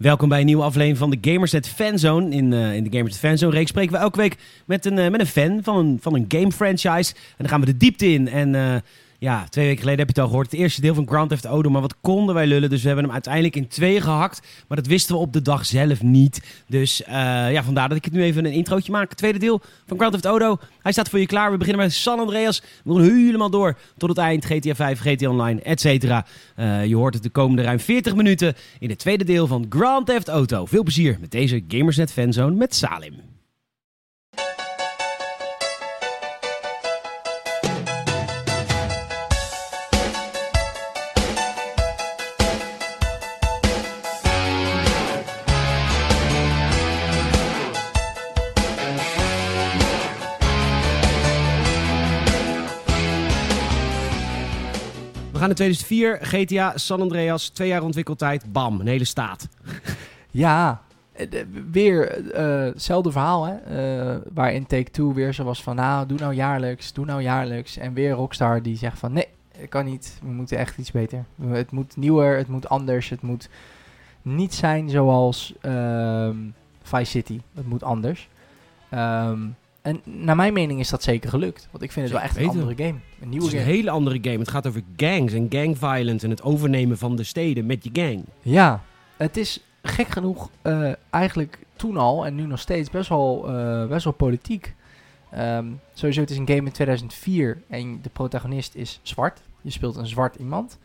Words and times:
Welkom 0.00 0.28
bij 0.28 0.40
een 0.40 0.46
nieuwe 0.46 0.62
aflevering 0.62 0.98
van 0.98 1.10
de 1.10 1.30
Gamersnet 1.30 1.68
Fanzone. 1.68 2.30
In, 2.30 2.52
uh, 2.52 2.74
in 2.74 2.84
de 2.84 2.90
Gamersnet 2.90 3.18
Fanzone 3.18 3.52
reeks 3.52 3.70
spreken 3.70 3.92
we 3.92 3.98
elke 3.98 4.18
week 4.18 4.36
met 4.64 4.84
een, 4.84 4.96
uh, 4.96 5.08
met 5.08 5.20
een 5.20 5.26
fan 5.26 5.60
van 5.62 5.76
een, 5.76 5.98
van 6.00 6.14
een 6.14 6.24
game 6.28 6.52
franchise. 6.52 7.14
En 7.14 7.34
dan 7.36 7.48
gaan 7.48 7.60
we 7.60 7.66
de 7.66 7.76
diepte 7.76 8.12
in. 8.12 8.28
En 8.28 8.54
uh, 8.54 8.74
ja, 9.20 9.46
twee 9.48 9.64
weken 9.64 9.80
geleden 9.80 10.06
heb 10.06 10.08
je 10.08 10.14
het 10.14 10.22
al 10.22 10.28
gehoord. 10.28 10.50
Het 10.50 10.60
eerste 10.60 10.80
deel 10.80 10.94
van 10.94 11.08
Grand 11.08 11.28
Theft 11.28 11.44
Auto. 11.44 11.70
Maar 11.70 11.80
wat 11.80 11.94
konden 12.00 12.34
wij 12.34 12.46
lullen? 12.46 12.70
Dus 12.70 12.80
we 12.80 12.86
hebben 12.86 13.04
hem 13.04 13.14
uiteindelijk 13.14 13.56
in 13.56 13.68
twee 13.68 14.00
gehakt. 14.00 14.46
Maar 14.68 14.76
dat 14.76 14.86
wisten 14.86 15.14
we 15.14 15.20
op 15.20 15.32
de 15.32 15.42
dag 15.42 15.66
zelf 15.66 16.02
niet. 16.02 16.62
Dus 16.68 17.00
uh, 17.00 17.08
ja, 17.52 17.62
vandaar 17.62 17.88
dat 17.88 17.96
ik 17.96 18.04
het 18.04 18.12
nu 18.12 18.22
even 18.22 18.44
een 18.44 18.52
introotje 18.52 18.92
maak. 18.92 19.14
Tweede 19.14 19.38
deel 19.38 19.60
van 19.86 19.96
Grand 19.96 20.12
Theft 20.12 20.24
Auto. 20.24 20.58
Hij 20.82 20.92
staat 20.92 21.08
voor 21.08 21.18
je 21.18 21.26
klaar. 21.26 21.50
We 21.50 21.56
beginnen 21.56 21.86
bij 21.86 21.94
San 21.94 22.18
Andreas. 22.18 22.62
We 22.84 22.94
gaan 22.94 23.02
helemaal 23.02 23.50
door 23.50 23.78
tot 23.96 24.08
het 24.08 24.18
eind. 24.18 24.44
GTA 24.44 24.74
5, 24.74 25.00
GTA 25.00 25.28
Online, 25.28 25.60
et 25.60 25.80
cetera. 25.80 26.26
Uh, 26.56 26.86
je 26.86 26.96
hoort 26.96 27.14
het 27.14 27.22
de 27.22 27.30
komende 27.30 27.62
ruim 27.62 27.80
40 27.80 28.14
minuten 28.14 28.54
in 28.78 28.88
het 28.88 28.98
tweede 28.98 29.24
deel 29.24 29.46
van 29.46 29.66
Grand 29.68 30.06
Theft 30.06 30.28
Auto. 30.28 30.66
Veel 30.66 30.82
plezier 30.82 31.16
met 31.20 31.30
deze 31.30 31.64
Gamersnet 31.68 32.12
Fanzone 32.12 32.56
met 32.56 32.74
Salim. 32.74 33.29
In 55.50 55.56
2004, 55.56 56.18
GTA 56.20 56.72
San 56.78 57.00
Andreas, 57.00 57.48
twee 57.48 57.68
jaar 57.68 57.82
ontwikkeltijd, 57.82 58.52
bam, 58.52 58.80
een 58.80 58.86
hele 58.86 59.04
staat. 59.04 59.48
Ja, 60.32 60.82
weer 61.70 62.22
hetzelfde 62.72 63.10
verhaal, 63.10 63.44
hè? 63.44 63.54
Uh, 64.14 64.20
waarin 64.32 64.66
Take-Two 64.66 65.12
weer 65.12 65.34
zo 65.34 65.44
was 65.44 65.62
van, 65.62 65.76
nou, 65.76 66.06
doe 66.06 66.18
nou 66.18 66.34
jaarlijks, 66.34 66.92
doe 66.92 67.04
nou 67.04 67.22
jaarlijks. 67.22 67.76
En 67.76 67.94
weer 67.94 68.10
Rockstar 68.10 68.62
die 68.62 68.76
zegt 68.76 68.98
van, 68.98 69.12
nee, 69.12 69.28
kan 69.68 69.84
niet, 69.84 70.18
we 70.22 70.30
moeten 70.30 70.58
echt 70.58 70.78
iets 70.78 70.90
beter. 70.90 71.24
Het 71.48 71.70
moet 71.70 71.96
nieuwer, 71.96 72.36
het 72.36 72.48
moet 72.48 72.68
anders, 72.68 73.08
het 73.08 73.22
moet 73.22 73.48
niet 74.22 74.54
zijn 74.54 74.90
zoals 74.90 75.54
um, 75.62 76.54
Vice 76.82 77.10
City. 77.10 77.40
Het 77.54 77.66
moet 77.66 77.82
anders. 77.82 78.28
Um, 78.94 79.56
en 79.82 80.00
naar 80.04 80.36
mijn 80.36 80.52
mening 80.52 80.80
is 80.80 80.88
dat 80.88 81.02
zeker 81.02 81.30
gelukt. 81.30 81.68
Want 81.70 81.82
ik 81.82 81.92
vind 81.92 82.04
het 82.04 82.14
wel 82.14 82.24
echt 82.24 82.36
een 82.36 82.48
andere 82.48 82.84
game. 82.84 82.98
Een 83.20 83.28
nieuwe 83.28 83.44
het 83.44 83.54
is 83.54 83.60
game. 83.60 83.70
een 83.70 83.76
hele 83.76 83.90
andere 83.90 84.18
game. 84.22 84.38
Het 84.38 84.50
gaat 84.50 84.66
over 84.66 84.82
gangs 84.96 85.32
en 85.32 85.46
gang 85.48 85.78
violence 85.78 86.24
en 86.24 86.30
het 86.30 86.42
overnemen 86.42 86.98
van 86.98 87.16
de 87.16 87.24
steden 87.24 87.66
met 87.66 87.84
je 87.84 87.90
gang. 87.92 88.24
Ja, 88.42 88.82
het 89.16 89.36
is 89.36 89.60
gek 89.82 90.08
genoeg 90.08 90.50
uh, 90.62 90.92
eigenlijk 91.10 91.58
toen 91.76 91.96
al 91.96 92.26
en 92.26 92.34
nu 92.34 92.46
nog 92.46 92.58
steeds 92.58 92.90
best 92.90 93.08
wel, 93.08 93.44
uh, 93.48 93.86
best 93.86 94.04
wel 94.04 94.12
politiek. 94.12 94.74
Um, 95.38 95.80
sowieso, 95.92 96.20
het 96.20 96.30
is 96.30 96.36
een 96.36 96.48
game 96.48 96.66
in 96.66 96.72
2004 96.72 97.62
en 97.68 98.02
de 98.02 98.10
protagonist 98.10 98.74
is 98.74 99.00
zwart. 99.02 99.42
Je 99.60 99.70
speelt 99.70 99.96
een 99.96 100.06
zwart 100.06 100.36
iemand. 100.36 100.78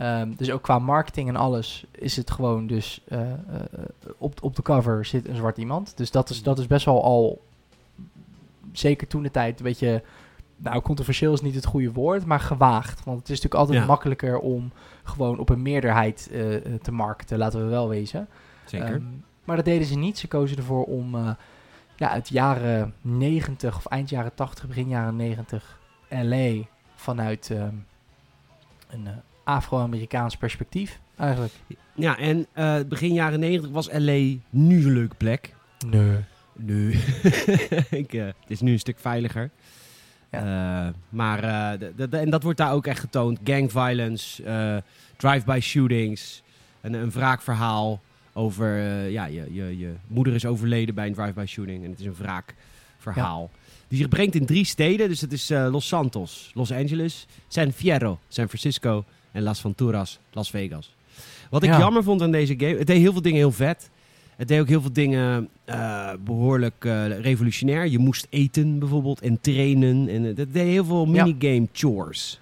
Um, 0.00 0.34
dus 0.36 0.50
ook 0.50 0.62
qua 0.62 0.78
marketing 0.78 1.28
en 1.28 1.36
alles 1.36 1.84
is 1.90 2.16
het 2.16 2.30
gewoon 2.30 2.66
dus 2.66 3.00
uh, 3.08 3.20
op, 4.18 4.42
op 4.42 4.56
de 4.56 4.62
cover 4.62 5.04
zit 5.04 5.28
een 5.28 5.36
zwart 5.36 5.58
iemand. 5.58 5.96
Dus 5.96 6.10
dat 6.10 6.30
is, 6.30 6.42
dat 6.42 6.58
is 6.58 6.66
best 6.66 6.84
wel 6.84 7.04
al 7.04 7.40
zeker 8.72 9.06
toen 9.06 9.22
de 9.22 9.30
tijd 9.30 9.58
een 9.58 9.64
beetje, 9.64 10.02
nou 10.56 10.80
controversieel 10.82 11.32
is 11.32 11.40
niet 11.40 11.54
het 11.54 11.64
goede 11.66 11.92
woord, 11.92 12.24
maar 12.24 12.40
gewaagd. 12.40 13.04
Want 13.04 13.18
het 13.18 13.28
is 13.28 13.34
natuurlijk 13.34 13.60
altijd 13.60 13.78
Ja. 13.78 13.86
makkelijker 13.86 14.38
om 14.38 14.72
gewoon 15.04 15.38
op 15.38 15.48
een 15.48 15.62
meerderheid 15.62 16.28
eh, 16.32 16.40
te 16.82 16.92
markten, 16.92 17.38
laten 17.38 17.60
we 17.64 17.66
wel 17.66 17.88
wezen. 17.88 18.28
Zeker. 18.64 18.94
Ehm, 18.94 19.02
maar 19.44 19.56
dat 19.56 19.64
deden 19.64 19.86
ze 19.86 19.96
niet. 19.98 20.18
Ze 20.18 20.28
kozen 20.28 20.56
ervoor 20.56 20.84
om 20.84 21.14
eh, 21.14 21.30
ja, 21.96 22.12
het 22.12 22.28
jaren 22.28 22.94
90 23.00 23.76
of 23.76 23.86
eind 23.86 24.10
jaren 24.10 24.34
80, 24.34 24.66
begin 24.66 24.88
jaren 24.88 25.16
90 25.16 25.78
LA 26.08 26.52
vanuit 26.94 27.50
ehm, 27.50 27.74
een 28.90 29.06
eh, 29.06 29.12
Afro-Amerikaans 29.44 30.36
perspectief 30.36 31.00
eigenlijk. 31.16 31.52
ja, 31.94 32.18
en 32.18 32.46
begin 32.88 33.12
jaren 33.12 33.40
90 33.40 33.70
was 33.70 33.88
LA 33.92 34.36
nu 34.50 34.84
een 34.84 34.92
leuke 34.92 35.14
plek. 35.14 35.54
Nee. 35.86 36.16
Nu. 36.58 36.92
Ik, 37.90 38.12
eh, 38.12 38.24
het 38.24 38.34
is 38.48 38.60
nu 38.60 38.72
een 38.72 38.78
stuk 38.78 38.98
veiliger. 38.98 39.50
Eh, 40.30 40.88
maar, 41.08 41.44
eh, 41.44 42.20
en 42.20 42.30
dat 42.30 42.42
wordt 42.42 42.58
daar 42.58 42.72
ook 42.72 42.86
echt 42.86 43.00
getoond. 43.00 43.38
Gang 43.44 43.70
violence, 43.70 44.42
drive-by 45.16 45.58
shootings, 45.62 46.42
een, 46.80 46.94
een 46.94 47.10
wraakverhaal 47.10 48.00
over, 48.32 48.76
ja, 49.08 49.24
je, 49.26 49.54
je, 49.54 49.78
je 49.78 49.92
moeder 50.06 50.34
is 50.34 50.46
overleden 50.46 50.94
bij 50.94 51.06
een 51.06 51.14
drive-by 51.14 51.44
shooting. 51.46 51.84
En 51.84 51.90
het 51.90 52.00
is 52.00 52.06
een 52.06 52.16
wraakverhaal. 52.18 53.50
Die 53.88 53.98
zich 53.98 54.08
brengt 54.08 54.34
in 54.34 54.46
drie 54.46 54.64
steden. 54.64 55.08
Dus 55.08 55.20
het 55.20 55.32
is 55.32 55.48
Los 55.48 55.88
Santos, 55.88 56.50
Los 56.54 56.72
Angeles, 56.72 57.26
San 57.48 57.72
Fierro, 57.72 58.18
San 58.28 58.48
Francisco 58.48 59.04
en 59.32 59.42
Las 59.42 59.60
Venturas, 59.60 60.18
Las 60.32 60.50
Vegas. 60.50 60.94
Wat 61.50 61.62
ik 61.62 61.68
Ja. 61.70 61.78
jammer 61.78 62.02
vond 62.02 62.22
aan 62.22 62.30
deze 62.30 62.54
game, 62.58 62.76
het 62.78 62.86
deed 62.86 62.98
heel 62.98 63.12
veel 63.12 63.22
dingen 63.22 63.38
heel 63.38 63.52
vet. 63.52 63.90
Het 64.38 64.48
deed 64.48 64.60
ook 64.60 64.68
heel 64.68 64.80
veel 64.80 64.92
dingen 64.92 65.48
eh, 65.64 66.10
behoorlijk 66.24 66.84
eh, 66.84 67.20
revolutionair. 67.20 67.86
Je 67.88 67.98
moest 67.98 68.26
eten 68.30 68.78
bijvoorbeeld 68.78 69.20
en 69.20 69.40
trainen. 69.40 70.08
En 70.08 70.22
het 70.22 70.36
deed 70.36 70.54
heel 70.54 70.84
veel 70.84 71.06
minigame 71.06 71.68
chores. 71.72 72.40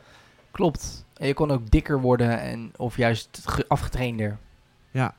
Klopt. 0.51 1.05
En 1.17 1.27
je 1.27 1.35
kon 1.35 1.51
ook 1.51 1.71
dikker 1.71 2.01
worden 2.01 2.41
en, 2.41 2.71
of 2.77 2.97
juist 2.97 3.43
ge- 3.45 3.65
afgetrainder. 3.69 4.39
Ja. 4.91 5.15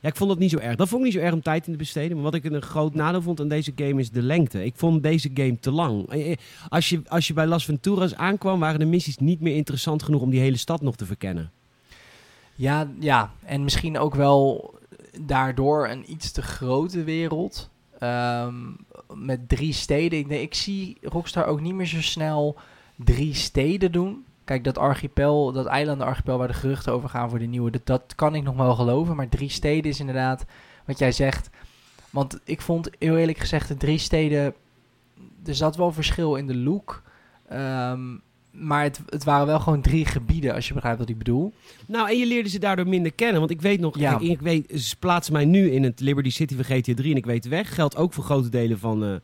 ja, 0.00 0.08
ik 0.08 0.16
vond 0.16 0.30
dat 0.30 0.38
niet 0.38 0.50
zo 0.50 0.58
erg. 0.58 0.76
Dat 0.76 0.88
vond 0.88 1.00
ik 1.00 1.06
niet 1.06 1.16
zo 1.16 1.24
erg 1.24 1.34
om 1.34 1.42
tijd 1.42 1.66
in 1.66 1.72
te 1.72 1.78
besteden. 1.78 2.14
Maar 2.14 2.24
wat 2.24 2.34
ik 2.34 2.44
een 2.44 2.62
groot 2.62 2.94
nadeel 2.94 3.22
vond 3.22 3.40
aan 3.40 3.48
deze 3.48 3.72
game 3.76 4.00
is 4.00 4.10
de 4.10 4.22
lengte. 4.22 4.64
Ik 4.64 4.74
vond 4.76 5.02
deze 5.02 5.30
game 5.34 5.58
te 5.60 5.70
lang. 5.70 6.08
Eh, 6.10 6.36
Als 6.68 6.88
je, 6.88 7.02
als 7.08 7.26
je 7.26 7.32
bij 7.34 7.46
Las 7.46 7.64
Venturas 7.64 8.14
aankwam, 8.14 8.60
waren 8.60 8.78
de 8.80 8.84
missies 8.86 9.16
niet 9.18 9.40
meer 9.40 9.56
interessant 9.56 10.02
genoeg 10.02 10.20
om 10.20 10.30
die 10.30 10.40
hele 10.40 10.56
stad 10.56 10.82
nog 10.82 10.96
te 10.96 11.06
verkennen. 11.06 11.50
Ja, 12.54 12.88
ja, 13.00 13.32
en 13.44 13.64
misschien 13.64 13.98
ook 13.98 14.14
wel 14.14 14.72
daardoor 15.20 15.88
een 15.88 16.10
iets 16.10 16.32
te 16.32 16.42
grote 16.42 17.04
wereld. 17.04 17.70
Ehm, 17.98 18.54
met 19.14 19.48
drie 19.48 19.72
steden. 19.72 20.18
Ik, 20.18 20.28
denk, 20.28 20.42
ik 20.42 20.54
zie 20.54 20.96
Rockstar 21.02 21.46
ook 21.46 21.60
niet 21.60 21.74
meer 21.74 21.86
zo 21.86 22.02
snel 22.02 22.56
drie 22.96 23.34
steden 23.34 23.92
doen. 23.92 24.24
Kijk, 24.44 24.64
dat 24.64 24.78
archipel, 24.78 25.52
dat 25.52 25.66
eilandenarchipel 25.66 26.38
waar 26.38 26.48
de 26.48 26.54
geruchten 26.54 26.92
over 26.92 27.08
gaan 27.08 27.30
voor 27.30 27.38
de 27.38 27.44
nieuwe, 27.44 27.70
dat, 27.70 27.86
dat 27.86 28.14
kan 28.14 28.34
ik 28.34 28.42
nog 28.42 28.56
wel 28.56 28.74
geloven. 28.74 29.16
Maar 29.16 29.28
drie 29.28 29.48
steden 29.48 29.90
is 29.90 30.00
inderdaad 30.00 30.44
wat 30.84 30.98
jij 30.98 31.12
zegt. 31.12 31.50
Want 32.10 32.40
ik 32.44 32.60
vond 32.60 32.90
heel 32.98 33.16
eerlijk 33.16 33.38
gezegd 33.38 33.68
de 33.68 33.76
drie 33.76 33.98
steden, 33.98 34.54
er 35.44 35.54
zat 35.54 35.76
wel 35.76 35.92
verschil 35.92 36.34
in 36.34 36.46
de 36.46 36.56
look. 36.56 37.02
Ehm, 37.48 38.16
maar 38.54 38.82
het, 38.82 39.00
het 39.08 39.24
waren 39.24 39.46
wel 39.46 39.60
gewoon 39.60 39.80
drie 39.80 40.04
gebieden, 40.06 40.54
als 40.54 40.68
je 40.68 40.74
begrijpt 40.74 40.98
wat 40.98 41.08
ik 41.08 41.18
bedoel. 41.18 41.52
Nou, 41.86 42.08
en 42.10 42.18
je 42.18 42.26
leerde 42.26 42.48
ze 42.48 42.58
daardoor 42.58 42.88
minder 42.88 43.12
kennen. 43.12 43.38
Want 43.38 43.50
ik 43.50 43.60
weet 43.60 43.80
nog, 43.80 43.98
Ja. 43.98 44.18
ik 44.20 44.40
weet, 44.40 44.80
ze 44.80 44.96
plaatsen 44.96 45.32
mij 45.32 45.44
nu 45.44 45.70
in 45.70 45.82
het 45.82 46.00
Liberty 46.00 46.30
City 46.30 46.54
van 46.54 46.64
GTA 46.64 46.94
3 46.94 47.10
en 47.10 47.16
ik 47.16 47.26
weet 47.26 47.48
weg. 47.48 47.74
Geldt 47.74 47.96
ook 47.96 48.12
voor 48.12 48.24
grote 48.24 48.48
delen 48.48 48.78
van, 48.78 49.04
eh, 49.04 49.14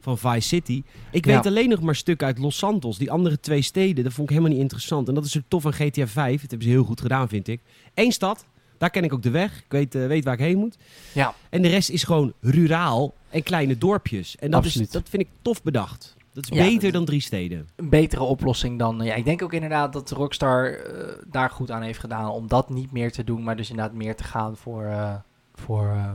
van 0.00 0.18
Vice 0.18 0.48
City. 0.48 0.82
Ik 1.12 1.24
Ja. 1.26 1.34
weet 1.34 1.46
alleen 1.46 1.68
nog 1.68 1.80
maar 1.80 1.96
stukken 1.96 2.26
uit 2.26 2.38
Los 2.38 2.58
Santos. 2.58 2.98
Die 2.98 3.10
andere 3.10 3.40
twee 3.40 3.62
steden, 3.62 4.04
dat 4.04 4.12
vond 4.12 4.28
ik 4.30 4.34
helemaal 4.36 4.52
niet 4.56 4.62
interessant. 4.62 5.08
En 5.08 5.14
dat 5.14 5.24
is 5.24 5.30
zo 5.32 5.40
tof 5.48 5.66
aan 5.66 5.72
GTA 5.72 6.06
5. 6.06 6.40
Dat 6.40 6.50
hebben 6.50 6.68
ze 6.68 6.74
heel 6.74 6.84
goed 6.84 7.00
gedaan, 7.00 7.28
vind 7.28 7.48
ik. 7.48 7.60
Eén 7.94 8.12
stad, 8.12 8.44
daar 8.78 8.90
ken 8.90 9.04
ik 9.04 9.12
ook 9.12 9.22
de 9.22 9.30
weg. 9.30 9.56
Ik 9.58 9.64
weet, 9.68 9.94
eh, 9.94 10.06
weet 10.06 10.24
waar 10.24 10.34
ik 10.34 10.40
heen 10.40 10.58
moet. 10.58 10.76
Ja. 11.14 11.34
En 11.50 11.62
de 11.62 11.68
rest 11.68 11.90
is 11.90 12.02
gewoon 12.04 12.32
ruraal 12.40 13.14
en 13.30 13.42
kleine 13.42 13.78
dorpjes. 13.78 14.36
En 14.36 14.50
dat, 14.50 14.64
is, 14.64 14.74
dat 14.74 15.08
vind 15.08 15.22
ik 15.22 15.28
tof 15.42 15.62
bedacht. 15.62 16.16
Dat 16.40 16.50
is 16.50 16.58
Ja, 16.58 16.64
beter 16.64 16.82
dat- 16.82 16.92
dan 16.92 17.04
drie 17.04 17.20
steden. 17.20 17.68
een 17.76 17.88
betere 17.88 18.22
oplossing 18.22 18.78
dan. 18.78 19.00
Ja, 19.04 19.14
ik 19.14 19.24
denk 19.24 19.42
ook 19.42 19.52
inderdaad 19.52 19.92
dat 19.92 20.10
Rockstar 20.10 20.72
eh, 20.72 21.14
daar 21.26 21.50
goed 21.50 21.70
aan 21.70 21.82
heeft 21.82 21.98
gedaan 21.98 22.30
om 22.30 22.48
dat 22.48 22.70
niet 22.70 22.92
meer 22.92 23.12
te 23.12 23.24
doen, 23.24 23.42
maar 23.42 23.56
dus 23.56 23.70
inderdaad 23.70 23.94
meer 23.94 24.16
te 24.16 24.24
gaan 24.24 24.56
voor, 24.56 24.84
eh, 24.84 25.14
voor 25.54 25.86
eh, 25.88 26.12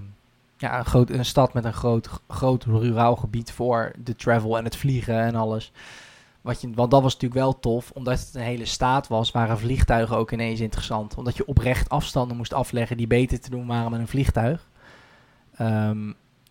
ja, 0.57 0.77
een, 0.80 0.86
groot, 0.86 1.09
een 1.09 1.25
stad 1.25 1.53
met 1.53 1.65
een 1.65 1.74
groot, 1.74 2.09
groot 2.27 2.63
ruraal 2.63 3.15
gebied 3.15 3.51
voor 3.51 3.92
de 4.03 4.15
travel 4.15 4.57
en 4.57 4.63
het 4.63 4.75
vliegen 4.75 5.19
en 5.19 5.36
alles. 5.36 5.71
Wat 6.42 6.62
je, 6.62 6.69
want 6.74 6.92
dat 6.92 7.01
was 7.01 7.13
natuurlijk 7.13 7.42
wel 7.42 7.59
tof, 7.59 7.92
omdat 7.92 8.19
het 8.19 8.36
een 8.36 8.42
hele 8.42 8.65
staat 8.65 9.07
was, 9.07 9.31
waren 9.31 9.57
vliegtuigen 9.59 10.18
ook 10.18 10.31
ineens 10.31 10.59
interessant. 10.59 11.15
Omdat 11.15 11.38
je 11.38 11.45
oprecht 11.48 11.89
afstanden 11.89 12.38
moest 12.38 12.53
afleggen 12.53 12.98
die 12.98 13.07
beter 13.07 13.39
te 13.39 13.50
doen 13.50 13.68
waren 13.68 13.92
met 13.92 14.00
een 14.00 14.07
vliegtuig. 14.07 14.68
Ehm, 15.56 16.07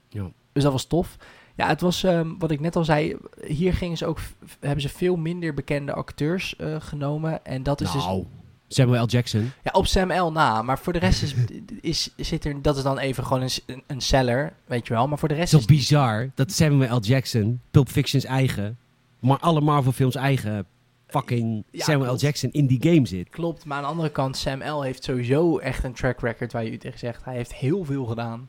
Ja. 0.08 0.30
Dus 0.52 0.62
dat 0.62 0.72
was 0.72 0.84
tof. 0.84 1.16
Ja, 1.54 1.66
het 1.66 1.80
was 1.80 2.02
ehm, 2.02 2.28
wat 2.38 2.50
ik 2.50 2.60
net 2.60 2.76
al 2.76 2.84
zei. 2.84 3.16
Hier 3.46 3.74
gingen 3.74 3.96
ze 3.96 4.06
ook, 4.06 4.18
hebben 4.60 4.80
ze 4.80 4.88
veel 4.88 5.16
minder 5.16 5.54
bekende 5.54 5.92
acteurs 5.92 6.56
eh, 6.56 6.76
genomen. 6.78 7.44
En 7.44 7.62
dat 7.62 7.80
is 7.80 7.92
dus 7.92 8.04
nou, 8.04 8.26
Samuel 8.68 9.04
L. 9.04 9.06
Jackson. 9.06 9.52
ja, 9.62 9.70
op 9.72 9.86
Sam 9.86 10.12
L 10.12 10.32
na. 10.32 10.62
Maar 10.62 10.78
voor 10.78 10.92
de 10.92 10.98
rest 10.98 11.22
is, 11.22 11.34
is, 11.80 12.10
zit 12.16 12.44
er, 12.44 12.62
dat 12.62 12.76
is 12.76 12.82
dan 12.82 12.98
even 12.98 13.24
gewoon 13.24 13.42
een, 13.42 13.82
een, 13.86 14.00
seller, 14.00 14.52
weet 14.64 14.86
je 14.86 14.94
wel. 14.94 15.08
Maar 15.08 15.18
voor 15.18 15.28
de 15.28 15.34
Het 15.34 15.42
rest 15.42 15.54
is 15.54 15.60
toch 15.60 15.70
is 15.70 15.76
bizar 15.76 16.30
dat 16.34 16.52
Samuel 16.52 16.96
L. 16.96 17.00
Jackson, 17.00 17.60
Pulp 17.70 17.88
Fiction's 17.88 18.24
eigen, 18.24 18.78
maar 19.18 19.38
alle 19.38 19.60
Marvel 19.60 19.92
films 19.92 20.14
eigen 20.14 20.66
fucking 21.06 21.64
Ja, 21.70 21.84
Samuel 21.84 22.14
L. 22.14 22.18
Jackson 22.18 22.50
in 22.50 22.66
die 22.66 22.82
game 22.82 23.06
zit. 23.06 23.28
Klopt, 23.28 23.64
maar 23.64 23.76
aan 23.76 23.82
de 23.82 23.88
andere 23.88 24.10
kant, 24.10 24.36
Sam 24.36 24.62
L. 24.62 24.82
heeft 24.82 25.04
sowieso 25.04 25.58
echt 25.58 25.84
een 25.84 25.92
track 25.92 26.20
record 26.20 26.52
waar 26.52 26.64
je 26.64 26.70
u 26.70 26.78
tegen 26.78 26.98
zegt. 26.98 27.24
Hij 27.24 27.34
heeft 27.34 27.54
heel 27.54 27.84
veel 27.84 28.04
gedaan. 28.04 28.48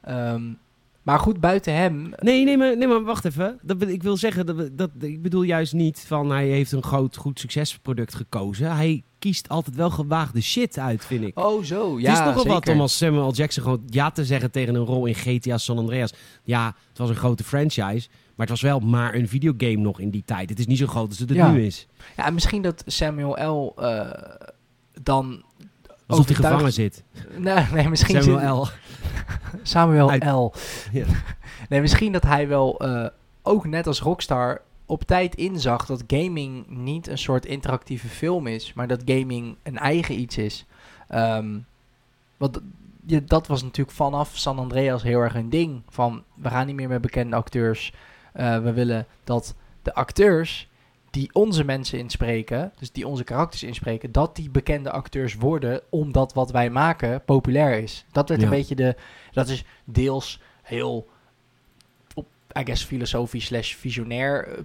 Ehm, 0.00 0.42
maar 1.02 1.18
goed, 1.18 1.40
buiten 1.40 1.74
hem... 1.74 2.12
Nee, 2.16 2.44
nee, 2.44 2.56
maar, 2.56 2.76
nee, 2.76 2.88
maar 2.88 3.02
wacht 3.02 3.24
even. 3.24 3.58
Dat, 3.62 3.82
ik 3.82 4.02
wil 4.02 4.16
zeggen, 4.16 4.46
dat, 4.46 4.68
dat, 4.78 4.90
ik 5.00 5.22
bedoel 5.22 5.42
juist 5.42 5.72
niet 5.72 6.04
van 6.06 6.30
hij 6.30 6.46
heeft 6.46 6.72
een 6.72 6.82
groot, 6.82 7.16
goed 7.16 7.40
succesproduct 7.40 8.14
gekozen. 8.14 8.76
Hij 8.76 9.02
kiest 9.18 9.48
altijd 9.48 9.76
wel 9.76 9.90
gewaagde 9.90 10.40
shit 10.40 10.78
uit, 10.78 11.04
vind 11.04 11.24
ik. 11.24 11.38
Oh, 11.38 11.64
zo. 11.64 12.00
Ja, 12.00 12.10
het 12.10 12.18
is 12.18 12.24
nogal 12.24 12.46
wat 12.46 12.68
om 12.68 12.80
als 12.80 12.96
Samuel 12.96 13.28
L. 13.28 13.32
Jackson 13.32 13.62
gewoon 13.62 13.82
ja 13.86 14.10
te 14.10 14.24
zeggen 14.24 14.50
tegen 14.50 14.74
een 14.74 14.84
rol 14.84 15.06
in 15.06 15.14
GTA 15.14 15.58
San 15.58 15.78
Andreas. 15.78 16.12
Ja, 16.44 16.66
het 16.88 16.98
was 16.98 17.08
een 17.08 17.16
grote 17.16 17.44
franchise, 17.44 18.08
maar 18.08 18.46
het 18.46 18.48
was 18.48 18.60
wel 18.60 18.78
maar 18.80 19.14
een 19.14 19.28
videogame 19.28 19.76
nog 19.76 20.00
in 20.00 20.10
die 20.10 20.22
tijd. 20.24 20.50
Het 20.50 20.58
is 20.58 20.66
niet 20.66 20.78
zo 20.78 20.86
groot 20.86 21.08
als 21.08 21.18
het 21.18 21.30
Ja. 21.32 21.50
nu 21.50 21.64
is. 21.64 21.86
Ja, 22.16 22.26
en 22.26 22.34
misschien 22.34 22.62
dat 22.62 22.82
Samuel 22.86 23.44
L. 23.50 23.74
eh, 23.76 24.10
dan... 25.02 25.42
Alsof 26.12 26.26
hij 26.26 26.36
overtuigd- 26.36 26.54
gevangen 26.54 26.72
zit. 26.72 27.04
Nee, 27.36 27.64
nee 27.72 27.88
misschien 27.88 28.22
zit- 28.22 28.32
Samuel 28.38 28.62
L. 28.62 28.68
Samuel 29.62 30.10
Uit- 30.10 30.24
L. 30.24 30.52
Ja. 30.92 31.04
Nee, 31.68 31.80
misschien 31.80 32.12
dat 32.12 32.22
hij 32.22 32.48
wel 32.48 32.78
eh, 32.80 33.06
ook 33.42 33.66
net 33.66 33.86
als 33.86 34.00
Rockstar 34.00 34.60
op 34.86 35.02
tijd 35.02 35.34
inzag 35.34 35.86
dat 35.86 36.04
gaming 36.06 36.66
niet 36.68 37.06
een 37.08 37.18
soort 37.18 37.46
interactieve 37.46 38.08
film 38.08 38.46
is, 38.46 38.72
maar 38.72 38.86
dat 38.86 39.02
gaming 39.04 39.56
een 39.62 39.78
eigen 39.78 40.20
iets 40.20 40.38
is. 40.38 40.66
Ehm, 41.08 41.58
want 42.36 42.60
dat 43.24 43.46
was 43.46 43.62
natuurlijk 43.62 43.96
vanaf 43.96 44.36
San 44.36 44.58
Andreas 44.58 45.02
heel 45.02 45.20
erg 45.20 45.34
een 45.34 45.50
ding. 45.50 45.82
Van 45.88 46.22
we 46.34 46.48
gaan 46.48 46.66
niet 46.66 46.74
meer 46.76 46.88
met 46.88 47.00
bekende 47.00 47.36
acteurs. 47.36 47.92
Eh, 48.32 48.58
we 48.58 48.72
willen 48.72 49.06
dat 49.24 49.54
de 49.82 49.94
acteurs 49.94 50.68
die 51.12 51.28
onze 51.32 51.64
mensen 51.64 51.98
inspreken, 51.98 52.72
dus 52.78 52.92
die 52.92 53.06
onze 53.06 53.24
karakters 53.24 53.62
inspreken, 53.62 54.12
dat 54.12 54.36
die 54.36 54.50
bekende 54.50 54.90
acteurs 54.90 55.34
worden, 55.34 55.80
omdat 55.90 56.32
wat 56.32 56.50
wij 56.50 56.70
maken 56.70 57.24
populair 57.24 57.78
is. 57.82 58.04
Dat 58.12 58.28
werd 58.28 58.40
Ja. 58.40 58.46
een 58.46 58.52
beetje 58.52 58.74
de. 58.74 58.96
Dat 59.32 59.48
is 59.48 59.64
deels 59.84 60.40
heel 60.62 61.08
op, 62.14 62.26
I 62.58 62.64
guess, 62.64 62.84
filosofisch 62.84 63.44
slash 63.46 63.74
visionair 63.74 64.48
eh, 64.48 64.58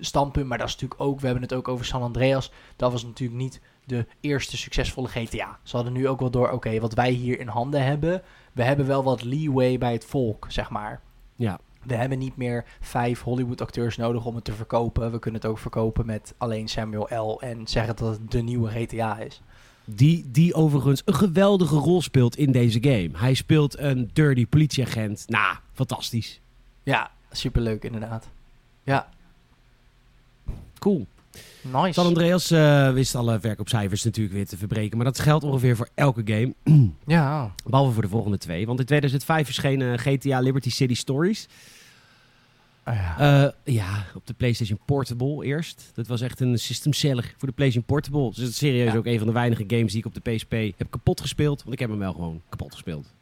standpunt, 0.00 0.46
maar 0.46 0.58
dat 0.58 0.66
is 0.66 0.72
natuurlijk 0.72 1.00
ook, 1.00 1.20
we 1.20 1.24
hebben 1.26 1.44
het 1.44 1.54
ook 1.54 1.68
over 1.68 1.84
San 1.84 2.02
Andreas. 2.02 2.52
Dat 2.76 2.92
was 2.92 3.04
natuurlijk 3.04 3.38
niet 3.40 3.60
de 3.84 4.06
eerste 4.20 4.56
succesvolle 4.56 5.08
GTA. 5.08 5.58
Ze 5.62 5.76
hadden 5.76 5.92
nu 5.94 6.08
ook 6.08 6.20
wel 6.20 6.30
door, 6.30 6.50
oké, 6.50 6.80
wat 6.80 6.94
wij 6.94 7.10
hier 7.10 7.40
in 7.40 7.48
handen 7.48 7.84
hebben, 7.84 8.22
we 8.52 8.62
hebben 8.62 8.86
wel 8.86 9.02
wat 9.02 9.22
leeway 9.22 9.78
bij 9.78 9.92
het 9.92 10.04
volk, 10.04 10.46
zeg 10.48 10.70
maar. 10.70 11.00
Ja. 11.36 11.60
We 11.86 11.94
hebben 11.94 12.18
niet 12.18 12.36
meer 12.36 12.64
vijf 12.80 13.22
Hollywood-acteurs 13.22 13.96
nodig 13.96 14.24
om 14.24 14.34
het 14.34 14.44
te 14.44 14.52
verkopen. 14.52 15.12
We 15.12 15.18
kunnen 15.18 15.40
het 15.40 15.50
ook 15.50 15.58
verkopen 15.58 16.06
met 16.06 16.34
alleen 16.38 16.68
Samuel 16.68 17.16
L. 17.16 17.40
en 17.40 17.66
zeggen 17.66 17.96
dat 17.96 18.18
het 18.18 18.30
de 18.30 18.42
nieuwe 18.42 18.70
GTA 18.70 19.18
is. 19.18 19.40
Die, 19.84 20.30
die 20.30 20.54
overigens 20.54 21.02
een 21.04 21.14
geweldige 21.14 21.76
rol 21.76 22.02
speelt 22.02 22.36
in 22.36 22.52
deze 22.52 22.82
game. 22.82 23.10
Hij 23.12 23.34
speelt 23.34 23.78
een 23.78 24.10
dirty 24.12 24.46
politieagent. 24.46 25.24
Nou, 25.28 25.56
fantastisch. 25.72 26.40
Ja, 26.82 27.10
superleuk 27.30 27.84
inderdaad. 27.84 28.28
Ja, 28.82 29.08
Cool. 30.84 31.06
Nice. 31.72 31.92
San 31.92 32.06
Andreas 32.06 32.50
eh, 32.50 32.92
wist 32.92 33.14
alle 33.14 33.40
verkoopcijfers 33.40 34.04
natuurlijk 34.04 34.34
weer 34.34 34.46
te 34.46 34.56
verbreken. 34.56 34.96
Maar 34.96 35.06
dat 35.06 35.18
geldt 35.18 35.44
ongeveer 35.44 35.76
voor 35.76 35.88
elke 35.94 36.22
game. 36.24 36.54
Ja, 37.06 37.54
Behalve 37.64 37.92
voor 37.92 38.02
de 38.02 38.08
volgende 38.08 38.38
twee. 38.38 38.66
Want 38.66 38.78
in 38.80 38.84
2005 38.86 39.44
verschenen 39.44 39.98
GTA 39.98 40.40
Liberty 40.40 40.70
City 40.70 40.94
Stories. 40.94 41.48
Ah, 42.82 42.94
ja. 42.94 43.18
Eh, 43.64 43.74
ja, 43.74 44.04
op 44.14 44.26
de 44.26 44.34
PlayStation 44.34 44.78
Portable 44.84 45.44
eerst. 45.44 45.90
Dat 45.94 46.06
was 46.06 46.20
echt 46.20 46.40
een 46.40 46.58
system 46.58 46.92
seller 46.92 47.34
voor 47.38 47.48
de 47.48 47.54
PlayStation 47.54 47.86
Portable. 47.86 48.28
Dus 48.28 48.36
het 48.38 48.48
is 48.48 48.56
serieus 48.56 48.92
Ja. 48.92 48.98
ook 48.98 49.06
een 49.06 49.18
van 49.18 49.26
de 49.26 49.32
weinige 49.32 49.64
games 49.66 49.90
die 49.92 50.00
ik 50.00 50.06
op 50.06 50.14
de 50.14 50.30
PSP 50.32 50.52
heb 50.78 50.90
kapot 50.90 51.20
gespeeld. 51.20 51.60
Want 51.62 51.72
ik 51.74 51.78
heb 51.78 51.90
hem 51.90 51.98
wel 51.98 52.12
gewoon 52.12 52.40
kapot 52.48 52.72
gespeeld. 52.72 53.12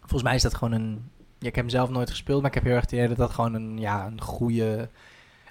Volgens 0.00 0.22
mij 0.22 0.34
is 0.34 0.42
dat 0.42 0.54
gewoon 0.54 0.72
een... 0.74 0.90
Ja, 1.38 1.48
ik 1.48 1.54
heb 1.54 1.64
hem 1.64 1.68
zelf 1.68 1.90
nooit 1.90 2.10
gespeeld, 2.10 2.40
maar 2.40 2.48
ik 2.50 2.54
heb 2.54 2.64
heel 2.64 2.72
erg 2.74 2.82
het 2.82 2.92
idee 2.92 3.08
dat 3.08 3.16
dat 3.16 3.30
gewoon 3.30 3.54
een, 3.54 3.78
ja, 3.78 4.06
een 4.06 4.20
goede... 4.20 4.88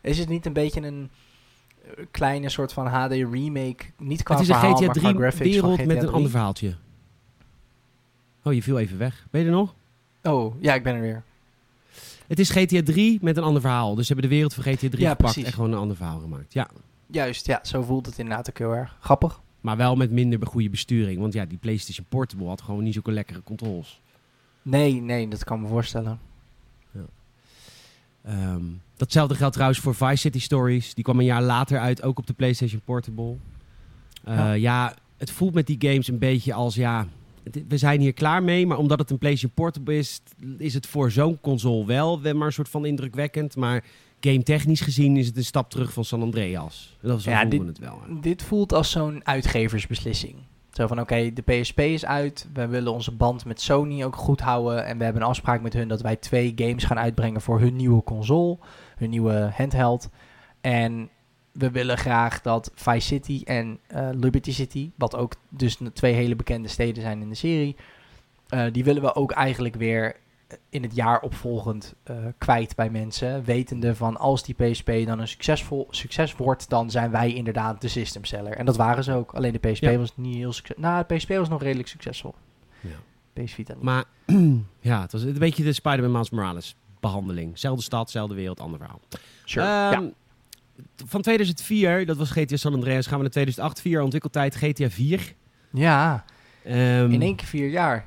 Is 0.07 0.17
het 0.19 0.29
niet 0.29 0.45
een 0.45 0.53
beetje 0.53 0.81
een 0.81 1.09
eh, 1.83 2.05
kleine 2.11 2.49
soort 2.49 2.73
van 2.73 2.87
HD 2.87 3.11
remake? 3.11 3.85
Niet 3.97 4.23
qua 4.23 4.33
het 4.35 4.43
is 4.43 4.49
een 4.49 4.55
verhaal, 4.55 4.75
GTA 4.75 4.85
maar 4.85 4.95
qua 4.95 5.01
3 5.01 5.13
graphics 5.15 5.37
van 5.37 5.49
wereld 5.49 5.73
GTA 5.79 5.85
met 5.85 5.95
een 5.95 6.01
3? 6.01 6.13
ander 6.15 6.29
verhaaltje. 6.31 6.75
Oh, 8.43 8.53
je 8.53 8.63
viel 8.63 8.79
even 8.79 8.97
weg. 8.97 9.27
Ben 9.31 9.41
je 9.41 9.47
er 9.47 9.53
nog? 9.53 9.75
Oh, 10.23 10.61
ja, 10.61 10.73
ik 10.73 10.83
ben 10.83 10.95
er 10.95 11.01
weer. 11.01 11.23
Het 12.27 12.39
is 12.39 12.49
GTA 12.49 12.81
3 12.83 13.19
met 13.21 13.37
een 13.37 13.43
ander 13.43 13.61
verhaal. 13.61 13.95
Dus 13.95 14.07
ze 14.07 14.13
hebben 14.13 14.29
de 14.29 14.35
wereld 14.35 14.53
van 14.53 14.63
GTA 14.63 14.89
3 14.89 15.01
Ja, 15.01 15.09
gepakt 15.09 15.17
precies. 15.33 15.43
en 15.43 15.53
gewoon 15.53 15.71
een 15.71 15.77
ander 15.77 15.95
verhaal 15.97 16.19
gemaakt. 16.19 16.53
Ja, 16.53 16.69
Juist, 17.09 17.45
ja, 17.45 17.59
zo 17.63 17.81
voelt 17.83 18.05
het 18.05 18.17
inderdaad 18.19 18.49
ook 18.49 18.57
heel 18.57 18.75
erg. 18.75 18.97
Grappig. 18.99 19.41
maar 19.61 19.77
wel 19.77 19.95
met 19.95 20.11
minder 20.11 20.47
goede 20.47 20.69
besturing. 20.69 21.19
Want 21.19 21.33
ja, 21.33 21.45
die 21.45 21.57
PlayStation 21.57 22.05
Portable 22.09 22.47
had 22.47 22.61
gewoon 22.61 22.83
niet 22.83 22.93
zulke 22.93 23.11
lekkere 23.11 23.43
controls. 23.43 24.01
Nee, 24.61 25.01
nee, 25.01 25.27
dat 25.27 25.43
kan 25.43 25.61
me 25.61 25.67
voorstellen. 25.67 26.19
Ehm, 28.23 28.63
datzelfde 28.97 29.35
geldt 29.35 29.53
trouwens 29.53 29.79
voor 29.81 29.95
Vice 29.95 30.15
City 30.15 30.39
Stories. 30.39 30.93
Die 30.93 31.03
kwam 31.03 31.19
een 31.19 31.25
jaar 31.25 31.43
later 31.43 31.79
uit, 31.79 32.03
ook 32.03 32.17
op 32.17 32.27
de 32.27 32.33
PlayStation 32.33 32.81
Portable. 32.85 33.35
Eh, 34.23 34.35
Ja. 34.35 34.51
ja. 34.53 34.93
het 35.17 35.31
voelt 35.31 35.53
met 35.53 35.67
die 35.67 35.75
games 35.79 36.07
een 36.07 36.19
beetje 36.19 36.53
als 36.53 36.75
ja. 36.75 37.07
het- 37.43 37.63
We 37.67 37.77
zijn 37.77 37.99
hier 38.01 38.13
klaar 38.13 38.43
mee, 38.43 38.67
maar 38.67 38.77
omdat 38.77 38.99
het 38.99 39.09
een 39.09 39.17
PlayStation 39.17 39.53
Portable 39.55 39.97
is, 39.97 40.21
is 40.57 40.73
het 40.73 40.87
voor 40.87 41.11
zo'n 41.11 41.39
console 41.41 41.85
wel 41.85 42.21
wel 42.21 42.33
maar 42.35 42.47
een 42.47 42.53
soort 42.53 42.69
van 42.69 42.85
indrukwekkend. 42.85 43.55
Maar 43.55 43.83
game 44.19 44.43
technisch 44.43 44.81
gezien 44.81 45.17
is 45.17 45.27
het 45.27 45.37
een 45.37 45.43
stap 45.45 45.69
terug 45.69 45.93
van 45.93 46.05
San 46.05 46.21
Andreas. 46.21 46.97
Dat 47.01 47.23
Ja, 47.23 47.45
dit- 47.45 47.61
we 47.61 47.67
het 47.67 47.79
wel. 47.79 48.01
hè. 48.07 48.19
Dit 48.19 48.43
voelt 48.43 48.73
als 48.73 48.91
zo'n 48.91 49.21
uitgeversbeslissing. 49.25 50.35
Zo 50.71 50.87
van, 50.87 50.99
oké, 50.99 51.33
de 51.33 51.41
PSP 51.41 51.79
is 51.79 52.05
uit. 52.05 52.47
We 52.53 52.67
willen 52.67 52.93
onze 52.93 53.11
band 53.11 53.45
met 53.45 53.61
Sony 53.61 54.03
ook 54.03 54.15
goed 54.15 54.39
houden. 54.41 54.85
En 54.85 54.97
we 54.97 55.03
hebben 55.03 55.21
een 55.21 55.27
afspraak 55.27 55.61
met 55.61 55.73
hun 55.73 55.87
dat 55.87 56.01
wij 56.01 56.15
twee 56.15 56.53
games 56.55 56.83
gaan 56.83 56.99
uitbrengen 56.99 57.41
voor 57.41 57.59
hun 57.59 57.75
nieuwe 57.75 58.03
console. 58.03 58.57
Hun 58.97 59.09
nieuwe 59.09 59.51
handheld. 59.55 60.09
En 60.61 61.09
we 61.51 61.71
willen 61.71 61.97
graag 61.97 62.41
dat 62.41 62.71
Vice 62.75 63.07
City 63.07 63.41
en 63.45 63.79
eh, 63.87 64.09
Liberty 64.11 64.51
City, 64.51 64.91
wat 64.95 65.15
ook 65.15 65.33
dus 65.49 65.77
twee 65.93 66.13
hele 66.13 66.35
bekende 66.35 66.67
steden 66.67 67.01
zijn 67.03 67.21
in 67.21 67.29
de 67.29 67.35
serie, 67.35 67.75
eh, 68.47 68.65
die 68.71 68.83
willen 68.83 69.01
we 69.01 69.15
ook 69.15 69.31
eigenlijk 69.31 69.75
weer 69.75 70.15
in 70.69 70.83
het 70.83 70.95
jaar 70.95 71.19
opvolgend 71.21 71.95
eh, 72.03 72.15
kwijt 72.37 72.75
bij 72.75 72.89
mensen. 72.89 73.43
Wetende 73.43 73.95
van 73.95 74.17
als 74.17 74.43
die 74.43 74.55
PSP 74.55 74.91
dan 75.05 75.19
een 75.19 75.27
succesvol 75.27 75.87
succes 75.89 76.35
wordt, 76.35 76.69
dan 76.69 76.91
zijn 76.91 77.11
wij 77.11 77.33
inderdaad 77.33 77.81
de 77.81 77.87
system 77.87 78.25
seller. 78.25 78.53
En 78.53 78.65
dat 78.65 78.77
waren 78.77 79.03
ze 79.03 79.13
ook. 79.13 79.33
Alleen 79.33 79.51
de 79.51 79.69
PSP 79.69 79.83
Ja. 79.83 79.97
was 79.97 80.17
niet 80.17 80.35
heel 80.35 80.53
succesvol. 80.53 80.83
Nou, 80.83 81.03
de 81.07 81.15
PSP 81.15 81.29
was 81.29 81.49
nog 81.49 81.61
redelijk 81.61 81.87
succesvol. 81.87 82.35
Ja. 82.81 83.43
PS 83.43 83.53
Vita 83.53 83.73
niet. 83.73 83.83
Maar 83.83 84.03
ja, 84.79 85.01
het 85.01 85.11
was 85.11 85.23
een 85.23 85.33
beetje 85.33 85.63
de 85.63 85.73
Spider-Man 85.73 86.11
Miles 86.11 86.29
Morales 86.29 86.75
behandeling. 86.99 87.59
Zelfde 87.59 87.83
stad, 87.83 88.11
zelfde 88.11 88.35
wereld, 88.35 88.59
ander 88.59 88.79
verhaal. 88.79 89.01
Sure. 89.43 89.65
Ehm, 89.65 90.01
ja. 90.03 90.09
Van 91.05 91.21
2004, 91.21 92.05
dat 92.05 92.17
was 92.17 92.31
GTA 92.31 92.55
San 92.55 92.73
Andreas, 92.73 93.05
gaan 93.07 93.15
we 93.17 93.21
naar 93.21 93.31
2008, 93.31 93.81
vier 93.81 94.01
ontwikkeltijd, 94.01 94.55
GTA 94.55 94.89
4. 94.89 95.33
ja, 95.71 96.25
Ehm, 96.63 97.11
in 97.11 97.21
één 97.21 97.35
keer 97.35 97.47
vier 97.47 97.69
jaar. 97.69 98.05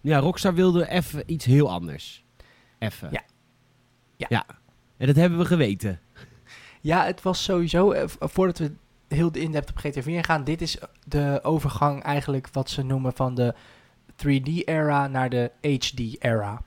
Ja, 0.00 0.18
Rockstar 0.18 0.54
wilde 0.54 0.88
even 0.88 1.22
iets 1.26 1.44
heel 1.44 1.70
anders. 1.70 2.24
Even. 2.78 3.08
Ja. 3.10 3.22
Ja. 4.16 4.26
ja. 4.28 4.44
En 4.96 5.06
dat 5.06 5.16
hebben 5.16 5.38
we 5.38 5.44
geweten. 5.44 6.00
Ja, 6.80 7.04
het 7.04 7.22
was 7.22 7.44
sowieso, 7.44 7.92
eh, 7.92 8.04
voordat 8.18 8.58
we 8.58 8.72
heel 9.08 9.30
in-depth 9.32 9.70
op 9.70 9.76
GTA 9.76 10.02
4 10.02 10.24
gaan, 10.24 10.44
dit 10.44 10.60
is 10.60 10.78
de 11.04 11.40
overgang 11.42 12.02
eigenlijk 12.02 12.48
wat 12.52 12.70
ze 12.70 12.82
noemen 12.82 13.12
van 13.12 13.34
de 13.34 13.54
3D-era 14.16 15.06
naar 15.06 15.30
de 15.30 15.50
HD-era. 15.60 16.62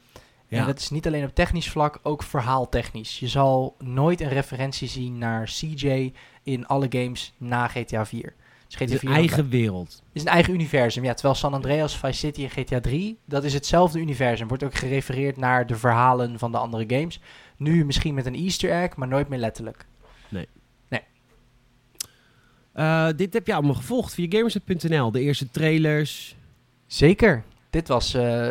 Ja. 0.47 0.59
En 0.59 0.65
dat 0.65 0.79
is 0.79 0.89
niet 0.89 1.07
alleen 1.07 1.23
op 1.23 1.35
technisch 1.35 1.69
vlak, 1.69 1.99
ook 2.03 2.23
verhaaltechnisch. 2.23 3.19
Je 3.19 3.27
zal 3.27 3.75
nooit 3.79 4.21
een 4.21 4.29
referentie 4.29 4.87
zien 4.87 5.17
naar 5.17 5.45
CJ 5.45 6.13
in 6.43 6.67
alle 6.67 6.87
games 6.89 7.33
na 7.37 7.67
GTA 7.67 8.05
4. 8.05 8.33
Dus 8.67 8.75
GTA 8.75 8.83
Het 8.83 8.93
is 8.93 8.99
4 8.99 9.09
een 9.09 9.15
eigen 9.15 9.49
wereld. 9.49 10.03
is 10.13 10.21
een 10.21 10.27
eigen 10.27 10.53
universum. 10.53 11.03
Ja, 11.03 11.13
terwijl 11.13 11.35
San 11.35 11.53
Andreas, 11.53 11.97
Vice 11.97 12.17
City 12.19 12.43
en 12.43 12.49
GTA 12.49 12.79
3, 12.79 13.17
dat 13.25 13.43
is 13.43 13.53
hetzelfde 13.53 13.99
universum. 13.99 14.47
Wordt 14.47 14.63
ook 14.63 14.75
gerefereerd 14.75 15.37
naar 15.37 15.67
de 15.67 15.75
verhalen 15.75 16.39
van 16.39 16.51
de 16.51 16.57
andere 16.57 16.97
games. 16.97 17.19
Nu 17.57 17.85
misschien 17.85 18.13
met 18.13 18.25
een 18.25 18.35
easter 18.35 18.71
egg, 18.71 18.95
maar 18.95 19.07
nooit 19.07 19.29
meer 19.29 19.39
letterlijk. 19.39 19.85
Eh, 22.75 23.07
dit 23.15 23.33
heb 23.33 23.47
je 23.47 23.53
allemaal 23.53 23.73
gevolgd 23.73 24.13
via 24.13 24.25
Gamersnet.nl. 24.29 25.11
De 25.11 25.19
eerste 25.19 25.49
trailers. 25.49 26.35
Zeker. 26.87 27.43
Dit 27.69 27.87
was 27.87 28.13
eh, 28.13 28.49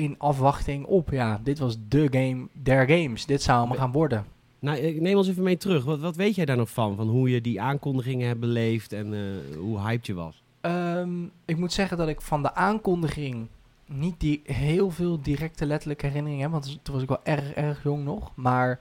in 0.00 0.14
afwachting 0.18 0.84
op, 0.84 1.10
ja, 1.10 1.40
dit 1.42 1.58
was 1.58 1.76
de 1.88 2.08
game 2.10 2.46
der 2.52 2.88
games. 2.88 3.26
Dit 3.26 3.42
zou 3.42 3.68
hem 3.68 3.76
gaan 3.76 3.92
worden. 3.92 4.24
Nou, 4.58 4.78
eh, 4.78 5.00
neem 5.00 5.16
ons 5.16 5.28
even 5.28 5.42
mee 5.42 5.56
terug. 5.56 5.84
Wat, 5.84 6.00
wat 6.00 6.16
weet 6.16 6.34
jij 6.34 6.44
daar 6.44 6.56
nog 6.56 6.70
van? 6.70 6.96
Van 6.96 7.08
hoe 7.08 7.30
je 7.30 7.40
die 7.40 7.60
aankondigingen 7.60 8.26
hebt 8.26 8.40
beleefd 8.40 8.92
en 8.92 9.14
eh, 9.14 9.56
hoe 9.56 9.80
hyped 9.80 10.06
je 10.06 10.14
was? 10.14 10.42
Ehm, 10.60 11.24
ik 11.44 11.56
moet 11.56 11.72
zeggen 11.72 11.96
dat 11.96 12.08
ik 12.08 12.20
van 12.20 12.42
de 12.42 12.54
aankondiging 12.54 13.46
niet 13.86 14.20
die 14.20 14.40
heel 14.44 14.90
veel 14.90 15.22
directe 15.22 15.66
letterlijke 15.66 16.06
herinneringen 16.06 16.42
heb. 16.42 16.50
Want 16.50 16.78
toen 16.82 16.94
was 16.94 17.02
ik 17.02 17.08
wel 17.08 17.24
erg, 17.24 17.52
erg 17.52 17.82
jong 17.82 18.04
nog. 18.04 18.32
Maar 18.34 18.78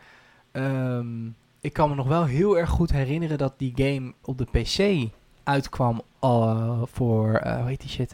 ehm, 0.51 1.27
ik 1.59 1.73
kan 1.73 1.89
me 1.89 1.95
nog 1.95 2.07
wel 2.07 2.25
heel 2.25 2.57
erg 2.57 2.69
goed 2.69 2.91
herinneren 2.91 3.37
dat 3.37 3.53
die 3.57 3.71
game 3.75 4.13
op 4.21 4.37
de 4.37 4.45
PC 4.45 5.09
uitkwam 5.43 6.01
uh, 6.23 6.81
voor, 6.83 7.41
uh, 7.45 7.57
hoe 7.57 7.67
heet 7.67 7.81
die 7.81 7.89
shit? 7.89 8.13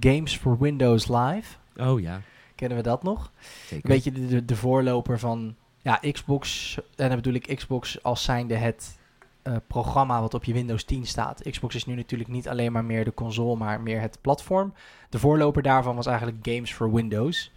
Games 0.00 0.36
for 0.36 0.58
Windows 0.58 1.08
Live. 1.08 1.56
Oh 1.76 2.00
ja. 2.00 2.20
Kennen 2.64 2.82
we 2.82 2.90
dat 2.90 3.02
nog? 3.02 3.32
Zeker. 3.66 3.88
Weet 3.88 4.04
je, 4.04 4.12
de, 4.12 4.26
de, 4.26 4.44
de 4.44 4.56
voorloper 4.56 5.18
van 5.18 5.54
ja, 5.82 6.00
Xbox, 6.12 6.74
en 6.96 7.08
dan 7.08 7.16
bedoel 7.16 7.34
ik 7.34 7.56
Xbox 7.56 8.02
als 8.02 8.22
zijnde 8.22 8.54
het 8.54 8.98
uh, 9.42 9.56
programma 9.66 10.20
wat 10.20 10.34
op 10.34 10.44
je 10.44 10.52
Windows 10.52 10.84
10 10.84 11.06
staat. 11.06 11.42
Xbox 11.50 11.74
is 11.74 11.86
nu 11.86 11.94
natuurlijk 11.94 12.30
niet 12.30 12.48
alleen 12.48 12.72
maar 12.72 12.84
meer 12.84 13.04
de 13.04 13.14
console, 13.14 13.56
maar 13.56 13.80
meer 13.80 14.00
het 14.00 14.18
platform. 14.20 14.74
De 15.08 15.18
voorloper 15.18 15.62
daarvan 15.62 15.96
was 15.96 16.06
eigenlijk 16.06 16.38
Games 16.42 16.72
for 16.72 16.92
Windows. 16.92 17.52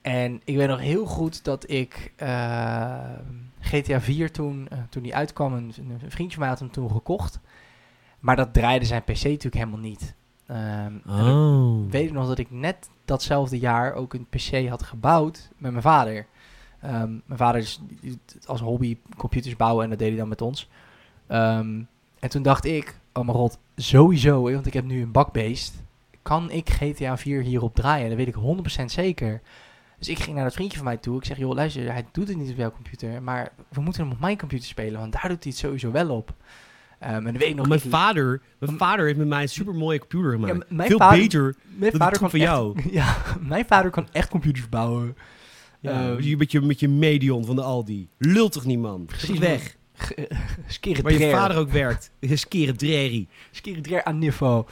En 0.00 0.40
ik 0.44 0.56
weet 0.56 0.68
nog 0.68 0.80
heel 0.80 1.06
goed 1.06 1.44
dat 1.44 1.70
ik 1.70 2.12
uh, 2.22 2.98
GTA 3.60 4.00
4 4.00 4.32
toen, 4.32 4.68
uh, 4.72 4.78
toen 4.88 5.02
die 5.02 5.14
uitkwam, 5.14 5.52
een, 5.52 5.74
een, 5.76 6.10
vriendje 6.10 6.36
van 6.36 6.40
mij 6.40 6.48
had 6.48 6.58
hem 6.58 6.70
toen 6.70 6.90
gekocht. 6.90 7.40
Maar 8.20 8.36
dat 8.36 8.52
draaide 8.52 8.84
zijn 8.84 9.02
PC 9.02 9.22
natuurlijk 9.22 9.54
helemaal 9.54 9.78
niet. 9.78 10.14
Um, 10.50 11.02
oh. 11.06 11.84
Ik 11.84 11.92
weet 11.92 12.12
nog 12.12 12.26
dat 12.26 12.38
ik 12.38 12.50
net 12.50 12.88
datzelfde 13.08 13.58
jaar 13.58 13.94
ook 13.94 14.14
een 14.14 14.26
PC 14.28 14.68
had 14.68 14.82
gebouwd 14.82 15.48
met 15.56 15.70
mijn 15.70 15.82
vader. 15.82 16.26
Um, 16.84 17.22
mijn 17.26 17.38
vader 17.38 17.60
is 17.60 17.80
als 18.46 18.60
hobby 18.60 18.98
computers 19.16 19.56
bouwen 19.56 19.84
en 19.84 19.90
dat 19.90 19.98
deed 19.98 20.08
hij 20.08 20.18
dan 20.18 20.28
met 20.28 20.42
ons. 20.42 20.68
Um, 21.28 21.88
en 22.18 22.28
toen 22.28 22.42
dacht 22.42 22.64
ik, 22.64 22.98
oh 23.12 23.24
mijn 23.24 23.36
god, 23.36 23.58
sowieso, 23.76 24.42
want 24.42 24.66
ik 24.66 24.72
heb 24.72 24.84
nu 24.84 25.02
een 25.02 25.12
bakbeest. 25.12 25.74
Kan 26.22 26.50
ik 26.50 26.70
GTA 26.70 27.16
4 27.16 27.42
hierop 27.42 27.74
draaien? 27.74 28.08
Dat 28.08 28.18
weet 28.18 28.28
ik 28.28 28.82
100% 28.82 28.84
zeker. 28.84 29.40
Dus 29.98 30.08
ik 30.08 30.18
ging 30.18 30.34
naar 30.34 30.44
dat 30.44 30.54
vriendje 30.54 30.76
van 30.76 30.86
mij 30.86 30.96
toe. 30.96 31.16
Ik 31.16 31.24
zeg, 31.24 31.38
joh, 31.38 31.54
luister, 31.54 31.92
hij 31.92 32.06
doet 32.12 32.28
het 32.28 32.36
niet 32.36 32.50
op 32.50 32.56
jouw 32.56 32.70
computer. 32.70 33.22
Maar 33.22 33.52
we 33.68 33.80
moeten 33.80 34.02
hem 34.02 34.12
op 34.12 34.20
mijn 34.20 34.38
computer 34.38 34.68
spelen, 34.68 35.00
want 35.00 35.12
daar 35.12 35.28
doet 35.28 35.42
hij 35.42 35.52
het 35.52 35.60
sowieso 35.60 35.90
wel 35.90 36.10
op. 36.10 36.34
Um, 37.02 37.26
en 37.26 37.32
weet 37.38 37.48
ik 37.48 37.54
nog 37.54 37.68
mijn 37.68 37.80
ik, 37.84 37.90
vader, 37.90 38.40
mijn 38.58 38.78
vader 38.78 39.06
heeft 39.06 39.18
met 39.18 39.26
mij 39.26 39.42
een 39.42 39.48
super 39.48 39.74
mooie 39.74 39.98
computer 39.98 40.32
gemaakt. 40.32 40.52
Ja, 40.52 40.64
mijn 40.68 40.88
Veel 40.88 40.98
vader, 40.98 41.18
beter 41.18 41.54
mijn 41.64 41.90
dan 41.90 42.00
vader 42.00 42.18
kan 42.18 42.30
van 42.30 42.38
jou. 42.38 42.76
Echt, 42.76 42.92
ja, 43.00 43.16
mijn 43.40 43.64
vader 43.66 43.90
kan 43.90 44.08
echt 44.12 44.28
computers 44.28 44.68
bouwen. 44.68 45.16
Ja, 45.80 45.90
Ehm, 45.90 46.38
met, 46.38 46.52
je, 46.52 46.60
met 46.60 46.80
je 46.80 46.88
Medion 46.88 47.44
van 47.44 47.56
de 47.56 47.62
Aldi. 47.62 48.08
Lult 48.18 48.52
toch 48.52 48.64
niet, 48.64 48.78
man? 48.78 49.04
Precies 49.04 49.38
weg. 49.38 49.76
Waar 51.02 51.12
je 51.12 51.30
vader 51.30 51.56
ook 51.56 51.70
werkt. 51.70 52.10
Skeren 52.20 52.76
Dreri. 52.76 53.28
Skeren 53.50 54.06
aan 54.06 54.18
niveau. 54.18 54.66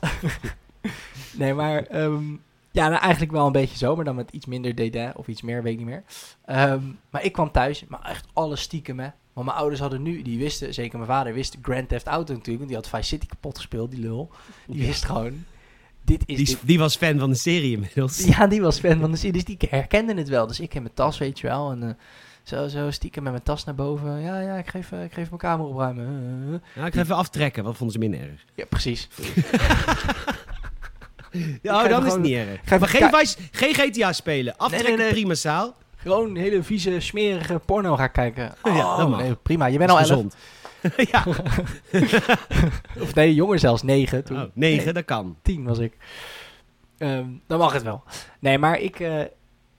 nee, 1.38 1.54
maar 1.54 2.02
um, 2.02 2.42
ja, 2.70 2.88
nou, 2.88 3.00
eigenlijk 3.00 3.32
wel 3.32 3.46
een 3.46 3.52
beetje 3.52 3.76
zo, 3.76 3.96
maar 3.96 4.04
dan 4.04 4.14
met 4.14 4.30
iets 4.30 4.46
minder 4.46 4.74
DD 4.74 5.16
of 5.16 5.28
iets 5.28 5.42
meer, 5.42 5.62
weet 5.62 5.72
ik 5.72 5.78
niet 5.78 5.88
meer. 5.88 6.02
Um, 6.46 6.98
maar 7.10 7.24
ik 7.24 7.32
kwam 7.32 7.50
thuis, 7.50 7.84
maar 7.88 8.02
echt 8.02 8.26
alles 8.32 8.60
stiekem, 8.60 8.98
hè. 8.98 9.08
Want 9.38 9.50
mijn 9.50 9.62
ouders 9.62 9.80
hadden 9.80 10.02
nu, 10.02 10.22
die 10.22 10.38
wisten, 10.38 10.74
zeker 10.74 10.98
mijn 10.98 11.10
vader 11.10 11.32
wist 11.32 11.56
Grand 11.62 11.88
Theft 11.88 12.06
Auto 12.06 12.32
natuurlijk, 12.32 12.58
want 12.58 12.68
die 12.68 12.76
had 12.76 12.88
Vice 12.88 13.08
City 13.08 13.26
kapot 13.26 13.56
gespeeld, 13.56 13.90
die 13.90 14.00
lul. 14.00 14.30
Die 14.66 14.86
wist 14.86 15.04
gewoon, 15.04 15.44
dit 16.02 16.22
is 16.26 16.36
die, 16.36 16.46
dit. 16.46 16.58
die 16.64 16.78
was 16.78 16.96
fan 16.96 17.18
van 17.18 17.30
de 17.30 17.36
serie 17.36 17.72
inmiddels. 17.72 18.24
Ja, 18.36 18.46
die 18.46 18.60
was 18.60 18.78
fan 18.78 19.00
van 19.00 19.10
de 19.10 19.16
serie, 19.16 19.32
dus 19.32 19.44
die 19.44 19.56
herkende 19.70 20.14
het 20.14 20.28
wel. 20.28 20.46
Dus 20.46 20.60
ik 20.60 20.74
in 20.74 20.82
mijn 20.82 20.94
tas, 20.94 21.18
weet 21.18 21.38
je 21.38 21.46
wel, 21.46 21.70
en... 21.70 21.82
Uh, 21.82 21.90
zo, 22.42 22.68
zo 22.68 22.90
stiekem 22.90 23.22
met 23.22 23.32
mijn 23.32 23.44
tas 23.44 23.64
naar 23.64 23.74
boven. 23.74 24.20
Ja, 24.20 24.40
ja, 24.40 24.56
ik 24.56 24.68
geef, 24.68 24.92
uh, 24.92 25.04
ik 25.04 25.12
geef 25.12 25.28
mijn 25.28 25.40
kamer 25.40 25.66
opruimen. 25.66 26.62
Ja, 26.74 26.86
ik 26.86 26.94
ga 26.94 27.00
even 27.00 27.16
aftrekken, 27.16 27.64
wat 27.64 27.76
vonden 27.76 27.92
ze 27.92 28.08
minder 28.08 28.20
erg? 28.20 28.44
Ja, 28.54 28.64
precies. 28.64 29.08
ja, 31.62 31.82
oh, 31.82 31.88
dan 31.88 32.06
is 32.06 32.12
het 32.12 32.22
niet 32.22 32.34
erg. 32.34 32.80
Maar 32.80 32.88
geen, 32.88 33.08
vice, 33.12 33.36
geen 33.50 33.74
GTA 33.74 34.12
spelen. 34.12 34.56
Aftrekken, 34.56 34.88
nee, 34.88 34.96
nee, 34.96 35.06
nee. 35.06 35.14
prima 35.14 35.34
zaal. 35.34 35.76
Gewoon 36.00 36.36
hele 36.36 36.62
vieze, 36.62 37.00
smerige 37.00 37.58
porno 37.58 37.96
gaan 37.96 38.10
kijken. 38.10 38.54
Oh, 38.62 38.76
ja, 38.76 38.96
dat 38.96 39.08
mag. 39.08 39.20
Nee, 39.20 39.34
prima. 39.34 39.66
Je 39.66 39.78
bent 39.78 39.90
al 39.90 39.96
gezond. 39.96 40.36
ja. 41.12 41.24
of 43.02 43.14
nee, 43.14 43.34
jonger 43.34 43.58
zelfs. 43.58 43.82
Negen 43.82 44.24
toen. 44.24 44.36
Oh, 44.36 44.44
negen, 44.54 44.84
nee, 44.84 44.94
dat 44.94 45.04
kan. 45.04 45.36
Tien 45.42 45.64
was 45.64 45.78
ik. 45.78 45.96
Um, 46.98 47.42
dan 47.46 47.58
mag 47.58 47.72
het 47.72 47.82
wel. 47.82 48.02
Nee, 48.38 48.58
maar 48.58 48.78
ik... 48.80 49.00
Uh, 49.00 49.22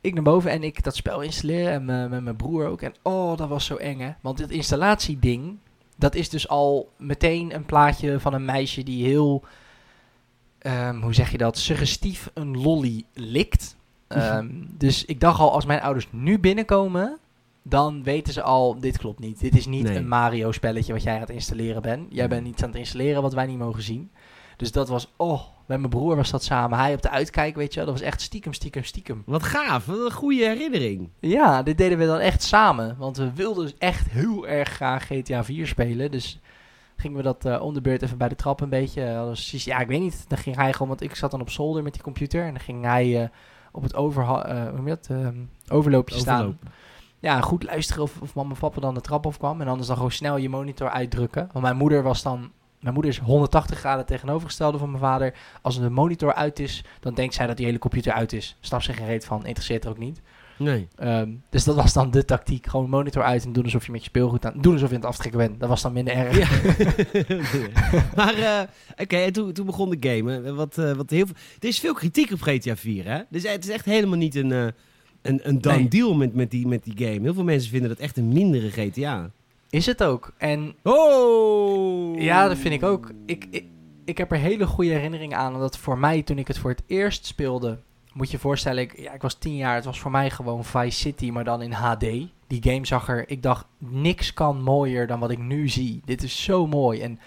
ik 0.01 0.13
naar 0.13 0.23
boven 0.23 0.51
en 0.51 0.63
ik 0.63 0.83
dat 0.83 0.95
spel 0.95 1.21
installeren 1.21 1.71
en 1.71 1.85
me, 1.85 2.09
met 2.09 2.23
mijn 2.23 2.35
broer 2.35 2.67
ook. 2.67 2.81
En 2.81 2.93
oh, 3.01 3.38
dat 3.38 3.49
was 3.49 3.65
zo 3.65 3.75
eng 3.75 3.99
hè. 3.99 4.11
Want 4.21 4.38
dit 4.38 4.49
installatieding, 4.49 5.57
dat 5.95 6.15
is 6.15 6.29
dus 6.29 6.47
al 6.47 6.91
meteen 6.97 7.55
een 7.55 7.65
plaatje 7.65 8.19
van 8.19 8.33
een 8.33 8.45
meisje 8.45 8.83
die 8.83 9.05
heel, 9.05 9.43
um, 10.61 11.01
hoe 11.01 11.13
zeg 11.13 11.31
je 11.31 11.38
dat, 11.38 11.57
suggestief 11.57 12.29
een 12.33 12.61
lolly 12.61 13.03
likt. 13.13 13.77
Um, 14.15 14.67
dus 14.77 15.05
ik 15.05 15.19
dacht 15.19 15.39
al, 15.39 15.51
als 15.53 15.65
mijn 15.65 15.81
ouders 15.81 16.07
nu 16.11 16.39
binnenkomen, 16.39 17.17
dan 17.63 18.03
weten 18.03 18.33
ze 18.33 18.41
al, 18.41 18.79
dit 18.79 18.97
klopt 18.97 19.19
niet. 19.19 19.39
Dit 19.39 19.57
is 19.57 19.65
niet 19.65 19.83
Nee. 19.83 19.97
een 19.97 20.07
Mario 20.07 20.51
spelletje 20.51 20.93
wat 20.93 21.03
jij 21.03 21.13
aan 21.13 21.19
het 21.19 21.29
installeren 21.29 21.81
bent. 21.81 22.07
Jij 22.09 22.27
bent 22.27 22.47
iets 22.47 22.63
aan 22.63 22.69
het 22.69 22.77
installeren 22.77 23.21
wat 23.21 23.33
wij 23.33 23.45
niet 23.45 23.57
mogen 23.57 23.83
zien. 23.83 24.11
Dus 24.57 24.71
dat 24.71 24.89
was, 24.89 25.13
oh, 25.17 25.41
met 25.65 25.77
mijn 25.77 25.89
broer 25.89 26.15
was 26.15 26.29
dat 26.29 26.43
samen. 26.43 26.77
Hij 26.77 26.93
op 26.93 27.01
de 27.01 27.09
uitkijk, 27.09 27.55
weet 27.55 27.73
je 27.73 27.79
wel. 27.79 27.85
Dat 27.89 27.99
was 27.99 28.07
echt 28.07 28.21
stiekem, 28.21 28.53
stiekem, 28.53 28.83
stiekem. 28.83 29.23
Wat 29.25 29.43
gaaf, 29.43 29.85
wat 29.85 29.97
een 30.05 30.11
goede 30.11 30.45
herinnering. 30.45 31.09
Ja, 31.19 31.63
dit 31.63 31.77
deden 31.77 31.97
we 31.97 32.05
dan 32.05 32.19
echt 32.19 32.43
samen. 32.43 32.95
Want 32.97 33.17
we 33.17 33.33
wilden 33.33 33.63
dus 33.63 33.77
echt 33.77 34.09
heel 34.09 34.47
erg 34.47 34.69
graag 34.69 35.05
GTA 35.05 35.43
4 35.43 35.67
spelen. 35.67 36.11
Dus 36.11 36.39
gingen 36.95 37.17
we 37.17 37.23
dat 37.23 37.45
uh, 37.45 37.61
om 37.61 37.73
de 37.73 37.81
beurt 37.81 38.01
even 38.01 38.17
bij 38.17 38.29
de 38.29 38.35
trap 38.35 38.61
een 38.61 38.69
beetje. 38.69 39.01
Uh, 39.01 39.25
precies, 39.25 39.63
ja, 39.63 39.79
ik 39.79 39.87
weet 39.87 39.99
niet. 39.99 40.25
Dan 40.27 40.37
ging 40.37 40.55
hij 40.55 40.71
gewoon, 40.73 40.87
want 40.87 41.01
ik 41.01 41.15
zat 41.15 41.31
dan 41.31 41.41
op 41.41 41.49
zolder 41.49 41.83
met 41.83 41.93
die 41.93 42.01
computer. 42.01 42.43
En 42.43 42.53
dan 42.53 42.59
ging 42.63 42.83
hij 42.83 43.21
uh, 43.21 43.27
op 43.71 43.83
het 43.83 43.95
overha- 43.95 44.67
uh, 44.67 44.75
hoe 44.77 44.88
dat? 44.88 45.07
Um, 45.11 45.49
overloopje 45.69 46.15
Overloop. 46.15 46.55
staan. 46.55 46.59
Ja, 47.19 47.41
goed 47.41 47.63
luisteren 47.63 48.03
of, 48.03 48.21
of 48.21 48.35
mama 48.35 48.53
en 48.53 48.59
papa 48.59 48.81
dan 48.81 48.93
de 48.93 49.01
trap 49.01 49.25
afkwam. 49.25 49.61
En 49.61 49.67
anders 49.67 49.88
dan 49.88 49.95
gewoon 49.95 50.11
snel 50.11 50.38
je 50.38 50.49
monitor 50.49 50.89
uitdrukken. 50.89 51.49
Want 51.51 51.65
mijn 51.65 51.77
moeder 51.77 52.03
was 52.03 52.23
dan 52.23 52.51
mijn 52.79 52.93
moeder 52.93 53.11
is 53.11 53.19
180 53.19 53.79
graden 53.79 54.05
tegenovergestelde 54.05 54.77
van 54.77 54.88
mijn 54.89 55.01
vader. 55.01 55.33
Als 55.61 55.79
de 55.79 55.89
monitor 55.89 56.33
uit 56.33 56.59
is, 56.59 56.83
dan 56.99 57.13
denkt 57.13 57.33
zij 57.33 57.47
dat 57.47 57.57
die 57.57 57.65
hele 57.65 57.79
computer 57.79 58.13
uit 58.13 58.33
is. 58.33 58.57
Snap 58.59 58.81
ze 58.81 58.93
geen 58.93 59.05
reet 59.05 59.25
van, 59.25 59.45
interesseert 59.45 59.83
er 59.83 59.89
ook 59.89 59.97
niet. 59.97 60.21
Nee. 60.59 60.87
Um, 61.03 61.43
dus 61.49 61.63
dat 61.63 61.75
was 61.75 61.93
dan 61.93 62.11
de 62.11 62.25
tactiek. 62.25 62.67
Gewoon 62.67 62.89
monitor 62.89 63.23
uit 63.23 63.45
en 63.45 63.53
doen 63.53 63.63
alsof 63.63 63.85
je 63.85 63.91
met 63.91 64.01
je 64.01 64.09
speelgoed 64.09 64.45
aan... 64.45 64.53
Doen 64.61 64.73
alsof 64.73 64.89
je 64.89 64.95
aan 64.95 65.01
het 65.01 65.09
aftrekken 65.09 65.39
bent. 65.39 65.59
Dat 65.59 65.69
was 65.69 65.81
dan 65.81 65.93
minder 65.93 66.13
erg. 66.13 66.37
Ja. 66.37 66.47
maar 68.15 68.37
uh, 68.37 68.59
oké, 68.91 69.01
okay, 69.01 69.25
en 69.25 69.33
toen, 69.33 69.53
toen 69.53 69.65
begon 69.65 69.89
de 69.89 69.97
game. 70.09 70.53
Wat, 70.53 70.77
uh, 70.77 70.91
wat 70.91 71.09
heel 71.09 71.25
veel, 71.25 71.35
er 71.59 71.67
is 71.67 71.79
veel 71.79 71.93
kritiek 71.93 72.31
op 72.31 72.41
GTA 72.41 72.75
4, 72.75 73.05
hè? 73.05 73.19
Dus 73.29 73.43
het 73.43 73.63
is 73.63 73.69
echt 73.69 73.85
helemaal 73.85 74.17
niet 74.17 74.35
een, 74.35 74.49
uh, 74.49 74.67
een, 75.21 75.39
een 75.43 75.61
done 75.61 75.77
Nee. 75.77 75.87
deal 75.87 76.15
met, 76.15 76.33
met, 76.33 76.51
die, 76.51 76.67
met 76.67 76.83
die 76.83 77.07
game. 77.07 77.21
Heel 77.21 77.33
veel 77.33 77.43
mensen 77.43 77.69
vinden 77.71 77.89
dat 77.89 77.99
echt 77.99 78.17
een 78.17 78.27
mindere 78.27 78.69
GTA. 78.71 79.31
Is 79.69 79.85
het 79.85 80.03
ook. 80.03 80.33
En 80.37 80.75
Oh! 80.83 82.21
ja, 82.21 82.47
dat 82.47 82.57
vind 82.57 82.73
ik 82.73 82.83
ook. 82.83 83.11
Ik, 83.25 83.47
ik, 83.49 83.65
ik 84.05 84.17
heb 84.17 84.31
er 84.31 84.37
hele 84.37 84.65
goede 84.65 84.91
herinneringen 84.91 85.37
aan. 85.37 85.53
Omdat 85.53 85.77
voor 85.77 85.97
mij, 85.97 86.21
toen 86.21 86.37
ik 86.37 86.47
het 86.47 86.57
voor 86.57 86.69
het 86.69 86.83
eerst 86.87 87.25
speelde... 87.25 87.79
Moet 88.13 88.31
je 88.31 88.39
voorstellen, 88.39 88.83
ik, 88.83 88.99
ja, 88.99 89.13
ik 89.13 89.21
was 89.21 89.33
tien 89.33 89.55
jaar. 89.55 89.75
Het 89.75 89.85
was 89.85 89.99
voor 89.99 90.11
mij 90.11 90.29
gewoon 90.29 90.65
Vice 90.65 90.99
City, 90.99 91.29
maar 91.29 91.43
dan 91.43 91.61
in 91.61 91.71
HD. 91.71 91.99
Die 92.47 92.61
game 92.61 92.85
zag 92.85 93.09
er... 93.09 93.29
Ik 93.29 93.43
dacht, 93.43 93.65
niks 93.77 94.33
kan 94.33 94.61
mooier 94.61 95.07
dan 95.07 95.19
wat 95.19 95.31
ik 95.31 95.37
nu 95.37 95.69
zie. 95.69 96.01
Dit 96.05 96.23
is 96.23 96.43
zo 96.43 96.67
mooi. 96.67 97.01
En 97.01 97.19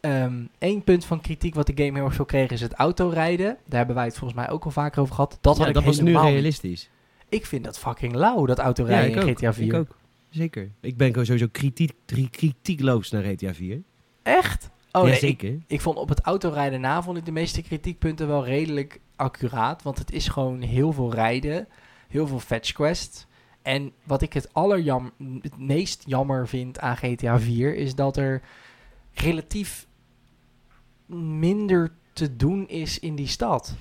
um, 0.00 0.48
één 0.58 0.82
punt 0.82 1.04
van 1.04 1.20
kritiek 1.20 1.54
wat 1.54 1.66
de 1.66 1.84
game 1.84 1.98
heel 1.98 2.04
erg 2.04 2.14
veel 2.14 2.24
kreeg... 2.24 2.50
is 2.50 2.60
het 2.60 2.72
autorijden. 2.72 3.56
Daar 3.66 3.78
hebben 3.78 3.96
wij 3.96 4.04
het 4.04 4.18
volgens 4.18 4.40
mij 4.40 4.50
ook 4.50 4.64
al 4.64 4.70
vaker 4.70 5.00
over 5.00 5.14
gehad. 5.14 5.38
Dat, 5.40 5.54
ja, 5.54 5.58
had 5.58 5.68
ik 5.68 5.74
dat 5.74 5.84
was 5.84 6.00
nu 6.00 6.18
realistisch. 6.18 6.90
Ik 7.28 7.46
vind 7.46 7.64
dat 7.64 7.78
fucking 7.78 8.14
lauw, 8.14 8.46
dat 8.46 8.58
autorijden 8.58 9.10
ja, 9.10 9.16
in 9.16 9.28
ook. 9.28 9.36
GTA 9.36 9.52
4. 9.52 9.66
Ik 9.66 9.74
ook. 9.74 9.96
Zeker. 10.30 10.70
Ik 10.80 10.96
ben 10.96 11.12
sowieso 11.12 11.46
kritiek, 11.52 11.92
kritiekloos 12.30 13.10
naar 13.10 13.22
GTA 13.22 13.54
4. 13.54 13.82
Echt? 14.22 14.70
Oh, 14.96 15.02
ja, 15.02 15.08
nee, 15.08 15.18
zeker. 15.18 15.52
Ik, 15.52 15.62
ik 15.66 15.80
vond 15.80 15.96
op 15.98 16.08
het 16.08 16.20
autorijden 16.20 16.80
na 16.80 17.02
vond 17.02 17.16
ik 17.16 17.24
de 17.24 17.32
meeste 17.32 17.62
kritiekpunten 17.62 18.28
wel 18.28 18.44
redelijk 18.44 19.00
accuraat. 19.16 19.82
Want 19.82 19.98
het 19.98 20.12
is 20.12 20.28
gewoon 20.28 20.60
heel 20.60 20.92
veel 20.92 21.12
rijden. 21.12 21.68
Heel 22.08 22.26
veel 22.26 22.40
fetch 22.40 22.72
quests. 22.72 23.26
En 23.62 23.92
wat 24.04 24.22
ik 24.22 24.32
het 24.32 24.52
allerjam, 24.52 25.12
het 25.40 25.58
meest 25.58 26.02
jammer 26.06 26.48
vind 26.48 26.78
aan 26.78 26.96
GTA 26.96 27.38
4 27.40 27.76
is 27.76 27.94
dat 27.94 28.16
er 28.16 28.42
relatief 29.12 29.86
minder 31.16 31.92
te 32.12 32.36
doen 32.36 32.68
is 32.68 32.98
in 32.98 33.14
die 33.14 33.26
stad. 33.26 33.74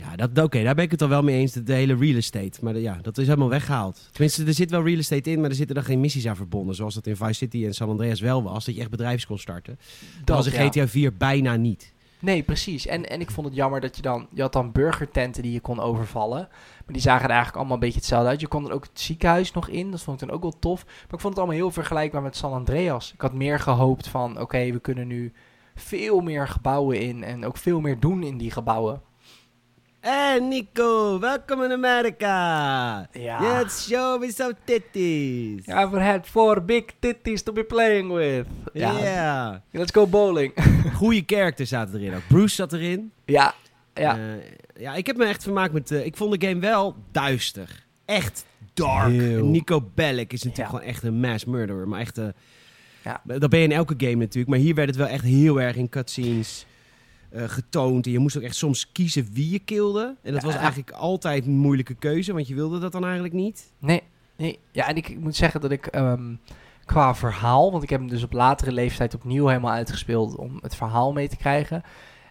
Ja, 0.00 0.16
dat, 0.16 0.30
oké, 0.30 0.40
okay, 0.40 0.62
daar 0.64 0.74
ben 0.74 0.84
ik 0.84 0.90
het 0.90 1.02
al 1.02 1.08
wel 1.08 1.22
mee 1.22 1.38
eens. 1.38 1.52
De, 1.52 1.62
de 1.62 1.72
hele 1.72 1.96
real 1.96 2.16
estate. 2.16 2.58
Maar 2.60 2.72
de, 2.72 2.80
ja, 2.80 2.98
dat 3.02 3.18
is 3.18 3.26
helemaal 3.26 3.48
weggehaald. 3.48 4.08
Tenminste, 4.12 4.44
er 4.44 4.54
zit 4.54 4.70
wel 4.70 4.84
real 4.84 4.98
estate 4.98 5.30
in, 5.30 5.40
maar 5.40 5.50
er 5.50 5.56
zitten 5.56 5.74
dan 5.74 5.84
geen 5.84 6.00
missies 6.00 6.26
aan 6.26 6.36
verbonden. 6.36 6.74
Zoals 6.74 6.94
dat 6.94 7.06
in 7.06 7.16
Vice 7.16 7.32
City 7.32 7.66
en 7.66 7.74
San 7.74 7.88
Andreas 7.88 8.20
wel 8.20 8.42
was. 8.42 8.64
Dat 8.64 8.74
je 8.74 8.80
echt 8.80 8.90
bedrijfs 8.90 9.26
kon 9.26 9.38
starten. 9.38 9.78
Dat, 10.16 10.26
dat 10.26 10.36
was 10.36 10.46
in. 10.54 10.70
GTA 10.70 10.88
4 10.88 11.16
bijna 11.16 11.56
niet. 11.56 11.92
Nee, 12.18 12.42
precies. 12.42 12.86
En, 12.86 13.08
en 13.08 13.20
ik 13.20 13.30
vond 13.30 13.46
het 13.46 13.56
jammer 13.56 13.80
dat 13.80 13.96
je 13.96 14.02
dan... 14.02 14.26
Je 14.32 14.40
had 14.40 14.52
dan 14.52 14.72
burgertenten 14.72 15.42
die 15.42 15.52
je 15.52 15.60
kon 15.60 15.80
overvallen. 15.80 16.48
Maar 16.84 16.92
die 16.92 17.02
zagen 17.02 17.24
er 17.24 17.28
eigenlijk 17.28 17.56
allemaal 17.56 17.74
een 17.74 17.80
beetje 17.80 17.98
hetzelfde 17.98 18.28
uit. 18.28 18.40
Je 18.40 18.48
kon 18.48 18.66
er 18.66 18.72
ook 18.72 18.84
het 18.84 19.00
ziekenhuis 19.00 19.52
nog 19.52 19.68
in. 19.68 19.90
Dat 19.90 20.02
vond 20.02 20.20
ik 20.20 20.28
dan 20.28 20.36
ook 20.36 20.42
wel 20.42 20.58
tof. 20.58 20.84
Maar 20.84 20.94
ik 21.14 21.20
vond 21.20 21.22
het 21.22 21.36
allemaal 21.36 21.56
heel 21.56 21.70
vergelijkbaar 21.70 22.22
met 22.22 22.36
San 22.36 22.52
Andreas. 22.52 23.12
Ik 23.12 23.20
had 23.20 23.32
meer 23.32 23.58
gehoopt 23.58 24.08
van... 24.08 24.30
Oké, 24.30 24.40
okay, 24.40 24.72
we 24.72 24.80
kunnen 24.80 25.06
nu 25.06 25.32
veel 25.74 26.20
meer 26.20 26.48
gebouwen 26.48 27.00
in. 27.00 27.24
En 27.24 27.46
ook 27.46 27.56
veel 27.56 27.80
meer 27.80 28.00
doen 28.00 28.22
in 28.22 28.38
die 28.38 28.50
gebouwen. 28.50 29.02
Hey 30.00 30.38
Nico, 30.40 31.18
welkom 31.18 31.62
in 31.62 31.72
Amerika. 31.72 33.08
Ja. 33.12 33.40
Let's 33.58 33.86
show 33.88 34.20
me 34.20 34.32
some 34.32 34.54
titties. 34.64 35.66
I've 35.66 35.98
had 35.98 36.26
four 36.26 36.64
big 36.64 36.84
titties 36.98 37.42
to 37.42 37.52
be 37.52 37.64
playing 37.64 38.12
with. 38.12 38.46
Ja. 38.72 38.98
Yeah. 38.98 39.54
Let's 39.70 39.92
go 39.92 40.06
bowling. 40.06 40.52
Goeie 40.98 41.22
characters 41.26 41.68
zaten 41.68 42.00
erin 42.00 42.14
ook. 42.14 42.22
Bruce 42.28 42.54
zat 42.54 42.72
erin. 42.72 43.12
ja, 43.24 43.54
ja. 43.94 44.16
Eh, 44.18 44.22
ja, 44.82 44.94
ik 44.94 45.06
heb 45.06 45.16
me 45.16 45.24
echt 45.24 45.42
vermaakt 45.42 45.72
met... 45.72 45.90
eh, 45.90 46.04
ik 46.04 46.16
vond 46.16 46.40
de 46.40 46.46
game 46.48 46.60
wel 46.60 46.96
duister. 47.12 47.84
Echt 48.04 48.44
dark. 48.74 49.10
Heel. 49.10 49.44
Nico 49.46 49.90
Bellic 49.94 50.32
is 50.32 50.42
natuurlijk 50.42 50.72
Ja. 50.72 50.78
gewoon 50.78 50.92
echt 50.94 51.02
een 51.02 51.20
mass 51.20 51.44
murderer. 51.44 51.88
Maar 51.88 52.00
echt... 52.00 52.18
eh, 52.18 52.26
Ja. 53.04 53.20
Dat 53.24 53.50
ben 53.50 53.58
je 53.58 53.64
in 53.66 53.72
elke 53.72 53.94
game 53.98 54.14
natuurlijk. 54.14 54.48
Maar 54.48 54.58
hier 54.58 54.74
werd 54.74 54.88
het 54.88 54.98
wel 54.98 55.06
echt 55.06 55.24
heel 55.24 55.60
erg 55.60 55.76
in 55.76 55.88
cutscenes 55.88 56.66
eh, 57.30 57.42
getoond. 57.48 58.06
En 58.06 58.12
je 58.12 58.18
moest 58.18 58.36
ook 58.36 58.42
echt 58.42 58.56
soms 58.56 58.92
kiezen 58.92 59.28
wie 59.32 59.50
je 59.50 59.58
kilde. 59.58 60.16
En 60.22 60.32
dat 60.32 60.42
Ja. 60.42 60.46
was 60.48 60.56
eigenlijk 60.56 60.90
altijd 60.90 61.46
een 61.46 61.56
moeilijke 61.58 61.94
keuze. 61.94 62.32
Want 62.32 62.48
je 62.48 62.54
wilde 62.54 62.78
dat 62.78 62.92
dan 62.92 63.04
eigenlijk 63.04 63.34
niet. 63.34 63.72
Nee, 63.78 64.02
nee. 64.36 64.58
Ja, 64.72 64.88
en 64.88 64.96
ik, 64.96 65.08
ik 65.08 65.18
moet 65.20 65.36
zeggen 65.36 65.60
dat 65.60 65.70
ik 65.70 65.86
ehm, 65.86 66.34
qua 66.84 67.14
verhaal, 67.14 67.70
want 67.70 67.82
ik 67.82 67.90
heb 67.90 68.00
hem 68.00 68.08
dus 68.08 68.22
op 68.22 68.32
latere 68.32 68.72
leeftijd 68.72 69.14
opnieuw 69.14 69.46
helemaal 69.46 69.72
uitgespeeld 69.72 70.36
om 70.36 70.58
het 70.62 70.74
verhaal 70.76 71.12
mee 71.12 71.28
te 71.28 71.36
krijgen, 71.36 71.82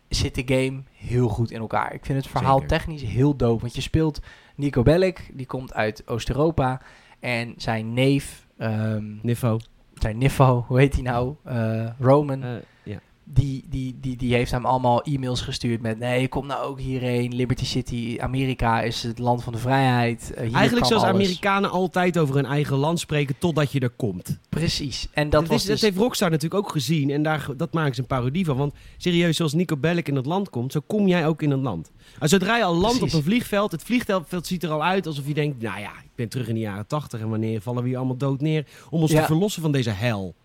zit 0.09 0.35
de 0.35 0.55
game 0.55 0.81
heel 0.93 1.27
goed 1.29 1.51
in 1.51 1.59
elkaar. 1.59 1.93
Ik 1.93 2.05
vind 2.05 2.17
het 2.23 2.31
verhaal 2.31 2.59
Zeker. 2.59 2.77
technisch 2.77 3.01
heel 3.01 3.35
dope, 3.35 3.61
want 3.61 3.75
je 3.75 3.81
speelt 3.81 4.19
Nico 4.55 4.83
Bellic, 4.83 5.31
die 5.33 5.45
komt 5.45 5.73
uit 5.73 6.03
Oost-Europa, 6.07 6.81
en 7.19 7.53
zijn 7.57 7.93
neef, 7.93 8.47
ehm, 8.57 9.03
Niffo. 9.21 9.59
zijn 9.93 10.17
niffo, 10.17 10.65
hoe 10.67 10.79
heet 10.79 10.93
hij 10.93 11.01
nou, 11.03 11.35
Eh, 11.43 11.87
Roman, 11.99 12.43
Eh. 12.43 12.49
Die, 13.33 13.65
die, 13.69 13.97
die, 14.01 14.17
die 14.17 14.33
heeft 14.33 14.51
hem 14.51 14.65
allemaal 14.65 15.01
e-mails 15.01 15.41
gestuurd 15.41 15.81
met... 15.81 15.99
nee, 15.99 16.27
kom 16.27 16.45
nou 16.47 16.63
ook 16.65 16.79
hierheen. 16.79 17.35
Liberty 17.35 17.65
City, 17.65 18.17
Amerika 18.19 18.81
is 18.81 19.03
het 19.03 19.19
land 19.19 19.43
van 19.43 19.53
de 19.53 19.59
vrijheid. 19.59 20.33
Eh, 20.33 20.43
hier 20.47 20.55
Eigenlijk 20.55 20.85
zoals 20.87 21.03
alles. 21.03 21.15
Amerikanen 21.15 21.69
altijd 21.69 22.17
over 22.17 22.35
hun 22.35 22.45
eigen 22.45 22.77
land 22.77 22.99
spreken 22.99 23.35
totdat 23.37 23.71
je 23.71 23.79
er 23.79 23.89
komt. 23.89 24.37
Precies. 24.49 25.07
En 25.13 25.29
dat, 25.29 25.39
Dat, 25.41 25.49
was 25.49 25.61
is, 25.61 25.65
dus... 25.65 25.79
dat 25.79 25.89
heeft 25.89 26.01
Rockstar 26.01 26.29
natuurlijk 26.29 26.65
ook 26.65 26.71
gezien 26.71 27.09
en 27.09 27.23
daar, 27.23 27.47
dat 27.57 27.73
maken 27.73 27.95
ze 27.95 28.01
een 28.01 28.07
parodie 28.07 28.45
van. 28.45 28.57
Want 28.57 28.73
serieus, 28.97 29.35
zoals 29.37 29.53
Nico 29.53 29.77
Bellic 29.77 30.07
in 30.07 30.15
het 30.15 30.25
land 30.25 30.49
komt, 30.49 30.71
zo 30.71 30.79
kom 30.87 31.07
jij 31.07 31.27
ook 31.27 31.41
in 31.41 31.51
het 31.51 31.61
land. 31.61 31.91
En 32.19 32.29
zodra 32.29 32.57
je 32.57 32.63
al 32.63 32.75
landt 32.75 32.97
Precies. 32.97 33.13
op 33.13 33.19
een 33.19 33.25
vliegveld, 33.31 33.71
het 33.71 33.83
vliegveld 33.83 34.47
ziet 34.47 34.63
er 34.63 34.69
al 34.71 34.83
uit 34.83 35.07
alsof 35.07 35.27
je 35.27 35.33
denkt, 35.33 35.61
nou 35.61 35.79
ja, 35.79 35.89
ik 35.91 36.09
ben 36.15 36.29
terug 36.29 36.47
in 36.47 36.53
de 36.53 36.59
jaren 36.59 36.87
tachtig 36.87 37.19
en 37.19 37.29
wanneer 37.29 37.61
vallen 37.61 37.81
we 37.83 37.87
hier 37.87 37.97
allemaal 37.97 38.17
dood 38.17 38.41
neer 38.41 38.65
om 38.89 39.01
ons 39.01 39.11
Ja. 39.11 39.19
te 39.19 39.25
verlossen 39.25 39.61
van 39.61 39.71
deze 39.71 39.89
hel. 39.89 40.35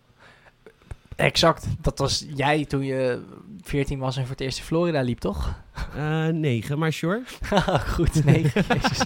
Exact. 1.17 1.67
Dat 1.81 1.99
was 1.99 2.27
jij 2.35 2.65
toen 2.65 2.83
je 2.85 3.23
14 3.61 3.99
was 3.99 4.17
en 4.17 4.23
voor 4.23 4.31
het 4.31 4.41
eerst 4.41 4.59
in 4.59 4.65
Florida 4.65 5.01
liep, 5.01 5.19
toch? 5.19 5.63
Eh 5.97 6.27
negen, 6.27 6.79
maar 6.79 6.93
sure. 6.93 7.23
Goed. 7.95 8.23
Jezus. 8.25 9.05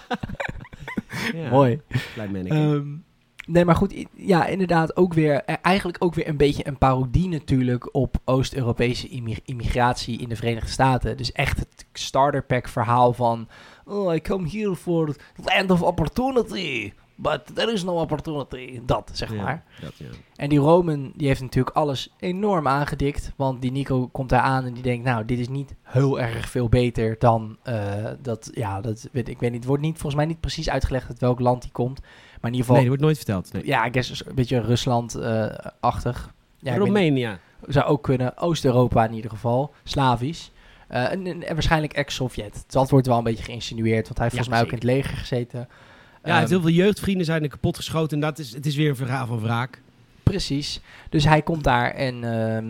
Ja, 1.35 1.51
Mooi. 1.51 1.81
Manneke. 2.17 2.49
Ehm, 2.55 2.87
nee, 3.47 3.65
maar 3.65 3.75
goed. 3.75 4.05
Ja, 4.15 4.47
inderdaad 4.47 4.97
ook 4.97 5.15
weer... 5.15 5.43
eh, 5.45 5.55
Eigenlijk 5.63 6.05
ook 6.05 6.15
weer 6.15 6.29
een 6.29 6.37
beetje 6.37 6.67
een 6.67 6.79
parodie 6.79 7.29
natuurlijk 7.29 7.95
op 7.95 8.17
Oost-Europese 8.25 9.09
immi- 9.09 9.39
immigratie 9.45 10.19
in 10.19 10.29
de 10.29 10.37
Verenigde 10.37 10.71
Staten. 10.71 11.17
Dus 11.17 11.33
echt 11.33 11.59
het 11.59 11.87
starter 11.93 12.43
pack 12.45 12.69
verhaal 12.69 13.13
van... 13.13 13.49
Oh, 13.85 14.15
I 14.15 14.21
come 14.21 14.49
here 14.49 14.77
for 14.77 15.17
land 15.45 15.71
of 15.71 15.83
opportunity. 15.83 16.93
But 17.21 17.55
there 17.55 17.73
is 17.73 17.85
no 17.85 18.01
opportunity. 18.01 18.81
Dat, 18.87 19.11
zeg 19.13 19.35
Ja, 19.35 19.43
maar. 19.43 19.65
dat, 19.81 19.93
ja. 19.97 20.07
En 20.37 20.49
die 20.49 20.59
Roman, 20.59 21.13
die 21.17 21.27
heeft 21.27 21.41
natuurlijk 21.41 21.77
alles 21.77 22.15
enorm 22.19 22.69
aangedikt. 22.69 23.33
Want 23.37 23.63
die 23.63 23.73
Nico 23.73 24.07
komt 24.09 24.29
daar 24.29 24.41
aan 24.41 24.65
en 24.65 24.73
die 24.75 24.83
denkt, 24.83 25.05
nou, 25.05 25.25
dit 25.25 25.39
is 25.39 25.49
niet 25.49 25.75
heel 25.83 26.21
erg 26.21 26.49
veel 26.49 26.69
beter 26.69 27.17
dan 27.19 27.57
eh, 27.63 28.05
dat, 28.23 28.51
ja, 28.55 28.81
dat 28.81 29.09
weet 29.13 29.29
ik 29.29 29.39
weet 29.39 29.51
niet. 29.51 29.59
Het 29.59 29.69
wordt 29.69 29.83
niet, 29.83 29.93
volgens 29.93 30.15
mij 30.15 30.27
niet 30.27 30.41
precies 30.41 30.71
uitgelegd 30.71 31.09
uit 31.09 31.19
welk 31.21 31.41
land 31.41 31.63
die 31.63 31.73
komt. 31.73 32.01
Maar 32.01 32.11
in 32.11 32.27
ieder 32.41 32.51
Nee, 32.53 32.61
geval, 32.61 32.77
dat 32.77 32.87
wordt 32.87 33.03
nooit 33.03 33.17
verteld. 33.17 33.53
Nee. 33.53 33.67
ja, 33.67 33.85
ik 33.85 33.93
guess 33.93 34.27
een 34.27 34.35
beetje 34.35 34.61
Rusland-achtig. 34.61 36.35
ja. 36.59 36.77
Roemenië. 36.77 37.39
zou 37.67 37.87
ook 37.87 38.03
kunnen. 38.03 38.37
Oost-Europa 38.39 39.05
in 39.05 39.13
ieder 39.15 39.31
geval, 39.31 39.75
Slavisch. 39.85 40.53
Eh, 40.89 41.13
en, 41.13 41.27
en- 41.27 41.43
en 41.47 41.55
waarschijnlijk 41.55 41.93
ex-Sovjet. 41.93 42.65
Dat 42.67 42.91
wordt 42.91 43.07
wel 43.07 43.19
een 43.19 43.25
beetje 43.25 43.45
geïnsinueerd, 43.45 44.05
want 44.05 44.19
hij 44.19 44.27
heeft 44.29 44.37
Ja, 44.37 44.43
volgens 44.43 44.49
mij 44.49 44.61
ook 44.61 44.69
in 44.83 44.89
het 44.89 44.97
leger 45.05 45.17
gezeten. 45.19 45.69
Ja, 46.29 46.35
hij 46.35 46.43
heeft 46.43 46.53
Ehm, 46.53 46.63
heel 46.63 46.71
veel 46.71 46.85
jeugdvrienden 46.85 47.27
zijn 47.27 47.43
er 47.43 47.49
kapot 47.49 47.77
geschoten 47.77 48.17
en 48.17 48.21
dat 48.21 48.39
is, 48.39 48.55
het 48.55 48.67
is 48.67 48.77
weer 48.77 48.89
een 48.89 48.97
verhaal 48.97 49.27
van 49.27 49.41
wraak. 49.41 49.83
Precies. 50.23 50.81
Dus 51.11 51.25
hij 51.25 51.43
komt 51.43 51.65
daar 51.65 51.91
en 51.91 52.25
ehm, 52.25 52.67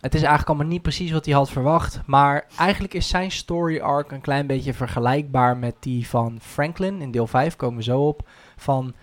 het 0.00 0.14
is 0.14 0.20
eigenlijk 0.20 0.48
allemaal 0.48 0.66
niet 0.66 0.82
precies 0.82 1.10
wat 1.10 1.24
hij 1.24 1.34
had 1.34 1.50
verwacht. 1.50 2.00
Maar 2.06 2.46
eigenlijk 2.56 2.94
is 2.94 3.08
zijn 3.08 3.30
story 3.30 3.78
arc 3.78 4.10
een 4.10 4.20
klein 4.20 4.46
beetje 4.46 4.74
vergelijkbaar 4.74 5.56
met 5.56 5.74
die 5.80 6.08
van 6.08 6.38
Franklin. 6.40 7.00
In 7.00 7.10
deel 7.10 7.26
5 7.26 7.56
komen 7.56 7.76
we 7.76 7.82
zo 7.82 8.06
op. 8.06 8.28
Van 8.56 8.94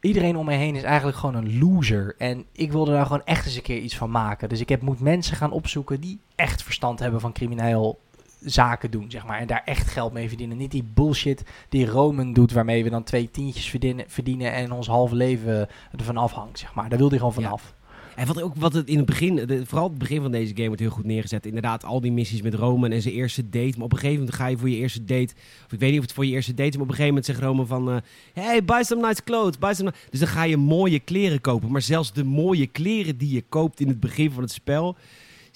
iedereen 0.00 0.36
om 0.36 0.46
me 0.46 0.54
heen 0.54 0.76
is 0.76 0.82
eigenlijk 0.82 1.16
gewoon 1.16 1.34
een 1.34 1.58
loser. 1.58 2.14
En 2.18 2.44
ik 2.52 2.72
wilde 2.72 2.92
daar 2.92 3.06
gewoon 3.06 3.24
echt 3.24 3.46
eens 3.46 3.56
een 3.56 3.62
keer 3.62 3.80
iets 3.80 3.96
van 3.96 4.10
maken. 4.10 4.48
Dus 4.48 4.60
ik 4.60 4.68
heb, 4.68 4.82
moet 4.82 5.00
mensen 5.00 5.36
gaan 5.36 5.52
opzoeken 5.52 6.00
die 6.00 6.20
echt 6.34 6.62
verstand 6.62 6.98
hebben 6.98 7.20
van 7.20 7.32
crimineel 7.32 7.98
zaken 8.44 8.90
doen, 8.90 9.10
zeg 9.10 9.26
maar. 9.26 9.38
En 9.38 9.46
daar 9.46 9.62
echt 9.64 9.88
geld 9.88 10.12
mee 10.12 10.28
verdienen. 10.28 10.56
Niet 10.56 10.70
die 10.70 10.84
bullshit 10.94 11.42
die 11.68 11.86
Roman 11.86 12.32
doet, 12.32 12.52
waarmee 12.52 12.84
we 12.84 12.90
dan 12.90 13.02
twee 13.04 13.30
tientjes 13.30 13.68
verdienen, 13.70 14.04
verdienen 14.08 14.52
en 14.52 14.72
ons 14.72 14.86
halve 14.86 15.14
leven 15.14 15.68
ervan 15.96 16.16
afhangt, 16.16 16.58
zeg 16.58 16.74
maar. 16.74 16.88
Daar 16.88 16.98
wil 16.98 17.08
hij 17.08 17.18
gewoon 17.18 17.34
Ja. 17.36 17.42
vanaf. 17.42 17.74
En 18.16 18.26
wat, 18.26 18.42
ook, 18.42 18.54
wat 18.56 18.72
het 18.72 18.88
in 18.88 18.96
het 18.96 19.06
begin, 19.06 19.34
de, 19.34 19.66
vooral 19.66 19.88
het 19.88 19.98
begin 19.98 20.22
van 20.22 20.30
deze 20.30 20.54
game 20.54 20.66
wordt 20.66 20.80
heel 20.80 20.90
goed 20.90 21.04
neergezet. 21.04 21.46
Inderdaad, 21.46 21.84
al 21.84 22.00
die 22.00 22.12
missies 22.12 22.42
met 22.42 22.54
Roman 22.54 22.90
en 22.90 23.02
zijn 23.02 23.14
eerste 23.14 23.48
date. 23.48 23.72
Maar 23.76 23.84
op 23.84 23.92
een 23.92 23.98
gegeven 23.98 24.18
moment 24.18 24.36
ga 24.36 24.46
je 24.46 24.56
voor 24.58 24.70
je 24.70 24.76
eerste 24.76 25.04
date. 25.04 25.34
Of 25.66 25.72
ik 25.72 25.78
weet 25.78 25.90
niet 25.90 25.98
of 25.98 26.04
het 26.04 26.14
voor 26.14 26.26
je 26.26 26.32
eerste 26.32 26.54
date 26.54 26.68
is, 26.68 26.74
maar 26.74 26.82
op 26.84 26.90
een 26.90 26.96
gegeven 26.96 27.14
moment 27.14 27.26
zegt 27.26 27.40
Roman 27.40 27.66
van... 27.66 27.90
eh, 27.90 27.96
hey, 28.44 28.64
buy 28.64 28.82
some 28.82 29.06
nice 29.06 29.22
clothes, 29.22 29.58
buy 29.58 29.72
some... 29.72 29.90
ni-" 29.90 29.96
Dus 30.10 30.20
dan 30.20 30.28
ga 30.28 30.42
je 30.42 30.56
mooie 30.56 30.98
kleren 30.98 31.40
kopen. 31.40 31.70
Maar 31.70 31.82
zelfs 31.82 32.12
de 32.12 32.24
mooie 32.24 32.66
kleren 32.66 33.16
die 33.16 33.34
je 33.34 33.42
koopt 33.48 33.80
in 33.80 33.88
het 33.88 34.00
begin 34.00 34.30
van 34.30 34.42
het 34.42 34.52
spel... 34.52 34.96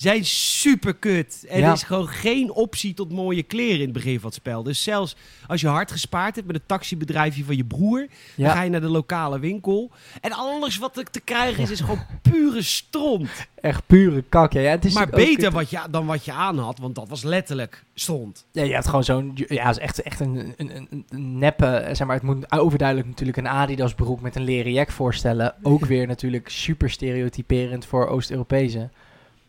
zijn 0.01 0.25
super 0.25 0.95
kut. 0.95 1.45
Er 1.49 1.59
Ja. 1.59 1.73
is 1.73 1.83
gewoon 1.83 2.09
geen 2.09 2.51
optie 2.53 2.95
tot 2.95 3.13
mooie 3.13 3.43
kleren 3.43 3.77
in 3.79 3.85
het 3.85 3.93
begin 3.93 4.15
van 4.21 4.25
het 4.29 4.35
spel. 4.39 4.63
Dus 4.63 4.83
zelfs 4.83 5.17
als 5.47 5.61
je 5.61 5.67
hard 5.67 5.91
gespaard 5.91 6.35
hebt 6.35 6.47
met 6.47 6.57
het 6.57 6.69
taxibedrijfje 6.69 7.45
van 7.45 7.57
je 7.57 7.65
broer... 7.65 8.07
Dan 8.37 8.51
ga 8.51 8.63
je 8.63 8.71
naar 8.71 8.81
de 8.81 8.89
lokale 8.89 9.39
winkel. 9.39 9.91
En 10.21 10.33
alles 10.33 10.79
wat 10.79 10.97
er 10.97 11.11
te 11.11 11.21
krijgen 11.21 11.63
is, 11.63 11.71
is 11.71 11.81
gewoon 11.81 12.03
pure 12.31 12.63
stront. 12.63 13.29
Echt 13.61 13.83
pure 13.87 14.23
kak. 14.29 14.53
Ja, 14.53 14.61
het 14.61 14.85
is 14.85 14.95
maar 14.95 15.07
ook- 15.07 15.11
beter 15.15 15.51
wat 15.51 15.71
je, 15.71 15.81
dan 15.91 16.07
wat 16.07 16.25
je 16.25 16.33
aan 16.33 16.59
had, 16.59 16.79
want 16.79 16.95
dat 16.95 17.09
was 17.09 17.23
letterlijk 17.23 17.85
stront. 17.95 18.47
Ja, 18.53 18.63
je 18.63 18.73
hebt 18.73 18.87
gewoon 18.87 19.05
zo'n... 19.05 19.33
Ja, 19.49 19.67
het 19.67 19.77
is 19.77 19.83
echt, 19.83 20.03
echt 20.03 20.21
een, 20.21 20.55
een, 20.57 20.77
een, 20.77 21.05
een 21.09 21.39
neppe... 21.39 21.89
Zeg 21.93 22.07
maar, 22.07 22.17
het 22.17 22.25
moet 22.25 22.53
overduidelijk 22.53 23.09
natuurlijk 23.09 23.39
een 23.39 23.49
Adidas 23.49 23.95
broek 23.95 24.21
met 24.21 24.37
een 24.37 24.45
leren 24.45 24.73
jack 24.73 24.91
voorstellen. 24.91 25.55
Ook 25.63 25.87
weer 25.93 26.07
natuurlijk 26.07 26.49
super 26.49 26.91
stereotyperend 26.91 27.87
voor 27.87 28.07
Oost-Europese. 28.09 28.91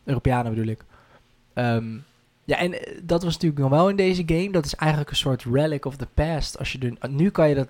Europeanen 0.03 0.53
bedoel 0.53 0.71
ik. 0.71 0.83
Ehm, 1.53 1.97
ja, 2.43 2.57
en 2.57 2.73
eh, 2.73 2.97
dat 3.03 3.23
was 3.23 3.33
natuurlijk 3.33 3.61
nog 3.61 3.69
wel 3.69 3.89
in 3.89 3.95
deze 3.95 4.23
game. 4.25 4.51
Dat 4.51 4.65
is 4.65 4.75
eigenlijk 4.75 5.09
een 5.11 5.15
soort 5.15 5.43
relic 5.43 5.85
of 5.85 5.95
the 5.95 6.07
past. 6.13 6.57
Als 6.59 6.71
je 6.71 6.93
nu 7.09 7.29
kan 7.29 7.49
je 7.49 7.55
dat... 7.55 7.67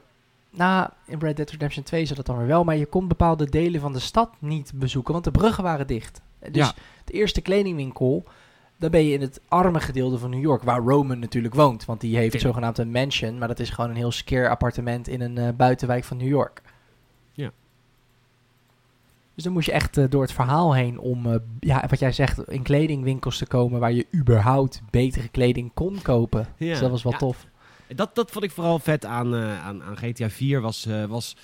Nou, 0.52 0.90
in 1.06 1.20
Red 1.20 1.36
Dead 1.38 1.50
Redemption 1.50 1.84
2 1.84 2.02
is 2.02 2.10
dat 2.10 2.26
dan 2.26 2.38
weer 2.38 2.48
wel. 2.48 2.64
Maar 2.64 2.76
je 2.78 2.86
kon 2.86 3.08
bepaalde 3.08 3.50
delen 3.50 3.82
van 3.82 3.94
de 3.94 4.00
stad 4.00 4.30
niet 4.40 4.72
bezoeken. 4.76 5.12
Want 5.14 5.26
de 5.26 5.32
bruggen 5.32 5.64
waren 5.64 5.88
dicht. 5.88 6.22
Dus 6.40 6.66
Ja. 6.68 6.74
de 7.06 7.14
eerste 7.14 7.42
kledingwinkel... 7.42 8.24
Dan 8.78 8.92
ben 8.92 9.06
je 9.06 9.14
in 9.14 9.22
het 9.22 9.42
arme 9.48 9.80
gedeelte 9.80 10.18
van 10.18 10.30
New 10.30 10.42
York, 10.42 10.64
waar 10.64 10.80
Roman 10.80 11.20
natuurlijk 11.20 11.54
woont. 11.56 11.86
Want 11.86 12.02
die 12.02 12.18
heeft 12.18 12.34
Ja. 12.34 12.40
zogenaamd 12.40 12.78
een 12.78 12.92
mansion, 12.92 13.38
maar 13.38 13.48
dat 13.48 13.60
is 13.60 13.70
gewoon 13.70 13.90
een 13.90 13.96
heel 13.96 14.12
scare 14.12 14.50
appartement 14.50 15.08
in 15.08 15.22
een 15.22 15.38
eh, 15.38 15.48
buitenwijk 15.58 16.04
van 16.04 16.18
New 16.18 16.28
York. 16.28 16.62
Ja. 19.40 19.44
Dus 19.44 19.44
dan 19.44 19.54
moest 19.54 19.66
je 19.66 19.72
echt 19.72 19.98
eh, 19.98 20.06
door 20.10 20.22
het 20.22 20.32
verhaal 20.32 20.74
heen 20.76 21.00
om, 21.00 21.26
eh, 21.26 21.36
ja, 21.60 21.86
wat 21.90 22.00
jij 22.00 22.12
zegt, 22.12 22.50
in 22.50 22.62
kledingwinkels 22.64 23.38
te 23.38 23.46
komen 23.48 23.80
waar 23.80 23.92
je 23.94 24.06
überhaupt 24.16 24.82
betere 24.90 25.28
kleding 25.28 25.72
kon 25.74 26.02
kopen. 26.02 26.48
Ja. 26.58 26.70
Dus 26.70 26.80
dat 26.80 26.90
was 26.90 27.04
wel 27.04 27.12
Ja. 27.12 27.18
tof. 27.18 27.46
Dat, 27.96 28.16
dat 28.16 28.32
vond 28.32 28.44
ik 28.46 28.52
vooral 28.52 28.80
vet 28.80 29.06
aan, 29.06 29.36
eh, 29.36 29.66
aan, 29.66 29.84
aan 29.84 29.98
GTA 29.98 30.30
4. 30.30 30.62
Was, 30.62 30.86
eh, 30.86 31.06
was 31.06 31.36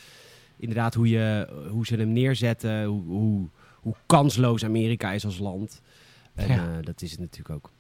inderdaad 0.58 0.94
hoe, 0.94 1.10
je, 1.10 1.48
hoe 1.70 1.86
ze 1.86 1.96
hem 1.96 2.12
neerzetten. 2.14 2.84
Hoe, 2.86 3.04
hoe, 3.06 3.48
hoe 3.74 3.96
kansloos 4.06 4.64
Amerika 4.66 5.12
is 5.12 5.26
als 5.26 5.38
land. 5.38 5.82
En 6.36 6.48
Ja. 6.48 6.56
eh, 6.56 6.64
dat 6.82 7.02
is 7.02 7.12
het 7.12 7.20
natuurlijk 7.20 7.56
ook. 7.56 7.72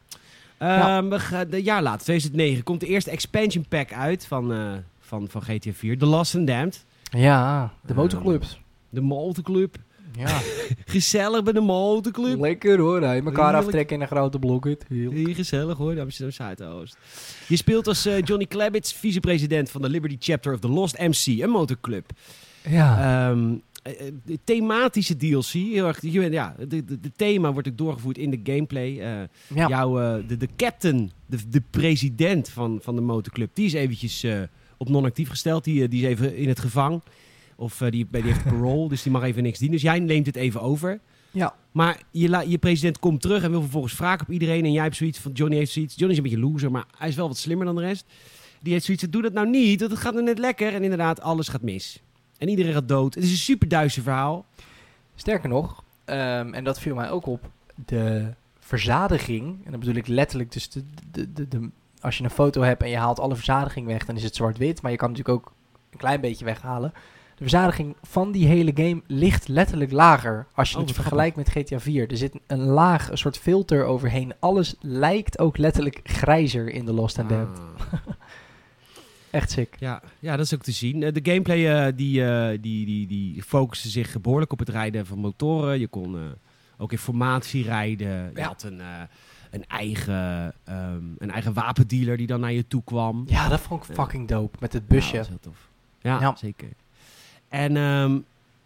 Ehm 0.57 1.09
we 1.09 1.19
gaan, 1.19 1.49
de 1.49 1.63
jaar 1.63 1.81
later, 1.81 2.03
2009, 2.03 2.63
komt 2.63 2.79
de 2.79 2.85
eerste 2.87 3.11
expansion 3.11 3.65
pack 3.67 3.93
uit 3.93 4.25
van, 4.25 4.53
eh, 4.53 4.73
van, 4.99 5.27
van 5.29 5.41
GTA 5.41 5.71
4. 5.73 5.97
The 5.97 6.05
Lost 6.05 6.35
and 6.35 6.47
Damned. 6.47 6.85
Ja, 7.03 7.73
de 7.85 7.91
Eh, 7.91 7.95
motorclubs. 7.99 8.61
De 8.89 9.01
motorclub. 9.01 9.77
Ja, 10.17 10.39
Gezellig 10.85 11.43
bij 11.43 11.53
de 11.53 11.61
motorclub. 11.61 12.39
lekker 12.39 12.79
hoor. 12.79 13.01
Hè. 13.01 13.15
Elkaar 13.15 13.33
Heerlijk. 13.43 13.63
aftrekken 13.65 13.95
in 13.95 14.01
een 14.01 14.07
grote 14.07 14.39
blokket. 14.39 14.85
Heel. 14.89 15.11
Gezellig 15.33 15.77
hoor, 15.77 15.99
Amsterdam 15.99 16.31
Zuidoost. 16.31 16.97
Je 17.47 17.55
speelt 17.55 17.87
als 17.87 18.05
eh, 18.05 18.21
Johnny 18.23 18.45
Klabits, 18.45 18.93
vicepresident 18.93 19.69
van 19.71 19.81
de 19.81 19.89
Liberty 19.89 20.15
Chapter 20.19 20.53
of 20.53 20.59
the 20.59 20.67
Lost 20.69 20.97
MC, 20.99 21.41
een 21.41 21.49
motorclub. 21.49 22.09
Ja. 22.69 23.33
De 24.25 24.39
thematische 24.43 25.17
DLC. 25.17 25.45
Heel 25.45 25.87
erg, 25.87 26.01
je 26.01 26.19
bent- 26.19 26.33
ja, 26.33 26.55
de, 26.67 26.85
de, 26.85 26.99
de 26.99 27.11
thema 27.15 27.53
wordt 27.53 27.67
ook 27.67 27.77
doorgevoerd 27.77 28.17
in 28.17 28.29
de 28.29 28.39
gameplay. 28.43 28.99
Eh, 28.99 29.27
Ja. 29.55 29.67
Jouw, 29.67 29.99
eh, 29.99 30.27
de, 30.27 30.37
de 30.37 30.49
captain, 30.55 31.11
de, 31.25 31.37
de 31.49 31.61
president 31.69 32.49
van, 32.49 32.79
van 32.81 32.95
de 32.95 33.01
motorclub, 33.01 33.49
die 33.53 33.65
is 33.65 33.73
eventjes 33.73 34.23
eh, 34.23 34.39
op 34.77 34.89
non-actief 34.89 35.29
gesteld. 35.29 35.63
Die, 35.63 35.87
die 35.87 36.01
is 36.01 36.07
even 36.07 36.35
in 36.35 36.47
het 36.47 36.59
gevang. 36.59 37.01
Of 37.55 37.81
eh, 37.81 37.91
die, 37.91 38.07
die 38.11 38.21
heeft 38.21 38.43
parole, 38.43 38.89
dus 38.89 39.03
die 39.03 39.11
mag 39.11 39.23
even 39.23 39.43
niks 39.43 39.59
dienen. 39.59 39.77
Dus 39.77 39.85
jij 39.89 39.99
neemt 39.99 40.25
het 40.25 40.35
even 40.35 40.61
over. 40.61 40.99
Ja. 41.31 41.55
Maar 41.71 42.01
je, 42.11 42.43
je 42.47 42.57
president 42.57 42.99
komt 42.99 43.21
terug 43.21 43.43
en 43.43 43.51
wil 43.51 43.61
vervolgens 43.61 43.97
wraak 43.97 44.21
op 44.21 44.29
iedereen. 44.31 44.65
En 44.65 44.71
jij 44.71 44.83
hebt 44.83 44.95
zoiets 44.95 45.19
van, 45.19 45.31
Johnny 45.31 45.57
heeft 45.57 45.71
zoiets. 45.71 45.93
Johnny 45.95 46.11
is 46.11 46.17
een 46.17 46.29
beetje 46.29 46.47
loser, 46.49 46.71
maar 46.71 46.85
hij 46.97 47.07
is 47.07 47.15
wel 47.15 47.27
wat 47.27 47.37
slimmer 47.37 47.65
dan 47.65 47.75
de 47.75 47.81
rest. 47.81 48.05
Die 48.61 48.73
heeft 48.73 48.85
zoiets 48.85 49.03
doe 49.09 49.21
dat 49.21 49.33
nou 49.33 49.49
niet, 49.49 49.79
want 49.79 49.91
het 49.91 49.99
gaat 50.01 50.13
nou 50.13 50.25
net 50.25 50.39
lekker. 50.39 50.73
En 50.73 50.83
inderdaad, 50.83 51.21
alles 51.21 51.47
gaat 51.47 51.61
mis. 51.61 52.01
En 52.37 52.49
iedereen 52.49 52.73
gaat 52.73 52.87
dood. 52.87 53.15
Het 53.15 53.23
is 53.23 53.31
een 53.31 53.37
super 53.37 53.67
duister 53.67 54.03
verhaal. 54.03 54.45
Sterker 55.15 55.49
nog, 55.49 55.83
ehm, 56.05 56.53
en 56.53 56.63
dat 56.63 56.79
viel 56.79 56.95
mij 56.95 57.09
ook 57.09 57.25
op, 57.25 57.49
de 57.85 58.33
verzadiging, 58.59 59.65
en 59.65 59.71
dan 59.71 59.79
bedoel 59.79 59.95
ik 59.95 60.07
letterlijk 60.07 60.51
dus 60.51 60.69
de, 60.69 60.83
de, 61.11 61.33
de, 61.33 61.47
de- 61.47 61.69
als 62.01 62.17
je 62.17 62.23
een 62.23 62.29
foto 62.29 62.61
hebt 62.61 62.83
en 62.83 62.89
je 62.89 62.97
haalt 62.97 63.19
alle 63.19 63.35
verzadiging 63.35 63.87
weg, 63.87 64.05
dan 64.05 64.15
is 64.15 64.23
het 64.23 64.35
zwart-wit, 64.35 64.81
maar 64.81 64.91
je 64.91 64.97
kan 64.97 65.09
natuurlijk 65.11 65.37
ook 65.37 65.53
een 65.91 65.97
klein 65.97 66.21
beetje 66.21 66.45
weghalen. 66.45 66.93
De 67.35 67.41
verzadiging 67.41 67.95
van 68.01 68.31
die 68.31 68.47
hele 68.47 68.71
game 68.75 69.01
ligt 69.07 69.47
letterlijk 69.47 69.91
lager 69.91 70.47
als 70.53 70.69
je 70.71 70.77
Oh, 70.77 70.83
het 70.85 70.91
vergelijkt 70.95 71.35
met 71.35 71.49
GTA 71.49 71.79
4. 71.79 72.11
Er 72.11 72.17
zit 72.17 72.33
een 72.47 72.59
laag, 72.63 73.09
een 73.11 73.17
soort 73.17 73.37
filter 73.37 73.83
overheen. 73.83 74.33
Alles 74.39 74.75
lijkt 74.81 75.39
ook 75.39 75.57
letterlijk 75.57 75.99
grijzer 76.03 76.69
in 76.69 76.85
de 76.85 76.93
Lost 76.93 77.19
and 77.19 77.29
Damned. 77.29 77.59
Ah. 77.59 77.99
Echt 79.31 79.51
sick. 79.51 79.75
Ja, 79.79 80.01
ja, 80.19 80.35
dat 80.35 80.45
is 80.45 80.53
ook 80.53 80.61
te 80.61 80.71
zien. 80.71 81.03
Eh, 81.03 81.13
De 81.13 81.31
gameplay 81.31 81.85
eh, 81.87 81.93
die, 81.95 82.25
eh, 82.25 82.57
die, 82.61 82.85
die, 82.85 83.07
die 83.07 83.43
focuste 83.43 83.89
zich 83.89 84.21
behoorlijk 84.21 84.51
op 84.51 84.59
het 84.59 84.69
rijden 84.69 85.05
van 85.05 85.17
motoren. 85.19 85.79
Je 85.79 85.87
kon 85.87 86.17
ook 86.77 86.91
in 86.91 86.97
formatie 86.97 87.63
rijden. 87.63 88.31
Je 88.35 88.41
had 88.41 88.63
een, 88.63 88.81
een, 89.51 89.65
eigen, 89.67 90.53
ehm, 90.63 91.03
een 91.17 91.31
eigen 91.31 91.53
wapendealer 91.53 92.17
die 92.17 92.27
dan 92.27 92.39
naar 92.39 92.51
je 92.51 92.67
toe 92.67 92.83
kwam. 92.83 93.23
Ja, 93.27 93.47
dat 93.49 93.59
vond 93.59 93.89
ik 93.89 93.95
fucking 93.95 94.27
dope 94.27 94.57
met 94.59 94.73
het 94.73 94.87
busje. 94.87 95.13
Ja, 95.13 95.19
dat 95.19 95.27
heel 95.27 95.39
tof. 95.39 95.69
Ja, 96.01 96.19
Ja. 96.19 96.35
zeker. 96.35 96.67
En 97.55 97.77
ehm, 97.77 98.17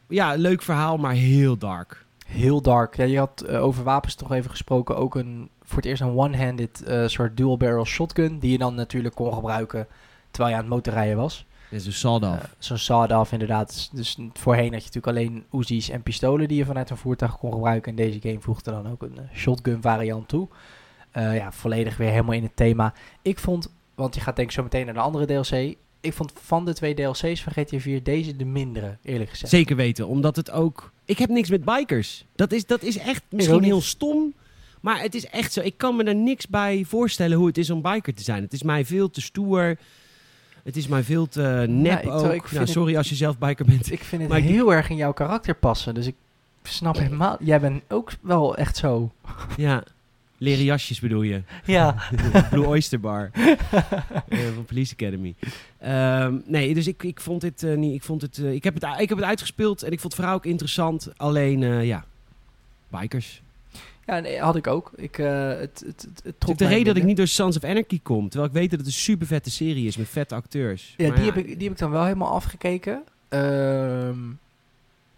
ja, 0.08 0.36
leuk 0.36 0.62
verhaal, 0.62 0.98
maar 0.98 1.14
heel 1.14 1.58
dark. 1.58 2.06
Heel 2.28 2.62
dark. 2.62 2.96
Ja, 2.96 3.04
je 3.04 3.18
had 3.18 3.42
eh, 3.42 3.64
over 3.64 3.84
wapens 3.84 4.16
toch 4.16 4.32
even 4.32 4.50
gesproken. 4.50 4.98
Ook 4.98 5.16
een, 5.16 5.50
voor 5.64 5.78
het 5.78 5.86
eerst 5.86 6.02
een 6.02 6.18
one-handed 6.18 6.84
eh, 6.84 7.08
soort 7.08 7.38
dual-barrel 7.38 7.86
shotgun. 7.86 8.40
Die 8.40 8.52
je 8.52 8.58
dan 8.58 8.76
natuurlijk 8.76 9.16
kon 9.16 9.34
gebruiken 9.34 9.88
terwijl 10.32 10.54
je 10.54 10.62
aan 10.62 10.68
het 10.68 10.76
motorrijden 10.76 11.18
was. 11.18 11.46
Dit 11.70 11.80
is 11.80 11.86
een 11.86 11.94
sawed-off. 11.94 12.44
Eh, 12.44 12.50
Zo'n 12.58 12.78
sawed-off 12.78 13.32
inderdaad. 13.32 13.68
Dus, 13.68 13.90
dus 13.92 14.18
voorheen 14.34 14.74
had 14.74 14.84
je 14.84 14.90
natuurlijk 14.94 15.18
alleen 15.18 15.46
Uzi's 15.52 15.90
en 15.90 16.04
pistolen 16.04 16.48
die 16.48 16.58
je 16.58 16.66
vanuit 16.66 16.90
een 16.90 16.98
voertuig 16.98 17.38
kon 17.38 17.52
gebruiken. 17.52 17.92
En 17.92 17.98
deze 17.98 18.20
game 18.22 18.40
voegde 18.40 18.72
dan 18.72 18.92
ook 18.92 19.02
een 19.02 19.20
shotgun 19.34 19.82
variant 19.82 20.28
toe. 20.28 20.48
Eh, 21.12 21.36
ja, 21.36 21.52
volledig 21.52 21.98
weer 21.98 22.10
helemaal 22.10 22.36
in 22.36 22.44
het 22.44 22.56
thema. 22.56 22.94
Ik 23.22 23.40
vond, 23.40 23.74
want 23.96 24.16
je 24.16 24.22
gaat 24.22 24.36
denk 24.36 24.48
ik 24.48 24.54
zo 24.54 24.64
meteen 24.64 24.86
naar 24.86 24.94
de 24.94 25.00
andere 25.00 25.26
DLC. 25.26 25.78
Ik 26.02 26.14
vond 26.14 26.34
van 26.44 26.66
de 26.66 26.74
twee 26.74 26.94
DLC's 26.94 27.42
van 27.44 27.54
GTA 27.54 27.80
4 27.80 28.04
deze 28.04 28.36
de 28.36 28.46
mindere, 28.46 28.98
eerlijk 29.04 29.30
gezegd. 29.30 29.52
Zeker 29.52 29.76
weten, 29.76 30.08
omdat 30.08 30.36
het 30.36 30.52
ook... 30.52 30.92
Ik 31.06 31.18
heb 31.20 31.30
niks 31.30 31.50
met 31.50 31.66
bikers. 31.66 32.26
Dat 32.36 32.52
is, 32.52 32.66
dat 32.66 32.84
is 32.84 32.98
echt 32.98 33.24
misschien 33.30 33.64
heel 33.64 33.82
stom, 33.82 34.34
maar 34.82 35.02
het 35.02 35.16
is 35.16 35.26
echt 35.26 35.54
zo. 35.54 35.62
Ik 35.62 35.74
kan 35.78 35.96
me 35.96 36.04
er 36.04 36.16
niks 36.16 36.48
bij 36.48 36.84
voorstellen 36.88 37.38
hoe 37.38 37.48
het 37.48 37.58
is 37.58 37.70
om 37.70 37.82
biker 37.82 38.14
te 38.14 38.24
zijn. 38.24 38.42
Het 38.44 38.54
is 38.54 38.64
mij 38.64 38.86
veel 38.86 39.10
te 39.10 39.22
stoer. 39.22 39.78
Het 40.64 40.78
is 40.78 40.88
mij 40.88 41.04
veel 41.04 41.28
te 41.28 41.66
nep 41.68 42.02
ik- 42.04 42.10
ook. 42.10 42.22
Nou, 42.52 42.60
het- 42.64 42.70
sorry 42.70 42.98
als 42.98 43.10
je 43.10 43.16
zelf 43.16 43.38
biker 43.38 43.66
bent. 43.66 43.92
Ik 43.92 44.04
vind 44.04 44.22
het 44.22 44.32
Maar 44.32 44.40
ik- 44.40 44.46
heel 44.46 44.74
erg 44.74 44.90
in 44.90 44.96
jouw 44.96 45.14
karakter 45.14 45.56
passen. 45.56 45.94
Dus 45.94 46.06
ik 46.08 46.16
snap 46.64 46.98
helemaal... 46.98 47.38
Jij 47.40 47.60
bent 47.60 47.84
ook 47.88 48.12
wel 48.22 48.56
echt 48.56 48.78
zo. 48.78 49.12
Ja, 49.58 49.84
leren 50.40 50.64
jasjes 50.64 51.00
bedoel 51.00 51.22
je. 51.22 51.42
Ja. 51.66 51.96
Blue 52.52 52.66
Oyster 52.66 53.00
Bar 53.00 53.30
eh, 53.34 54.40
van 54.56 54.66
Police 54.66 54.94
Academy. 54.94 55.36
Ehm, 55.78 56.38
nee, 56.46 56.74
dus 56.74 56.88
ik, 56.88 57.04
ik 57.04 57.20
vond 57.20 57.42
dit 57.42 57.64
eh, 57.64 57.76
niet. 57.76 57.94
Ik, 57.94 58.04
vond 58.04 58.22
het, 58.22 58.38
eh, 58.38 58.54
ik, 58.54 58.64
heb 58.64 58.74
het, 58.74 58.84
ik 58.84 59.10
heb 59.10 59.18
het 59.18 59.28
uitgespeeld 59.28 59.84
en 59.84 59.92
ik 59.92 60.00
vond 60.00 60.14
het 60.14 60.22
verhaal 60.22 60.36
ook 60.38 60.46
interessant. 60.46 61.10
Alleen, 61.18 61.86
ja, 61.86 62.06
bikers. 62.88 63.42
ja, 64.06 64.20
nee, 64.20 64.40
had 64.40 64.56
ik 64.56 64.68
ook. 64.68 64.92
Ik, 64.96 65.16
het, 65.16 65.84
het, 65.86 66.08
het, 66.24 66.36
trok 66.40 66.58
de 66.58 66.68
reden 66.68 66.86
dat 66.86 66.98
ik 66.98 67.04
niet 67.04 67.18
door 67.18 67.28
Sons 67.28 67.58
of 67.58 67.64
Anarchy 67.64 68.00
kom. 68.04 68.30
Terwijl 68.30 68.52
ik 68.52 68.58
weet 68.58 68.70
dat 68.70 68.80
het 68.80 68.88
een 68.88 68.94
super 68.94 69.28
vette 69.28 69.52
serie 69.52 69.88
is 69.88 69.98
met 69.98 70.10
vette 70.10 70.36
acteurs. 70.36 70.94
Ja, 70.98 71.08
Maar 71.08 71.18
die, 71.18 71.26
Heb 71.26 71.38
ik, 71.38 71.46
die 71.46 71.64
heb 71.64 71.72
ik 71.72 71.78
dan 71.78 71.92
wel 71.92 72.04
helemaal 72.04 72.32
afgekeken. 72.32 73.04
Ehm, 73.30 74.18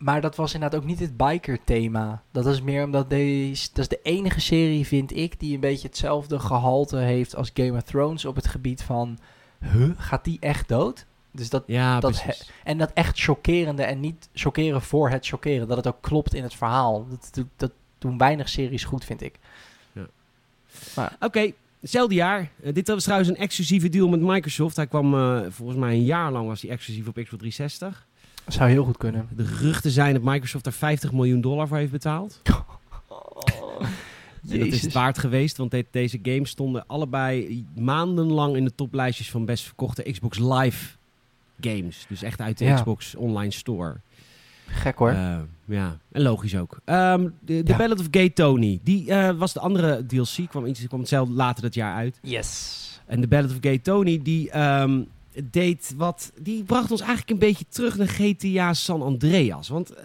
maar 0.02 0.22
dat 0.22 0.36
was 0.36 0.54
inderdaad 0.54 0.80
ook 0.80 0.86
niet 0.86 1.00
het 1.00 1.18
biker-thema. 1.18 2.24
Dat 2.32 2.46
is 2.46 2.62
meer 2.62 2.84
omdat 2.84 3.10
deze... 3.10 3.68
Dat 3.74 3.80
is 3.80 3.88
de 3.88 4.00
enige 4.04 4.40
serie, 4.40 4.88
vind 4.88 5.16
ik, 5.16 5.40
die 5.40 5.54
een 5.54 5.60
beetje 5.60 5.88
hetzelfde 5.88 6.40
gehalte 6.40 6.98
heeft 6.98 7.36
als 7.36 7.52
Game 7.54 7.78
of 7.78 7.84
Thrones 7.84 8.26
op 8.26 8.36
het 8.36 8.48
gebied 8.48 8.84
van... 8.84 9.20
Huh, 9.60 9.90
gaat 9.98 10.24
die 10.24 10.38
echt 10.40 10.68
dood? 10.68 11.06
Dus 11.32 11.50
dat, 11.50 11.64
Ja, 11.68 12.00
dat 12.00 12.12
precies. 12.12 12.52
En 12.64 12.78
dat 12.78 12.92
echt 12.94 13.20
chockerende 13.20 13.84
en 13.84 14.00
niet 14.00 14.30
chockeren 14.34 14.82
voor 14.82 15.10
het 15.10 15.28
chockeren. 15.28 15.68
Dat 15.68 15.78
het 15.78 15.88
ook 15.88 16.02
klopt 16.02 16.34
in 16.34 16.44
het 16.44 16.54
verhaal. 16.54 17.08
Dat, 17.10 17.30
dat, 17.32 17.46
dat 17.56 17.72
doen 17.98 18.18
weinig 18.18 18.50
series 18.50 18.84
goed, 18.84 19.06
vind 19.06 19.22
ik. 19.22 19.36
Oké, 21.20 21.52
hetzelfde 21.80 22.16
jaar. 22.16 22.52
Eh, 22.64 22.74
dit 22.74 22.88
was 22.88 23.04
trouwens 23.04 23.30
een 23.30 23.38
exclusieve 23.38 23.90
deal 23.90 24.08
met 24.08 24.22
Microsoft. 24.22 24.76
Hij 24.76 24.88
kwam 24.88 25.14
eh, 25.14 25.42
volgens 25.50 25.78
mij 25.78 25.94
een 25.94 26.04
jaar 26.04 26.32
lang 26.32 26.48
was 26.48 26.62
hij 26.62 26.72
exclusief 26.72 27.08
op 27.08 27.14
Xbox 27.14 27.30
360. 27.30 28.10
Zou 28.48 28.70
heel 28.70 28.84
goed 28.84 28.98
kunnen. 28.98 29.28
De 29.36 29.46
geruchten 29.46 29.92
zijn 29.92 30.14
dat 30.14 30.24
Microsoft 30.24 30.64
daar 30.64 30.74
50 30.74 31.12
miljoen 31.12 31.42
dollar 31.42 31.68
voor 31.68 31.78
heeft 31.78 31.92
betaald. 31.92 32.42
En 34.50 34.60
dat 34.60 34.68
is 34.68 34.82
het 34.82 34.94
waard 34.94 35.18
geweest, 35.18 35.58
want 35.58 35.72
de- 35.72 35.86
deze 35.92 36.20
games 36.24 36.50
stonden 36.50 36.84
allebei 36.88 37.66
maandenlang 37.76 38.56
in 38.56 38.64
de 38.64 38.76
toplijstjes 38.76 39.32
van 39.32 39.46
best 39.46 39.64
verkochte 39.64 40.12
Xbox 40.12 40.40
Live 40.40 40.96
games. 41.60 42.06
Dus 42.10 42.24
echt 42.24 42.42
uit 42.42 42.58
de 42.58 42.66
Ja. 42.66 42.76
Xbox 42.76 43.16
Online 43.16 43.52
Store. 43.52 43.96
Gek 44.68 44.98
hoor. 44.98 45.10
Eh, 45.10 45.38
ja, 45.66 45.98
en 46.12 46.22
logisch 46.22 46.56
ook. 46.58 46.80
Ehm, 46.86 47.22
de 47.40 47.64
de 47.64 47.72
Ja. 47.72 47.78
Ballad 47.78 48.00
of 48.00 48.08
Gay 48.12 48.30
Tony, 48.30 48.80
die 48.84 49.12
eh, 49.12 49.30
was 49.38 49.54
de 49.54 49.60
andere 49.60 50.06
DLC, 50.06 50.50
kwam, 50.50 50.66
iets, 50.66 50.88
kwam 50.88 51.00
hetzelfde 51.00 51.34
later 51.34 51.62
dat 51.62 51.74
jaar 51.74 51.96
uit. 51.96 52.20
yes. 52.22 52.80
En 53.06 53.22
de 53.22 53.28
Ballad 53.28 53.52
of 53.52 53.58
Gay 53.62 53.78
Tony, 53.78 54.20
die 54.24 54.50
ehm, 54.52 55.02
deed 55.44 55.94
wat. 55.98 56.32
Die 56.42 56.64
bracht 56.64 56.92
ons 56.92 57.00
eigenlijk 57.02 57.30
een 57.30 57.48
beetje 57.48 57.66
terug 57.70 57.98
naar 57.98 58.08
GTA 58.08 58.74
San 58.74 59.02
Andreas. 59.02 59.68
Want. 59.70 59.94
eh, 59.94 60.04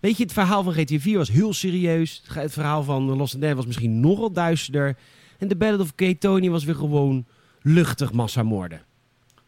Weet 0.00 0.16
je, 0.16 0.22
het 0.22 0.32
verhaal 0.32 0.62
van 0.62 0.72
GTA 0.72 0.98
4 0.98 1.16
was 1.18 1.28
heel 1.30 1.52
serieus. 1.52 2.22
Het 2.32 2.52
verhaal 2.52 2.82
van 2.82 3.10
and 3.10 3.30
Damned 3.32 3.54
was 3.56 3.66
misschien 3.66 4.00
nogal 4.00 4.32
duisterder. 4.32 4.96
En 5.38 5.48
de 5.48 5.56
Ballad 5.56 5.80
of 5.80 5.92
Gay 5.96 6.14
Tony 6.14 6.50
was 6.50 6.64
weer 6.64 6.74
gewoon 6.74 7.26
luchtig 7.62 8.12
massamoorden. 8.12 8.82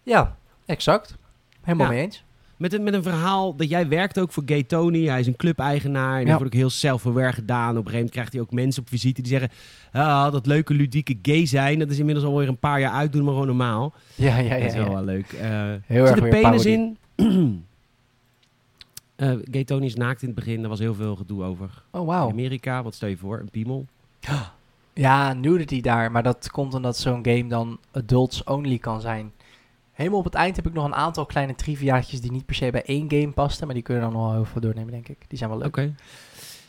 Ja, 0.03 0.37
exact. 0.67 1.17
Helemaal 1.63 1.87
Ja. 1.87 1.93
mee 1.93 2.03
eens. 2.03 2.25
Met 2.61 2.73
een, 2.73 2.83
met 2.83 2.95
een 2.95 3.03
verhaal 3.03 3.57
dat 3.57 3.69
jij 3.69 3.89
werkt 3.89 4.19
ook 4.19 4.33
voor 4.33 4.43
Gay 4.47 4.63
Tony. 4.63 5.07
Hij 5.07 5.21
is 5.21 5.27
een 5.27 5.37
clubeigenaar. 5.37 6.15
En 6.15 6.21
Ja. 6.21 6.27
dat 6.27 6.39
wordt 6.39 6.55
ook 6.55 6.61
heel 6.61 6.71
self-aware 6.71 7.33
gedaan. 7.33 7.69
Op 7.69 7.69
een 7.69 7.75
gegeven 7.77 7.93
moment 7.95 8.11
krijgt 8.11 8.33
hij 8.33 8.41
ook 8.41 8.51
mensen 8.53 8.83
op 8.83 8.89
visite 8.89 9.23
die 9.23 9.31
zeggen... 9.31 9.51
Ah, 9.93 10.33
dat 10.33 10.47
leuke 10.47 10.75
ludieke 10.75 11.19
gay 11.23 11.47
zijn, 11.47 11.79
dat 11.79 11.91
is 11.91 11.99
inmiddels 11.99 12.27
alweer 12.27 12.49
een 12.49 12.59
paar 12.59 12.81
jaar 12.81 12.93
uit. 12.93 13.13
Doe 13.13 13.23
maar 13.23 13.33
gewoon 13.33 13.47
normaal. 13.47 13.93
Ja, 14.15 14.37
ja, 14.39 14.55
ja. 14.55 14.59
dat 14.59 14.69
is 14.69 14.75
wel 14.75 14.85
ja. 14.85 14.91
wel 14.91 15.05
leuk. 15.05 15.33
Eh 15.33 15.49
Heel 15.87 16.07
zit 16.07 16.15
erg 16.17 16.17
er 16.17 16.23
weer 16.23 16.41
penis 16.43 16.65
in? 16.67 16.97
Eh 19.17 19.33
Gay 19.51 19.65
Tony 19.65 19.85
is 19.85 19.95
naakt 19.95 20.21
in 20.23 20.27
het 20.29 20.37
begin. 20.37 20.61
Daar 20.61 20.69
was 20.69 20.79
heel 20.79 20.95
veel 20.95 21.17
gedoe 21.17 21.43
over. 21.45 21.83
Oh, 21.91 22.07
wauw. 22.07 22.31
Amerika, 22.31 22.83
wat 22.83 22.95
stel 22.95 23.09
je 23.09 23.17
voor? 23.17 23.39
Een 23.39 23.51
piemel. 23.51 23.87
Ja, 24.95 25.33
nudity 25.33 25.81
daar. 25.81 26.11
Maar 26.13 26.23
dat 26.23 26.51
komt 26.51 26.75
omdat 26.75 26.97
zo'n 26.97 27.25
game 27.25 27.47
dan 27.47 27.79
adults 27.93 28.45
only 28.45 28.79
kan 28.79 29.01
zijn. 29.01 29.33
Helemaal 30.01 30.21
op 30.21 30.25
het 30.25 30.35
eind 30.35 30.57
heb 30.57 30.67
ik 30.67 30.73
nog 30.73 30.85
een 30.85 30.95
aantal 30.95 31.27
kleine 31.27 31.55
triviaatjes 31.55 32.21
die 32.21 32.33
niet 32.33 32.47
per 32.47 32.55
se 32.55 32.71
bij 32.71 32.85
één 32.85 33.11
game 33.11 33.31
pasten. 33.31 33.67
Maar 33.67 33.75
die 33.75 33.85
kunnen 33.85 34.03
dan 34.03 34.13
nog 34.13 34.23
wel 34.23 34.33
heel 34.33 34.45
veel 34.45 34.61
doornemen, 34.61 34.93
denk 34.93 35.09
ik. 35.09 35.19
Die 35.29 35.39
zijn 35.39 35.51
wel 35.51 35.59
leuk. 35.59 35.67
Oké. 35.67 35.95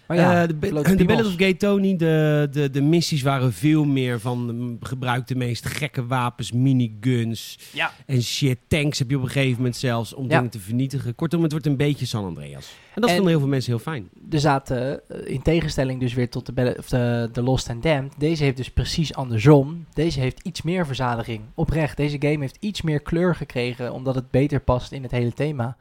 Maar 0.08 0.18
ja, 0.18 0.42
Eh, 0.42 0.48
de, 0.48 0.60
de. 0.96 1.06
Ballad 1.06 1.26
of 1.26 1.36
Gay 1.38 1.54
Tony, 1.54 1.96
de, 1.96 2.48
de, 2.52 2.70
de 2.70 2.82
missies 2.82 3.22
waren 3.22 3.54
veel 3.54 3.86
meer 3.86 4.20
van 4.20 4.78
gebruik 4.82 5.28
de 5.28 5.36
meest 5.36 5.66
gekke 5.68 6.06
wapens, 6.06 6.52
miniguns 6.52 7.60
Ja. 7.74 7.92
en 8.06 8.22
shit. 8.24 8.58
Tanks 8.68 9.00
heb 9.00 9.10
je 9.10 9.16
op 9.18 9.24
een 9.24 9.30
gegeven 9.30 9.56
moment 9.58 9.76
zelfs 9.76 10.14
om 10.14 10.24
Ja. 10.30 10.36
dingen 10.36 10.50
te 10.50 10.60
vernietigen. 10.60 11.16
Kortom, 11.16 11.42
het 11.42 11.52
wordt 11.52 11.66
een 11.66 11.78
beetje 11.78 12.06
San 12.06 12.26
Andreas. 12.26 12.74
En 12.96 13.02
dat 13.02 13.10
En- 13.10 13.16
vonden 13.16 13.32
heel 13.34 13.40
veel 13.42 13.50
mensen 13.52 13.72
heel 13.72 13.82
fijn. 13.82 14.10
Er 14.30 14.40
zaten, 14.40 15.10
eh, 15.10 15.34
in 15.34 15.42
tegenstelling 15.42 16.00
dus 16.00 16.14
weer 16.14 16.30
tot 16.30 16.56
de, 16.56 16.76
of 16.80 16.90
de, 16.90 17.30
de 17.34 17.42
Lost 17.42 17.70
and 17.70 17.84
Damned, 17.84 18.14
deze 18.18 18.44
heeft 18.44 18.58
dus 18.58 18.72
precies 18.72 19.14
andersom. 19.14 19.86
Deze 19.94 20.20
heeft 20.20 20.40
iets 20.44 20.62
meer 20.62 20.86
verzadiging. 20.86 21.42
Oprecht, 21.56 21.98
deze 21.98 22.18
game 22.20 22.40
heeft 22.40 22.58
iets 22.60 22.82
meer 22.82 23.00
kleur 23.02 23.36
gekregen, 23.36 23.94
omdat 23.94 24.16
het 24.16 24.32
beter 24.32 24.60
past 24.60 24.92
in 24.92 25.04
het 25.04 25.12
hele 25.12 25.34
thema. 25.34 25.78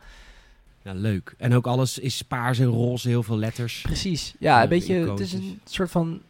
Ja, 0.83 0.93
leuk. 0.93 1.35
En 1.39 1.55
ook 1.55 1.67
alles 1.67 1.99
is 1.99 2.23
paars 2.23 2.59
en 2.59 2.67
roze, 2.67 3.09
heel 3.09 3.23
veel 3.23 3.37
letters. 3.39 3.81
Precies, 3.81 4.35
ja, 4.39 4.63
een 4.63 4.69
beetje, 4.69 4.95
het 5.11 5.21
is 5.21 5.33
een 5.33 5.61
soort 5.65 5.91
van, 5.91 6.21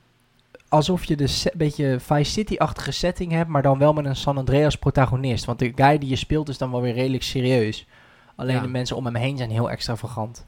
alsof 0.69 1.05
je 1.05 1.17
de 1.17 1.27
se- 1.27 1.53
beetje 1.55 1.97
Vice 2.01 2.31
City-achtige 2.31 2.91
setting 2.91 3.33
hebt, 3.33 3.49
maar 3.49 3.63
dan 3.63 3.79
wel 3.79 3.93
met 3.93 4.05
een 4.05 4.17
San 4.17 4.39
Andreas 4.39 4.77
protagonist. 4.77 5.45
Want 5.45 5.59
de 5.59 5.73
guy 5.75 5.99
die 5.99 6.09
je 6.09 6.17
speelt 6.17 6.49
is 6.49 6.59
dan 6.59 6.71
wel 6.71 6.81
weer 6.83 6.95
redelijk 6.95 7.23
serieus. 7.23 7.87
Alleen 8.37 8.55
Ja. 8.55 8.61
de 8.63 8.69
mensen 8.69 8.97
om 8.97 9.05
hem 9.05 9.15
heen 9.17 9.37
zijn 9.37 9.51
heel 9.51 9.71
extravagant. 9.71 10.47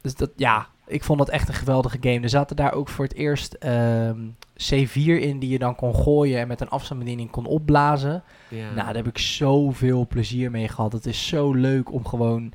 Dus 0.00 0.14
dat, 0.14 0.30
ja, 0.36 0.68
ik 0.86 1.04
vond 1.04 1.18
dat 1.18 1.28
echt 1.28 1.48
een 1.48 1.54
geweldige 1.54 1.98
game. 2.00 2.20
Er 2.20 2.28
zaten 2.28 2.56
daar 2.56 2.72
ook 2.72 2.88
voor 2.88 3.04
het 3.04 3.14
eerst 3.14 3.54
ehm, 3.54 4.18
C4 4.52 5.20
in 5.20 5.38
die 5.38 5.48
je 5.48 5.58
dan 5.58 5.74
kon 5.74 5.94
gooien 5.94 6.40
en 6.40 6.48
met 6.48 6.60
een 6.60 6.68
afstandsbediening 6.68 7.30
kon 7.30 7.46
opblazen. 7.46 8.22
Ja. 8.48 8.64
Nou, 8.64 8.86
daar 8.86 8.94
heb 8.94 9.06
ik 9.06 9.18
zoveel 9.18 10.06
plezier 10.06 10.50
mee 10.50 10.68
gehad. 10.68 10.92
Het 10.92 11.06
is 11.06 11.26
zo 11.26 11.52
leuk 11.52 11.92
om 11.92 12.06
gewoon 12.06 12.52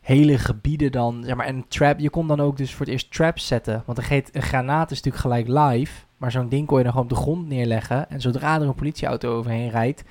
hele 0.00 0.38
gebieden 0.38 0.92
dan, 0.92 1.24
zeg 1.24 1.34
maar, 1.34 1.46
en 1.46 1.68
trap. 1.68 1.98
Je 1.98 2.10
kon 2.10 2.28
dan 2.28 2.40
ook 2.40 2.56
dus 2.56 2.74
voor 2.74 2.84
het 2.84 2.94
eerst 2.94 3.12
traps 3.12 3.46
zetten. 3.46 3.82
Want 3.86 3.98
een, 3.98 4.24
een 4.32 4.42
granaat 4.42 4.90
is 4.90 5.02
natuurlijk 5.02 5.22
gelijk 5.22 5.48
live. 5.48 6.04
Maar 6.16 6.30
zo'n 6.30 6.48
ding 6.48 6.66
kon 6.66 6.76
je 6.78 6.84
dan 6.84 6.92
gewoon 6.92 7.10
op 7.10 7.16
de 7.16 7.22
grond 7.22 7.48
neerleggen. 7.48 8.10
En 8.10 8.20
zodra 8.20 8.60
er 8.60 8.66
een 8.66 8.74
politieauto 8.74 9.36
overheen 9.36 9.70
rijdt, 9.70 10.04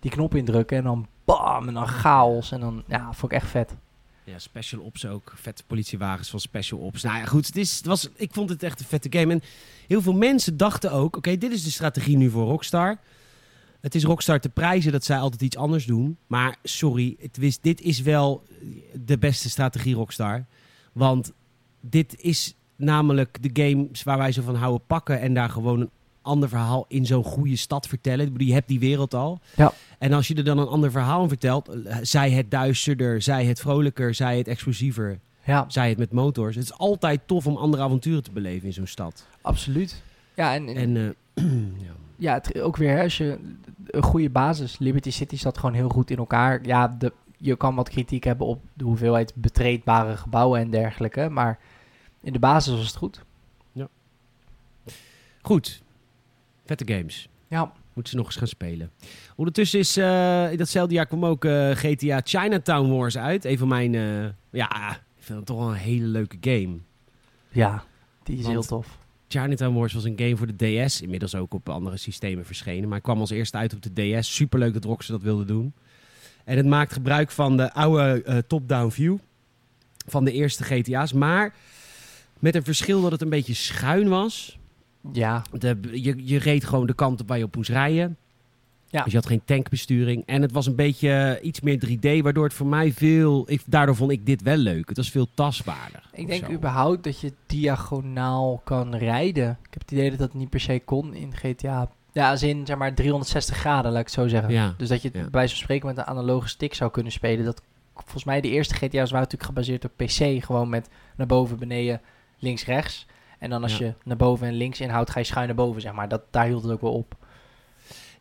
die 0.00 0.10
knop 0.10 0.34
indrukken 0.34 0.76
en 0.76 0.84
dan 0.84 1.06
bam, 1.24 1.68
en 1.68 1.74
dan 1.74 1.86
chaos. 1.86 2.52
En 2.52 2.60
dan, 2.60 2.82
ja, 2.86 3.12
vond 3.12 3.32
ik 3.32 3.38
echt 3.38 3.50
vet. 3.50 3.76
Ja, 4.28 4.38
Special 4.38 4.80
Ops 4.80 5.06
ook. 5.06 5.32
Vette 5.36 5.62
politiewagens 5.66 6.30
van 6.30 6.40
Special 6.40 6.80
Ops. 6.80 7.02
Nou 7.02 7.18
ja, 7.18 7.24
goed. 7.24 7.46
Het 7.46 7.56
is, 7.56 7.76
het 7.76 7.86
was, 7.86 8.08
ik 8.16 8.32
vond 8.32 8.50
het 8.50 8.62
echt 8.62 8.80
een 8.80 8.86
vette 8.86 9.18
game. 9.18 9.32
En 9.32 9.42
heel 9.86 10.02
veel 10.02 10.12
mensen 10.12 10.56
dachten 10.56 10.92
ook... 10.92 11.16
Oké, 11.16 11.36
dit 11.36 11.52
is 11.52 11.64
de 11.64 11.70
strategie 11.70 12.16
nu 12.16 12.30
voor 12.30 12.46
Rockstar. 12.46 12.98
Het 13.80 13.94
is 13.94 14.04
Rockstar 14.04 14.40
te 14.40 14.48
prijzen 14.48 14.92
dat 14.92 15.04
zij 15.04 15.18
altijd 15.18 15.42
iets 15.42 15.56
anders 15.56 15.86
doen. 15.86 16.18
Maar 16.26 16.56
sorry, 16.62 17.16
het 17.20 17.38
is, 17.38 17.60
dit 17.60 17.80
is 17.80 18.00
wel 18.00 18.44
de 18.92 19.18
beste 19.18 19.50
strategie 19.50 19.94
Rockstar. 19.94 20.46
Want 20.92 21.32
dit 21.80 22.20
is 22.20 22.54
namelijk 22.76 23.38
de 23.42 23.62
games 23.62 24.02
waar 24.02 24.18
wij 24.18 24.32
zo 24.32 24.42
van 24.42 24.54
houden 24.54 24.86
pakken... 24.86 25.20
en 25.20 25.34
daar 25.34 25.50
gewoon 25.50 25.80
een 25.80 25.90
ander 26.28 26.48
verhaal 26.48 26.84
in 26.88 27.06
zo'n 27.06 27.24
goede 27.24 27.56
stad 27.56 27.86
vertellen. 27.86 28.32
Je 28.36 28.52
hebt 28.52 28.68
die 28.68 28.78
wereld 28.78 29.14
al. 29.14 29.40
Ja. 29.56 29.72
En 29.98 30.12
als 30.12 30.28
je 30.28 30.34
er 30.34 30.44
dan 30.44 30.58
een 30.58 30.66
ander 30.66 30.90
verhaal 30.90 31.22
in 31.22 31.28
vertelt... 31.28 31.68
eh, 31.68 31.96
zij 32.02 32.30
het 32.30 32.50
duisterder, 32.50 33.22
zij 33.22 33.44
het 33.44 33.60
vrolijker, 33.60 34.14
zij 34.14 34.38
het 34.38 34.48
explosiever... 34.48 35.18
Ja, 35.44 35.64
zij 35.68 35.88
het 35.88 35.98
met 35.98 36.12
motors. 36.12 36.54
Het 36.54 36.64
is 36.64 36.78
altijd 36.78 37.20
tof 37.26 37.46
om 37.46 37.56
andere 37.56 37.82
avonturen 37.82 38.22
te 38.22 38.30
beleven 38.30 38.66
in 38.66 38.72
zo'n 38.72 38.86
stad. 38.86 39.26
absoluut. 39.40 40.02
Ja, 40.34 40.54
en, 40.54 40.68
en 40.68 40.76
En 40.76 41.16
eh, 41.34 41.44
ja. 41.86 41.92
ja, 42.16 42.34
het, 42.34 42.60
ook 42.60 42.76
weer, 42.76 42.96
hè, 42.96 43.02
als 43.02 43.16
je 43.16 43.38
een 43.86 44.02
goede 44.02 44.30
basis. 44.30 44.78
Liberty 44.78 45.10
City 45.10 45.36
zat 45.36 45.58
gewoon 45.58 45.74
heel 45.74 45.88
goed 45.88 46.10
in 46.10 46.16
elkaar. 46.16 46.66
Ja, 46.66 46.88
de, 46.98 47.12
je 47.36 47.56
kan 47.56 47.74
wat 47.74 47.88
kritiek 47.88 48.24
hebben 48.24 48.46
op 48.46 48.60
de 48.74 48.84
hoeveelheid 48.84 49.32
betreedbare 49.34 50.16
gebouwen 50.16 50.60
en 50.60 50.70
dergelijke. 50.70 51.28
Maar 51.28 51.58
in 52.20 52.32
de 52.32 52.38
basis 52.38 52.76
was 52.76 52.86
het 52.86 52.96
goed. 52.96 53.26
goed, 55.42 55.82
vette 56.68 56.92
games. 56.94 57.28
Ja, 57.48 57.72
Moeten 57.94 58.12
ze 58.12 58.18
nog 58.18 58.26
eens 58.26 58.36
gaan 58.36 58.48
spelen. 58.48 58.90
Ondertussen 59.36 59.78
is 59.78 59.96
uh, 59.98 60.50
in 60.50 60.56
datzelfde 60.56 60.94
jaar 60.94 61.06
kwam 61.06 61.24
ook 61.24 61.44
eh, 61.44 61.70
GTA 61.70 62.20
Chinatown 62.24 62.90
Wars 62.90 63.16
uit. 63.18 63.44
Een 63.44 63.58
van 63.58 63.68
mijn, 63.68 63.94
eh, 63.94 64.24
ja, 64.50 64.90
ik 64.90 65.22
vind 65.22 65.38
het 65.38 65.46
toch 65.46 65.58
wel 65.58 65.68
een 65.68 65.74
hele 65.74 66.06
leuke 66.06 66.36
game. 66.40 66.76
ja 67.48 67.84
die 68.22 68.36
is 68.36 68.42
Want- 68.42 68.54
heel 68.54 68.64
tof. 68.64 68.98
Chinatown 69.28 69.74
Wars 69.74 69.92
was 69.92 70.04
een 70.04 70.18
game 70.18 70.36
voor 70.36 70.46
de 70.56 70.84
DS. 70.86 71.00
Inmiddels 71.00 71.34
ook 71.34 71.54
op 71.54 71.68
andere 71.68 71.96
systemen 71.96 72.44
verschenen. 72.46 72.88
Maar 72.88 73.00
kwam 73.00 73.20
als 73.20 73.30
eerste 73.30 73.56
uit 73.56 73.74
op 73.74 73.82
de 73.82 74.18
DS. 74.20 74.34
Superleuk 74.34 74.72
dat 74.72 74.84
Rockstar 74.84 75.16
dat 75.16 75.24
wilde 75.24 75.44
doen. 75.44 75.72
En 76.44 76.56
het 76.56 76.66
maakt 76.66 76.92
gebruik 76.92 77.30
van 77.30 77.56
de 77.56 77.72
oude 77.72 78.44
top-down 78.46 78.90
view. 78.90 79.16
Van 80.06 80.24
de 80.24 80.32
eerste 80.32 80.64
GTA's. 80.64 81.12
Maar 81.12 81.54
met 82.38 82.54
een 82.54 82.64
verschil 82.64 83.02
dat 83.02 83.12
het 83.12 83.22
een 83.22 83.28
beetje 83.28 83.54
schuin 83.54 84.08
was. 84.08 84.58
Ja, 85.12 85.42
De, 85.52 85.78
je, 85.92 86.26
je 86.26 86.38
reed 86.38 86.64
gewoon 86.64 86.86
de 86.86 86.94
kant 86.94 87.20
op 87.20 87.28
waar 87.28 87.38
je 87.38 87.44
op 87.44 87.56
moest 87.56 87.70
rijden. 87.70 88.16
Ja. 88.90 89.02
Dus 89.02 89.12
je 89.12 89.18
had 89.18 89.26
geen 89.26 89.44
tankbesturing. 89.44 90.22
En 90.26 90.42
het 90.42 90.52
was 90.52 90.66
een 90.66 90.74
beetje 90.74 91.10
eh, 91.12 91.46
iets 91.46 91.60
meer 91.60 91.86
3D. 91.86 92.22
Waardoor 92.22 92.44
het 92.44 92.52
voor 92.54 92.66
mij 92.66 92.92
veel... 92.92 93.50
Ik, 93.50 93.62
daardoor 93.66 93.96
vond 93.96 94.10
ik 94.10 94.26
dit 94.26 94.42
wel 94.42 94.56
leuk. 94.56 94.88
Het 94.88 94.96
was 94.96 95.10
veel 95.10 95.28
tastbaarder. 95.34 96.02
ik 96.12 96.26
denk 96.26 96.44
zo. 96.44 96.52
überhaupt 96.52 97.04
dat 97.04 97.20
je 97.20 97.32
diagonaal 97.46 98.60
kan 98.64 98.94
rijden. 98.94 99.50
Ik 99.62 99.72
heb 99.72 99.82
het 99.82 99.90
idee 99.90 100.10
dat 100.10 100.18
dat 100.18 100.34
niet 100.34 100.50
per 100.50 100.60
se 100.60 100.82
kon 100.84 101.14
in 101.14 101.36
GTA. 101.36 101.90
Ja, 102.12 102.30
als 102.30 102.42
in 102.42 102.66
zeg 102.66 102.76
maar 102.76 102.94
360 102.94 103.56
graden, 103.56 103.90
laat 103.90 104.00
ik 104.00 104.06
het 104.06 104.14
zo 104.14 104.28
zeggen. 104.28 104.52
Ja. 104.52 104.74
Dus 104.76 104.88
dat 104.88 105.02
je 105.02 105.10
Ja. 105.12 105.20
bij 105.20 105.30
wijze 105.30 105.54
van 105.54 105.62
spreken 105.62 105.86
met 105.86 105.98
een 105.98 106.04
analoge 106.04 106.48
stick 106.48 106.74
zou 106.74 106.90
kunnen 106.90 107.12
spelen. 107.12 107.44
Dat, 107.44 107.62
volgens 107.94 108.24
mij 108.24 108.40
de 108.40 108.48
eerste 108.48 108.74
GTA's 108.74 108.90
waren 109.10 109.28
natuurlijk 109.28 109.44
gebaseerd 109.44 109.84
op 109.84 109.92
PC. 109.96 110.44
Gewoon 110.44 110.68
met 110.68 110.88
naar 111.16 111.26
boven, 111.26 111.58
beneden, 111.58 112.00
links, 112.38 112.64
rechts. 112.64 113.06
En 113.38 113.50
dan 113.50 113.62
als 113.62 113.76
Ja. 113.78 113.84
je 113.86 113.92
naar 114.04 114.16
boven 114.16 114.46
en 114.46 114.54
links 114.54 114.80
inhoudt, 114.80 115.10
ga 115.10 115.18
je 115.18 115.24
schuin 115.24 115.46
naar 115.46 115.56
boven, 115.56 115.80
zeg 115.80 115.92
maar. 115.92 116.08
Dat, 116.08 116.22
daar 116.30 116.46
hield 116.46 116.62
het 116.62 116.72
ook 116.72 116.80
wel 116.80 116.92
op. 116.92 117.14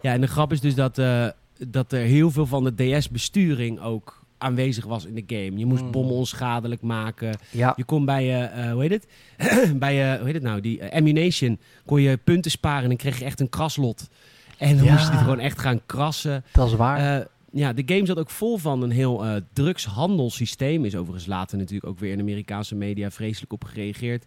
Ja, 0.02 0.14
en 0.14 0.22
de 0.22 0.28
grap 0.28 0.52
is 0.52 0.62
dus 0.62 0.76
dat, 0.76 0.98
eh, 0.98 1.28
dat 1.68 1.92
er 1.92 2.00
heel 2.02 2.32
veel 2.32 2.46
van 2.46 2.64
de 2.64 2.76
DS-besturing 2.76 3.80
ook 3.82 4.26
aanwezig 4.38 4.86
was 4.86 5.06
in 5.06 5.14
de 5.16 5.24
game. 5.28 5.58
Je 5.58 5.66
moest 5.66 5.84
Mm. 5.84 5.92
bommen 5.92 6.16
onschadelijk 6.16 6.82
maken. 6.82 7.38
Ja, 7.52 7.74
Je 7.76 7.84
kon 7.84 8.06
bij, 8.06 8.24
eh, 8.24 8.66
eh, 8.66 8.72
hoe 8.72 8.82
heet 8.82 8.92
het? 8.92 9.08
bij, 9.80 10.12
eh, 10.12 10.16
hoe 10.18 10.26
heet 10.26 10.34
het 10.34 10.44
nou? 10.44 10.62
Die 10.62 10.86
ammunition 10.94 11.60
kon 11.86 12.02
je 12.02 12.18
punten 12.18 12.52
sparen 12.52 12.82
en 12.84 12.88
dan 12.88 12.98
kreeg 12.98 13.20
je 13.20 13.26
echt 13.26 13.40
een 13.40 13.50
kraslot. 13.50 14.10
En 14.58 14.76
dan 14.78 14.86
Ja. 14.86 14.92
moest 14.92 15.12
je 15.12 15.18
gewoon 15.18 15.40
echt 15.40 15.60
gaan 15.60 15.82
krassen. 15.86 16.44
dat 16.52 16.68
is 16.68 16.74
waar. 16.76 17.28
Ja, 17.52 17.74
de 17.74 17.84
game 17.86 18.06
zat 18.06 18.18
ook 18.20 18.30
vol 18.30 18.58
van 18.58 18.82
een 18.82 18.92
heel 18.92 19.26
eh 19.26 19.36
drugshandelssysteem. 19.54 20.86
Is 20.86 20.96
overigens 20.96 21.26
later 21.26 21.58
natuurlijk 21.58 21.86
ook 21.90 22.00
weer 22.00 22.12
in 22.12 22.20
Amerikaanse 22.20 22.76
media 22.76 23.12
vreselijk 23.12 23.54
op 23.54 23.64
gereageerd. 23.64 24.24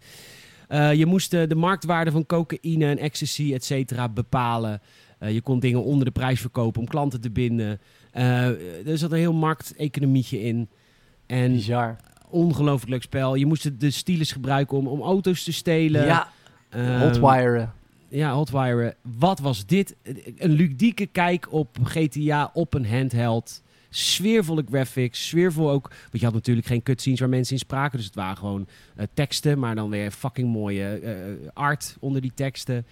Eh, 0.71 0.93
je 0.93 1.05
moest 1.05 1.33
eh, 1.33 1.47
de 1.47 1.55
marktwaarde 1.55 2.11
van 2.11 2.25
cocaïne 2.25 2.85
en 2.85 2.97
ecstasy, 2.97 3.53
et 3.53 3.63
cetera, 3.65 4.09
bepalen. 4.09 4.81
Eh, 5.19 5.33
je 5.33 5.41
kon 5.41 5.59
dingen 5.59 5.83
onder 5.83 6.05
de 6.05 6.11
prijs 6.11 6.39
verkopen 6.41 6.81
om 6.81 6.87
klanten 6.87 7.21
te 7.21 7.29
binden. 7.29 7.79
Er 8.11 8.97
zat 8.97 9.11
een 9.11 9.17
heel 9.17 9.33
markteconomietje 9.33 10.41
in. 10.41 10.69
En 11.25 11.51
Bizar. 11.51 11.95
ongelooflijk 12.29 12.89
leuk 12.91 13.01
spel. 13.01 13.35
Je 13.35 13.45
moest 13.45 13.79
de- 13.79 13.91
stylus 13.91 14.31
gebruiken 14.31 14.77
om, 14.77 14.87
om 14.87 15.01
auto's 15.01 15.43
te 15.43 15.51
stelen. 15.53 16.05
ja, 16.05 16.29
Ehm, 16.69 16.99
hotwire. 16.99 17.67
ja, 18.09 18.33
Hotwire. 18.33 18.95
Wat 19.01 19.39
was 19.39 19.65
dit? 19.65 19.95
Een 20.37 20.51
ludieke 20.51 21.05
kijk 21.05 21.51
op 21.53 21.77
GTA 21.83 22.51
op 22.53 22.73
een 22.73 22.87
handheld. 22.87 23.61
Sfeervolle 23.93 24.63
graphics, 24.69 25.27
sfeervol 25.27 25.69
ook. 25.69 25.87
Want 25.89 26.19
je 26.19 26.25
had 26.25 26.33
natuurlijk 26.33 26.67
geen 26.67 26.83
cutscenes 26.83 27.19
waar 27.19 27.29
mensen 27.29 27.53
in 27.53 27.59
spraken. 27.59 27.97
Dus 27.97 28.05
het 28.05 28.15
waren 28.15 28.37
gewoon 28.37 28.67
eh, 28.95 29.05
teksten, 29.13 29.59
maar 29.59 29.75
dan 29.75 29.89
weer 29.89 30.11
fucking 30.11 30.49
mooie 30.49 30.87
eh, 30.87 31.13
art 31.53 31.97
onder 31.99 32.21
die 32.21 32.31
teksten. 32.35 32.85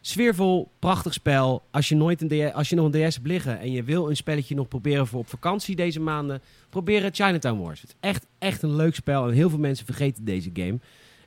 Sfeervol, 0.00 0.70
prachtig 0.78 1.12
spel. 1.12 1.62
Als 1.70 1.88
je, 1.88 1.94
nooit 1.94 2.22
een 2.22 2.52
als 2.52 2.68
je 2.68 2.76
nog 2.76 2.92
een 2.92 3.08
DS 3.08 3.14
hebt 3.14 3.26
liggen 3.26 3.58
en 3.58 3.72
je 3.72 3.82
wil 3.82 4.08
een 4.08 4.16
spelletje 4.16 4.54
nog 4.54 4.68
proberen 4.68 5.06
voor 5.06 5.20
op 5.20 5.28
vakantie 5.28 5.76
deze 5.76 6.00
maanden, 6.00 6.40
probeer 6.68 7.02
het 7.02 7.16
Chinatown 7.16 7.60
Wars. 7.60 7.80
Het 7.80 7.90
is 7.90 7.96
echt, 8.00 8.26
echt 8.38 8.62
een 8.62 8.76
leuk 8.76 8.94
spel 8.94 9.28
en 9.28 9.34
heel 9.34 9.50
veel 9.50 9.58
mensen 9.58 9.86
vergeten 9.86 10.24
deze 10.24 10.50
game. 10.52 10.78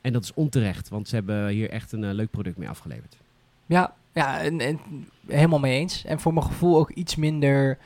En 0.02 0.14
dat 0.14 0.24
is 0.24 0.34
onterecht, 0.34 0.90
want 0.90 1.08
ze 1.08 1.16
hebben 1.16 1.48
hier 1.48 1.70
echt 1.70 1.92
een 1.92 2.04
eh, 2.04 2.14
leuk 2.14 2.30
product 2.30 2.58
mee 2.58 2.70
afgeleverd. 2.70 3.18
Ja, 3.66 3.94
ja 4.14 4.42
en, 4.42 4.60
en 4.60 4.80
helemaal 5.28 5.60
mee 5.60 5.80
eens. 5.80 6.06
En 6.06 6.20
voor 6.20 6.34
mijn 6.34 6.46
gevoel 6.46 6.78
ook 6.78 6.90
iets 6.90 7.16
minder 7.16 7.78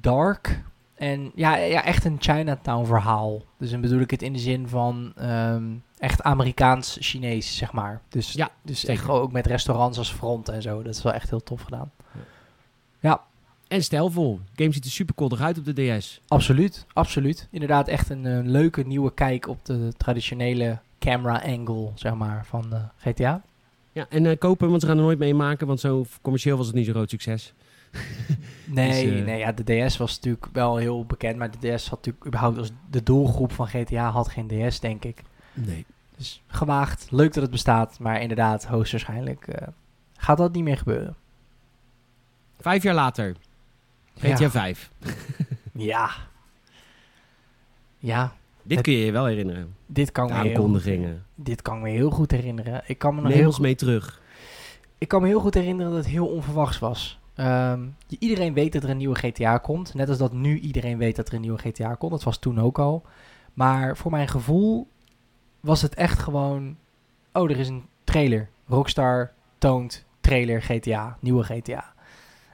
dark. 0.00 0.62
En 0.94 1.32
ja, 1.34 1.56
ja 1.56 1.84
echt 1.84 2.04
een 2.04 2.16
Chinatown 2.20 2.86
verhaal. 2.86 3.42
Dus 3.58 3.70
dan 3.70 3.80
bedoel 3.80 4.00
ik 4.00 4.10
het 4.10 4.22
in 4.22 4.32
de 4.32 4.38
zin 4.38 4.68
van 4.68 5.12
ehm, 5.16 5.64
echt 5.98 6.22
Amerikaans-Chinees, 6.22 7.56
zeg 7.56 7.72
maar. 7.72 8.00
Dus, 8.08 8.32
Ja, 8.32 8.50
dus 8.62 8.80
zeker. 8.80 8.94
echt 8.94 9.08
ook 9.08 9.32
met 9.32 9.46
restaurants 9.46 9.98
als 9.98 10.12
front 10.12 10.48
en 10.48 10.62
zo. 10.62 10.82
Dat 10.82 10.94
is 10.94 11.02
wel 11.02 11.12
echt 11.12 11.30
heel 11.30 11.42
tof 11.42 11.62
gedaan. 11.62 11.90
En 13.68 13.82
stijlvol. 13.82 14.40
De 14.54 14.62
game 14.62 14.74
ziet 14.74 14.84
er 14.84 14.90
super 14.90 15.14
cool 15.14 15.38
uit 15.38 15.58
op 15.58 15.64
de 15.64 15.96
DS. 15.98 16.20
Absoluut, 16.28 16.86
absoluut. 16.92 17.48
Inderdaad 17.50 17.88
echt 17.88 18.10
een, 18.10 18.26
eh, 18.26 18.38
leuke 18.42 18.82
nieuwe 18.82 19.14
kijk 19.14 19.48
op 19.48 19.64
de 19.64 19.92
traditionele 19.96 20.78
camera 20.98 21.42
angle, 21.46 21.90
zeg 21.94 22.14
maar, 22.14 22.46
van 22.46 22.72
eh, 22.72 22.82
GTA. 22.96 23.42
Ja, 23.92 24.06
en 24.08 24.26
eh, 24.26 24.38
kopen, 24.38 24.68
want 24.68 24.80
ze 24.80 24.86
gaan 24.86 24.96
er 24.96 25.02
nooit 25.02 25.18
mee 25.18 25.34
maken, 25.34 25.66
want 25.66 25.80
zo 25.80 26.04
commercieel 26.22 26.56
was 26.56 26.66
het 26.66 26.74
niet 26.74 26.84
zo'n 26.84 26.94
groot 26.94 27.10
succes. 27.10 27.54
Nee, 28.64 29.04
Dus, 29.06 29.18
eh, 29.18 29.24
nee 29.24 29.38
ja, 29.38 29.52
de 29.52 29.86
DS 29.86 29.96
was 29.96 30.14
natuurlijk 30.14 30.46
wel 30.52 30.76
heel 30.76 31.04
bekend, 31.04 31.36
maar 31.36 31.50
de 31.50 31.74
DS 31.74 31.88
had 31.88 31.98
natuurlijk 31.98 32.26
überhaupt 32.26 32.58
als 32.58 32.70
de 32.90 33.02
doelgroep 33.02 33.52
van 33.52 33.66
GTA 33.68 34.10
had 34.10 34.28
geen 34.28 34.48
DS, 34.68 34.80
denk 34.80 35.04
ik. 35.04 35.22
Nee. 35.54 35.86
Dus 36.16 36.42
gewaagd, 36.46 37.06
leuk 37.10 37.32
dat 37.32 37.42
het 37.42 37.50
bestaat, 37.52 37.98
maar 37.98 38.20
inderdaad, 38.20 38.64
hoogstwaarschijnlijk 38.66 39.46
eh, 39.48 39.68
gaat 40.16 40.38
dat 40.38 40.52
niet 40.52 40.64
meer 40.64 40.76
gebeuren. 40.76 41.16
Vijf 42.60 42.82
jaar 42.82 42.94
later. 42.94 43.36
GTA 44.18 44.38
Ja. 44.38 44.50
5. 44.50 44.90
Ja. 45.72 46.10
Ja, 47.98 48.32
Dit 48.62 48.76
Het- 48.76 48.86
kun 48.86 48.96
je 48.96 49.04
je 49.04 49.12
wel 49.12 49.24
herinneren. 49.24 49.74
dit 49.86 50.12
kan, 50.12 50.26
De 50.26 50.32
me 50.32 50.38
heel, 50.40 50.48
aankondigingen. 50.48 51.24
dit 51.34 51.62
kan 51.62 51.80
me 51.80 51.88
heel 51.88 52.10
goed 52.10 52.30
herinneren. 52.30 52.82
Ik 52.86 52.98
kan 52.98 53.10
me 53.14 53.20
nog 53.20 53.28
Neem 53.28 53.36
heel 53.38 53.46
ons 53.46 53.56
goed 53.56 53.64
mee 53.64 53.74
terug. 53.74 54.20
Ik 54.98 55.08
kan 55.08 55.22
me 55.22 55.28
heel 55.28 55.40
goed 55.40 55.54
herinneren 55.54 55.92
dat 55.92 56.00
het 56.04 56.10
heel 56.12 56.26
onverwachts 56.26 56.78
was. 56.78 57.17
Ehm, 57.38 57.80
iedereen 58.18 58.52
weet 58.54 58.72
dat 58.72 58.82
er 58.82 58.90
een 58.90 58.96
nieuwe 58.96 59.14
GTA 59.14 59.58
komt. 59.58 59.94
Net 59.94 60.08
als 60.08 60.18
dat 60.18 60.32
nu 60.32 60.58
iedereen 60.58 60.98
weet 60.98 61.16
dat 61.16 61.28
er 61.28 61.34
een 61.34 61.40
nieuwe 61.40 61.58
GTA 61.58 61.94
komt. 61.94 62.12
Dat 62.12 62.22
was 62.22 62.38
toen 62.38 62.60
ook 62.60 62.78
al. 62.78 63.02
Maar 63.54 63.96
voor 63.96 64.10
mijn 64.10 64.28
gevoel 64.28 64.88
was 65.60 65.82
het 65.82 65.94
echt 65.94 66.18
gewoon... 66.18 66.76
Oh, 67.32 67.50
er 67.50 67.58
is 67.58 67.68
een 67.68 67.86
trailer. 68.04 68.48
Rockstar 68.66 69.32
toont 69.58 70.04
trailer 70.20 70.62
GTA. 70.62 71.16
Nieuwe 71.20 71.44
GTA. 71.44 71.92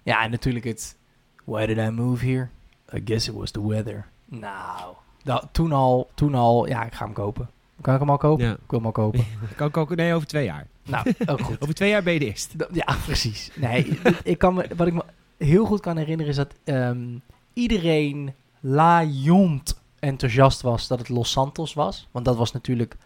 Ja, 0.03 0.23
en 0.23 0.31
natuurlijk 0.31 0.65
het... 0.65 0.97
Why 1.45 1.67
did 1.67 1.77
I 1.79 1.89
move 1.89 2.27
here? 2.27 2.49
I 2.95 3.03
guess 3.05 3.29
it 3.29 3.35
was 3.35 3.51
the 3.51 3.69
weather. 3.69 4.07
Nou, 4.25 4.95
Dat, 5.23 5.49
toen, 5.53 5.73
al, 5.73 6.11
toen 6.15 6.35
al, 6.35 6.69
ja, 6.69 6.85
ik 6.85 6.95
ga 6.95 7.05
hem 7.05 7.15
kopen. 7.15 7.51
Kan 7.81 7.95
ik 7.95 8.01
hem 8.01 8.11
al 8.11 8.17
kopen? 8.17 8.45
Ja. 8.45 8.53
Ik 8.53 8.59
wil 8.71 8.79
hem 8.79 8.87
al 8.87 8.93
kopen. 8.93 9.25
Kan 9.57 9.69
ik 9.69 9.77
ook, 9.77 9.97
nee, 9.97 10.15
over 10.15 10.27
twee 10.27 10.45
jaar. 10.45 10.67
Nou, 10.87 11.13
ook 11.27 11.41
goed. 11.41 11.61
Over 11.61 11.75
twee 11.75 11.91
jaar 11.91 12.03
ben 12.03 12.13
je 12.13 12.19
de 12.19 12.27
eerste. 12.27 12.57
Dat- 12.57 12.69
Ja, 12.73 12.97
precies. 13.05 13.51
Nee, 13.55 13.99
ik 14.23 14.39
kan 14.39 14.55
me, 14.55 14.67
wat 14.77 14.87
ik 14.87 14.93
me 14.93 15.05
heel 15.39 15.65
goed 15.65 15.81
kan 15.81 15.97
herinneren 15.97 16.31
is 16.31 16.37
dat 16.37 16.55
ehm, 16.65 17.05
iedereen 17.53 18.35
laaiend 18.61 19.81
enthousiast 19.99 20.61
was 20.61 20.87
dat 20.89 20.99
het 20.99 21.09
Los 21.09 21.31
Santos 21.31 21.75
was. 21.75 22.09
Want 22.11 22.25
dat 22.25 22.37
was 22.37 22.53
natuurlijk 22.53 22.97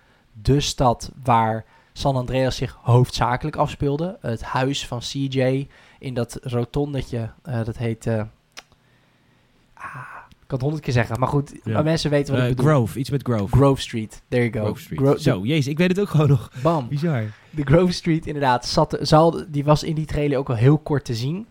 de 0.43 0.61
stad 0.61 1.11
waar 1.25 1.65
San 1.93 2.17
Andreas 2.17 2.57
zich 2.57 2.79
hoofdzakelijk 2.83 3.57
afspeelde. 3.57 4.19
Het 4.21 4.43
huis 4.43 4.87
van 4.87 4.99
CJ 4.99 5.69
in 5.99 6.15
dat 6.15 6.39
rotondetje, 6.43 7.31
eh, 7.43 7.65
dat 7.65 7.77
heet... 7.77 8.07
eh, 8.07 8.23
ah, 9.75 10.03
kan 10.49 10.57
het 10.59 10.61
honderd 10.61 10.83
keer 10.85 10.93
zeggen, 10.93 11.19
maar 11.19 11.29
goed, 11.29 11.53
Ja. 11.65 11.73
maar 11.73 11.85
mensen 11.85 12.11
weten 12.11 12.33
wat 12.35 12.43
Eh, 12.43 12.49
ik 12.51 12.57
bedoel. 12.57 12.71
Grove, 12.73 12.99
iets 12.99 13.11
met 13.11 13.23
Grove. 13.23 13.57
Grove 13.57 13.81
Street, 13.81 14.23
there 14.29 14.43
you 14.51 14.53
go. 14.53 14.65
Grove 14.65 14.81
Street. 14.81 15.01
Gro- 15.01 15.17
Zo, 15.17 15.41
jezus, 15.45 15.67
ik 15.67 15.79
weet 15.79 15.89
het 15.89 16.01
ook 16.01 16.09
gewoon 16.09 16.29
nog. 16.29 16.51
Bam. 16.63 16.89
Bizar. 16.89 17.25
De 17.51 17.63
Grove 17.65 17.93
Street 17.93 18.27
inderdaad 18.27 18.67
zat, 18.67 18.99
zal, 19.01 19.45
die 19.49 19.65
was 19.65 19.83
in 19.83 19.95
die 19.95 20.07
trailer 20.07 20.39
ook 20.39 20.49
wel 20.49 20.57
heel 20.57 20.79
kort 20.79 21.05
te 21.05 21.15
zien. 21.15 21.47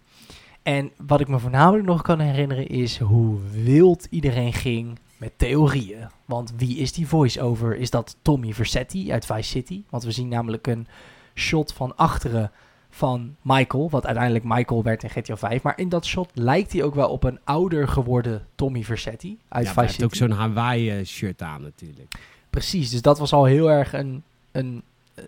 En 0.64 0.92
wat 1.08 1.20
ik 1.20 1.28
me 1.28 1.40
voornamelijk 1.40 1.86
nog 1.88 2.02
kan 2.02 2.20
herinneren 2.20 2.68
is 2.68 3.00
hoe 3.00 3.38
wild 3.64 4.08
iedereen 4.10 4.54
ging 4.54 5.00
met 5.18 5.32
theorieën. 5.38 6.08
Want 6.26 6.54
wie 6.58 6.78
is 6.78 6.94
die 6.94 7.08
voice-over? 7.08 7.76
Is 7.76 7.90
dat 7.90 8.18
Tommy 8.22 8.54
Vercetti 8.54 9.12
uit 9.12 9.26
Vice 9.26 9.50
City? 9.50 9.84
Want 9.90 10.04
we 10.04 10.12
zien 10.12 10.28
namelijk 10.28 10.68
een 10.68 10.88
shot 11.36 11.74
van 11.74 11.96
achteren 11.96 12.52
van 12.90 13.36
Michael, 13.42 13.90
wat 13.90 14.06
uiteindelijk 14.06 14.46
Michael 14.46 14.84
werd 14.84 15.04
in 15.04 15.10
GTA 15.10 15.38
5. 15.38 15.62
Maar 15.64 15.80
in 15.80 15.90
dat 15.90 16.06
shot 16.06 16.30
lijkt 16.34 16.74
hij 16.74 16.84
ook 16.84 16.96
wel 16.96 17.10
op 17.10 17.24
een 17.24 17.40
ouder 17.44 17.88
geworden 17.88 18.46
Tommy 18.56 18.84
Vercetti 18.84 19.38
uit 19.48 19.66
Ja, 19.66 19.70
Vice 19.70 19.74
hij 19.74 19.84
heeft 19.84 19.94
City. 19.94 20.06
ook 20.06 20.16
zo'n 20.16 20.32
Hawaii-shirt 20.38 21.42
aan 21.42 21.62
natuurlijk. 21.62 22.14
Precies, 22.50 22.90
dus 22.90 23.02
dat 23.02 23.20
was 23.20 23.34
al 23.34 23.46
heel 23.46 23.72
erg 23.72 23.94
een, 23.94 24.24
een 24.52 24.82
eh, 25.14 25.24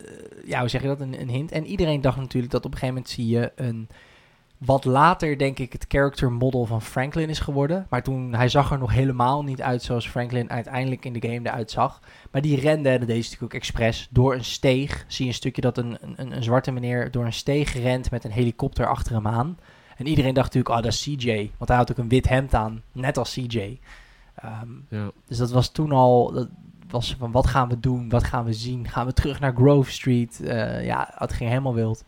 ja, 0.45 0.59
hoe 0.59 0.69
zeg 0.69 0.81
je 0.81 0.87
dat, 0.87 0.99
een, 0.99 1.21
een 1.21 1.29
hint. 1.29 1.51
En 1.51 1.65
iedereen 1.65 2.01
dacht 2.01 2.17
natuurlijk 2.17 2.51
dat 2.51 2.65
op 2.65 2.71
een 2.71 2.77
gegeven 2.77 2.95
moment 2.95 3.13
zie 3.13 3.27
je 3.27 3.51
een, 3.55 3.87
wat 4.59 4.85
later 4.85 5.37
denk 5.37 5.59
ik 5.59 5.73
het 5.73 5.85
character 5.87 6.31
model 6.31 6.65
van 6.65 6.81
Franklin 6.81 7.29
is 7.29 7.39
geworden. 7.39 7.85
Maar 7.89 8.03
toen, 8.03 8.33
hij 8.33 8.49
zag 8.49 8.71
er 8.71 8.77
nog 8.77 8.91
helemaal 8.91 9.43
niet 9.43 9.61
uit 9.61 9.81
zoals 9.83 10.07
Franklin 10.09 10.49
uiteindelijk 10.49 11.05
in 11.05 11.13
de 11.13 11.21
game 11.27 11.39
eruit 11.49 11.71
zag. 11.71 11.99
Maar 12.31 12.41
die 12.41 12.59
rende, 12.59 12.89
en 12.89 12.99
dat 12.99 13.07
deed 13.07 13.23
ze 13.23 13.29
natuurlijk 13.29 13.53
ook 13.53 13.59
expres, 13.61 14.07
door 14.11 14.33
een 14.33 14.45
steeg. 14.45 15.05
Zie 15.07 15.25
je 15.25 15.31
een 15.31 15.37
stukje 15.37 15.61
dat 15.61 15.77
een, 15.77 15.97
een, 16.15 16.35
een 16.35 16.43
zwarte 16.43 16.71
meneer 16.71 17.11
door 17.11 17.25
een 17.25 17.33
steeg 17.33 17.73
rent 17.73 18.11
met 18.11 18.23
een 18.23 18.31
helikopter 18.31 18.87
achter 18.87 19.13
hem 19.13 19.27
aan. 19.27 19.57
En 19.97 20.07
iedereen 20.07 20.33
dacht 20.33 20.53
natuurlijk, 20.53 20.75
oh 20.75 20.83
dat 20.83 20.93
is 20.93 21.03
CJ. 21.03 21.51
Want 21.57 21.69
hij 21.69 21.77
had 21.77 21.91
ook 21.91 21.97
een 21.97 22.09
wit 22.09 22.29
hemd 22.29 22.53
aan, 22.53 22.81
net 22.91 23.17
als 23.17 23.33
CJ. 23.33 23.79
Ehm, 24.35 24.67
Ja. 24.89 25.11
dus 25.27 25.37
dat 25.37 25.51
was 25.51 25.69
toen 25.71 25.91
al, 25.91 26.31
dat 26.31 26.47
was 26.89 27.15
van 27.19 27.31
wat 27.31 27.47
gaan 27.47 27.69
we 27.69 27.79
doen, 27.79 28.09
wat 28.09 28.23
gaan 28.23 28.45
we 28.45 28.53
zien, 28.53 28.87
gaan 28.87 29.05
we 29.05 29.13
terug 29.13 29.39
naar 29.39 29.53
Grove 29.55 29.91
Street. 29.91 30.41
Eh, 30.43 30.85
ja, 30.85 31.11
het 31.15 31.33
ging 31.33 31.49
helemaal 31.49 31.73
wild. 31.73 32.03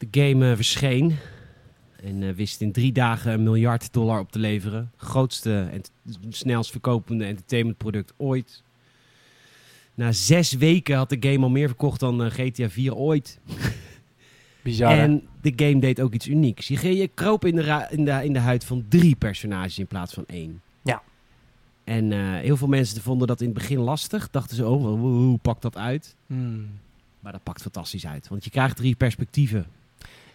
De 0.00 0.08
game 0.10 0.50
eh, 0.50 0.56
verscheen 0.56 1.16
en 2.02 2.22
eh, 2.22 2.34
wist 2.34 2.60
in 2.60 2.72
drie 2.72 2.92
dagen 2.92 3.32
een 3.32 3.42
miljard 3.42 3.92
dollar 3.92 4.20
op 4.20 4.32
te 4.32 4.38
leveren. 4.38 4.92
Grootste 4.96 5.68
en 5.72 5.82
snelst 6.28 6.70
verkopende 6.70 7.24
entertainmentproduct 7.24 8.12
ooit. 8.16 8.62
Na 9.94 10.12
zes 10.12 10.52
weken 10.52 10.96
had 10.96 11.08
de 11.08 11.16
game 11.20 11.44
al 11.44 11.50
meer 11.50 11.66
verkocht 11.66 12.00
dan 12.00 12.24
eh, 12.24 12.30
GTA 12.30 12.70
4 12.70 12.94
ooit. 12.94 13.38
Bizar. 14.62 14.98
En 14.98 15.28
de 15.40 15.52
game 15.56 15.80
deed 15.80 16.00
ook 16.00 16.12
iets 16.12 16.28
unieks. 16.28 16.68
Je, 16.68 16.96
je 16.96 17.08
kroop 17.08 17.44
in 17.44 17.56
de, 17.56 17.86
in, 17.90 18.04
de, 18.04 18.24
in 18.24 18.32
de 18.32 18.38
huid 18.38 18.64
van 18.64 18.84
drie 18.88 19.16
personages 19.16 19.78
in 19.78 19.86
plaats 19.86 20.14
van 20.14 20.24
één. 20.26 20.62
Ja. 20.82 21.02
En 21.84 22.36
heel 22.40 22.56
veel 22.56 22.68
mensen 22.68 23.02
vonden 23.02 23.26
dat 23.26 23.40
in 23.40 23.48
het 23.48 23.58
begin 23.58 23.78
lastig. 23.78 24.30
Dachten 24.30 24.56
ze, 24.56 24.66
oh, 24.66 24.82
hoe, 24.82 24.98
hoe 24.98 25.38
pakt 25.38 25.62
dat 25.62 25.76
uit? 25.76 26.16
Hmm. 26.26 26.68
Maar 27.20 27.32
dat 27.32 27.42
pakt 27.42 27.62
fantastisch 27.62 28.06
uit. 28.06 28.28
Want 28.28 28.44
je 28.44 28.50
krijgt 28.50 28.76
drie 28.76 28.94
perspectieven. 28.94 29.66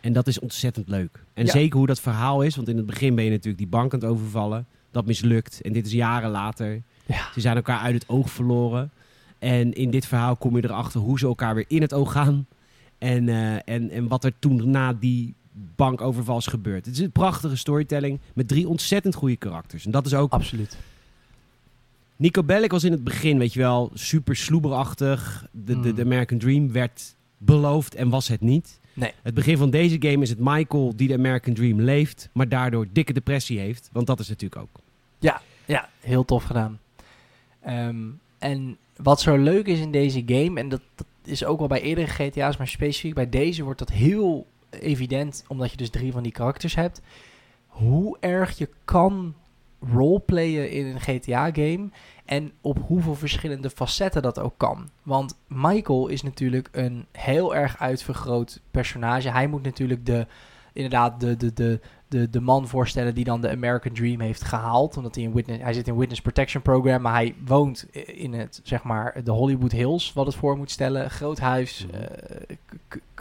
En 0.05 0.13
dat 0.13 0.27
is 0.27 0.39
ontzettend 0.39 0.87
leuk. 0.89 1.23
En 1.33 1.45
Ja. 1.45 1.51
zeker 1.51 1.77
hoe 1.77 1.87
dat 1.87 1.99
verhaal 1.99 2.41
is. 2.41 2.55
Want 2.55 2.67
in 2.67 2.77
het 2.77 2.85
begin 2.85 3.15
ben 3.15 3.23
je 3.23 3.29
natuurlijk 3.29 3.57
die 3.57 3.67
bank 3.67 3.93
aan 3.93 3.99
het 3.99 4.09
overvallen. 4.09 4.65
Dat 4.91 5.05
mislukt. 5.05 5.61
En 5.61 5.73
dit 5.73 5.85
is 5.85 5.91
jaren 5.91 6.29
later. 6.29 6.81
Ja. 7.05 7.29
Ze 7.33 7.39
zijn 7.41 7.55
elkaar 7.55 7.79
uit 7.79 7.93
het 7.93 8.09
oog 8.09 8.29
verloren. 8.29 8.91
En 9.39 9.73
in 9.73 9.89
dit 9.91 10.05
verhaal 10.05 10.35
kom 10.35 10.55
je 10.55 10.63
erachter 10.63 10.99
hoe 10.99 11.19
ze 11.19 11.25
elkaar 11.25 11.55
weer 11.55 11.65
in 11.67 11.81
het 11.81 11.93
oog 11.93 12.11
gaan. 12.11 12.45
En, 12.97 13.29
eh, 13.29 13.53
en, 13.53 13.89
en 13.89 14.07
wat 14.07 14.23
er 14.23 14.31
toen 14.39 14.69
na 14.69 14.93
die 14.93 15.33
bankoverval 15.75 16.37
is 16.37 16.47
gebeurd. 16.47 16.85
Het 16.85 16.95
is 16.95 17.01
een 17.01 17.11
prachtige 17.11 17.55
storytelling 17.55 18.19
met 18.33 18.47
drie 18.47 18.67
ontzettend 18.67 19.15
goede 19.15 19.35
karakters. 19.35 19.85
En 19.85 19.91
dat 19.91 20.05
is 20.05 20.13
ook 20.13 20.31
Absoluut. 20.31 20.77
Nico 22.15 22.43
Bellic 22.43 22.71
was 22.71 22.83
in 22.83 22.91
het 22.91 23.03
begin, 23.03 23.37
weet 23.37 23.53
je 23.53 23.59
wel, 23.59 23.91
super 23.93 24.35
sloeberachtig. 24.35 25.47
De, 25.51 25.79
de, 25.79 25.93
de 25.93 26.03
Mm. 26.03 26.11
American 26.11 26.37
Dream 26.37 26.71
werd 26.71 27.15
beloofd 27.37 27.95
en 27.95 28.09
was 28.09 28.27
het 28.27 28.41
niet. 28.41 28.79
Nee. 28.95 29.11
Het 29.21 29.33
begin 29.33 29.57
van 29.57 29.69
deze 29.69 29.95
game 29.99 30.21
is 30.21 30.29
het 30.29 30.39
Michael 30.39 30.93
die 30.95 31.07
de 31.07 31.13
American 31.13 31.53
Dream 31.53 31.81
leeft, 31.81 32.29
maar 32.33 32.49
daardoor 32.49 32.87
dikke 32.91 33.13
depressie 33.13 33.59
heeft. 33.59 33.89
Want 33.91 34.07
dat 34.07 34.19
is 34.19 34.27
natuurlijk 34.27 34.61
ook. 34.61 34.79
Ja, 35.65 35.89
heel 35.99 36.25
tof 36.25 36.43
gedaan. 36.43 36.79
Ehm, 37.61 38.03
en 38.37 38.77
wat 38.95 39.21
zo 39.21 39.37
leuk 39.37 39.67
is 39.67 39.79
in 39.79 39.91
deze 39.91 40.23
game, 40.25 40.59
en 40.59 40.69
dat, 40.69 40.81
dat 40.95 41.07
is 41.23 41.45
ook 41.45 41.59
wel 41.59 41.67
bij 41.67 41.81
eerdere 41.81 42.07
GTA's, 42.07 42.57
maar 42.57 42.67
specifiek 42.67 43.13
bij 43.13 43.29
deze 43.29 43.63
wordt 43.63 43.79
dat 43.79 43.91
heel 43.91 44.47
evident, 44.69 45.43
omdat 45.47 45.71
je 45.71 45.77
dus 45.77 45.89
drie 45.89 46.11
van 46.11 46.23
die 46.23 46.31
karakters 46.31 46.75
hebt. 46.75 47.01
Hoe 47.67 48.17
erg 48.19 48.57
je 48.57 48.69
kan 48.85 49.35
roleplayen 49.79 50.71
in 50.71 50.85
een 50.85 50.99
GTA-game 50.99 51.89
en 52.25 52.51
op 52.61 52.77
hoeveel 52.87 53.15
verschillende 53.15 53.69
facetten 53.69 54.21
dat 54.21 54.39
ook 54.39 54.53
kan. 54.57 54.89
Want 55.03 55.37
Michael 55.47 56.07
is 56.07 56.21
natuurlijk 56.23 56.69
een 56.71 57.05
heel 57.11 57.55
erg 57.55 57.79
uitvergroot 57.79 58.61
personage. 58.71 59.29
Hij 59.29 59.47
moet 59.47 59.63
natuurlijk 59.63 60.05
de, 60.05 60.27
inderdaad 60.73 61.19
de, 61.19 61.37
de, 61.37 61.53
de, 61.53 61.79
de, 62.07 62.29
de 62.29 62.41
man 62.41 62.67
voorstellen 62.67 63.15
die 63.15 63.23
dan 63.23 63.41
de 63.41 63.49
American 63.49 63.93
Dream 63.93 64.19
heeft 64.19 64.43
gehaald. 64.43 64.97
Omdat 64.97 65.15
hij 65.15 65.23
in 65.23 65.33
witness, 65.33 65.61
hij 65.61 65.73
zit 65.73 65.87
in 65.87 65.97
Witness 65.97 66.21
Protection 66.21 66.61
Program, 66.61 67.01
maar 67.01 67.13
hij 67.13 67.35
woont 67.45 67.87
in 68.05 68.33
het, 68.33 68.59
zeg 68.63 68.83
maar, 68.83 69.23
de 69.23 69.31
Hollywood 69.31 69.71
Hills, 69.71 70.13
wat 70.13 70.25
het 70.25 70.35
voor 70.35 70.57
moet 70.57 70.71
stellen. 70.71 71.09
Groot 71.09 71.39
huis, 71.39 71.85
Mhm. 71.91 72.01
eh, 72.01 72.55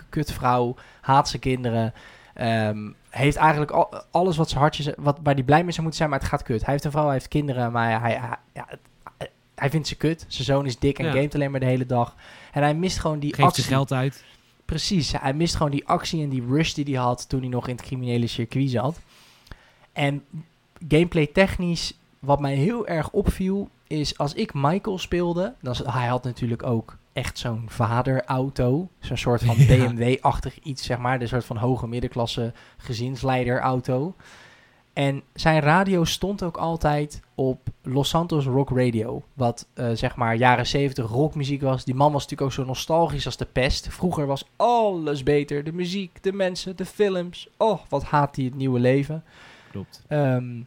kutvrouw, 0.08 0.74
haat 1.00 1.28
zijn 1.28 1.42
kinderen. 1.42 1.92
Ehm, 2.34 2.90
heeft 3.10 3.36
eigenlijk 3.36 3.70
al, 3.70 3.94
alles 4.10 4.36
wat 4.36 4.48
zijn 4.48 4.60
hartje, 4.60 4.94
wat, 4.98 5.18
waar 5.22 5.34
hij 5.34 5.42
blij 5.42 5.62
mee 5.62 5.70
zou 5.70 5.80
moeten 5.82 5.98
zijn, 5.98 6.10
maar 6.10 6.18
het 6.18 6.28
gaat 6.28 6.42
kut. 6.42 6.60
Hij 6.64 6.72
heeft 6.72 6.84
een 6.84 6.90
vrouw, 6.90 7.04
hij 7.04 7.12
heeft 7.12 7.28
kinderen, 7.28 7.72
maar 7.72 8.00
hij, 8.00 8.12
hij, 8.12 8.36
ja, 8.52 8.66
hij 9.64 9.72
vindt 9.72 9.88
ze 9.88 9.94
kut. 9.96 10.24
Zijn 10.28 10.44
zoon 10.44 10.66
is 10.66 10.78
dik 10.78 10.98
en 10.98 11.04
Ja. 11.04 11.12
gamet 11.12 11.34
alleen 11.34 11.50
maar 11.50 11.60
de 11.60 11.66
hele 11.66 11.86
dag. 11.86 12.14
En 12.52 12.62
hij 12.62 12.74
mist 12.74 12.98
gewoon 12.98 13.18
die 13.18 13.34
Geeft 13.34 13.48
actie. 13.48 13.62
zijn 13.62 13.74
geld 13.76 13.92
uit. 13.92 14.24
Precies, 14.64 15.12
hij 15.20 15.34
mist 15.34 15.56
gewoon 15.56 15.72
die 15.72 15.86
actie 15.88 16.22
en 16.22 16.28
die 16.28 16.44
rush 16.48 16.72
die 16.72 16.84
hij 16.84 17.02
had 17.04 17.28
toen 17.28 17.40
hij 17.40 17.48
nog 17.48 17.68
in 17.68 17.76
het 17.76 17.84
criminele 17.84 18.26
circuit 18.26 18.70
zat. 18.70 18.98
En 19.92 20.24
gameplay 20.88 21.26
technisch, 21.26 21.98
wat 22.18 22.40
mij 22.40 22.54
heel 22.54 22.86
erg 22.86 23.10
opviel, 23.10 23.68
is 23.86 24.18
als 24.18 24.34
ik 24.34 24.54
Michael 24.54 24.98
speelde, 24.98 25.54
dan, 25.60 25.74
hij 25.84 26.06
had 26.06 26.24
natuurlijk 26.24 26.62
ook 26.62 26.96
echt 27.12 27.38
zo'n 27.38 27.64
vaderauto, 27.66 28.88
zo'n 29.00 29.16
soort 29.16 29.42
van 29.44 29.56
Ja. 29.58 29.66
BMW-achtig 29.66 30.58
iets, 30.62 30.84
zeg 30.84 30.98
maar, 30.98 31.18
de 31.18 31.26
soort 31.26 31.44
van 31.44 31.56
hoge 31.56 31.86
middenklasse 31.86 32.52
gezinsleiderauto. 32.76 34.14
En 34.94 35.22
zijn 35.32 35.60
radio 35.60 36.04
stond 36.04 36.42
ook 36.42 36.56
altijd 36.56 37.20
op 37.34 37.60
Los 37.82 38.08
Santos 38.08 38.44
Rock 38.46 38.70
Radio. 38.70 39.22
Wat 39.32 39.66
eh, 39.74 39.90
zeg 39.94 40.16
maar 40.16 40.36
jaren 40.36 40.66
70 40.66 41.08
rockmuziek 41.10 41.62
was. 41.62 41.84
Die 41.84 41.94
man 41.94 42.12
was 42.12 42.22
natuurlijk 42.22 42.50
ook 42.50 42.56
zo 42.56 42.64
nostalgisch 42.64 43.26
als 43.26 43.36
de 43.36 43.44
pest. 43.52 43.88
Vroeger 43.90 44.26
was 44.26 44.48
alles 44.56 45.22
beter. 45.22 45.64
De 45.64 45.72
muziek, 45.72 46.22
de 46.22 46.32
mensen, 46.32 46.76
de 46.76 46.84
films. 46.86 47.48
Oh, 47.56 47.80
wat 47.88 48.02
haat 48.04 48.36
hij 48.36 48.44
het 48.44 48.54
nieuwe 48.54 48.80
leven. 48.80 49.24
Klopt. 49.70 50.02
Ehm, 50.08 50.60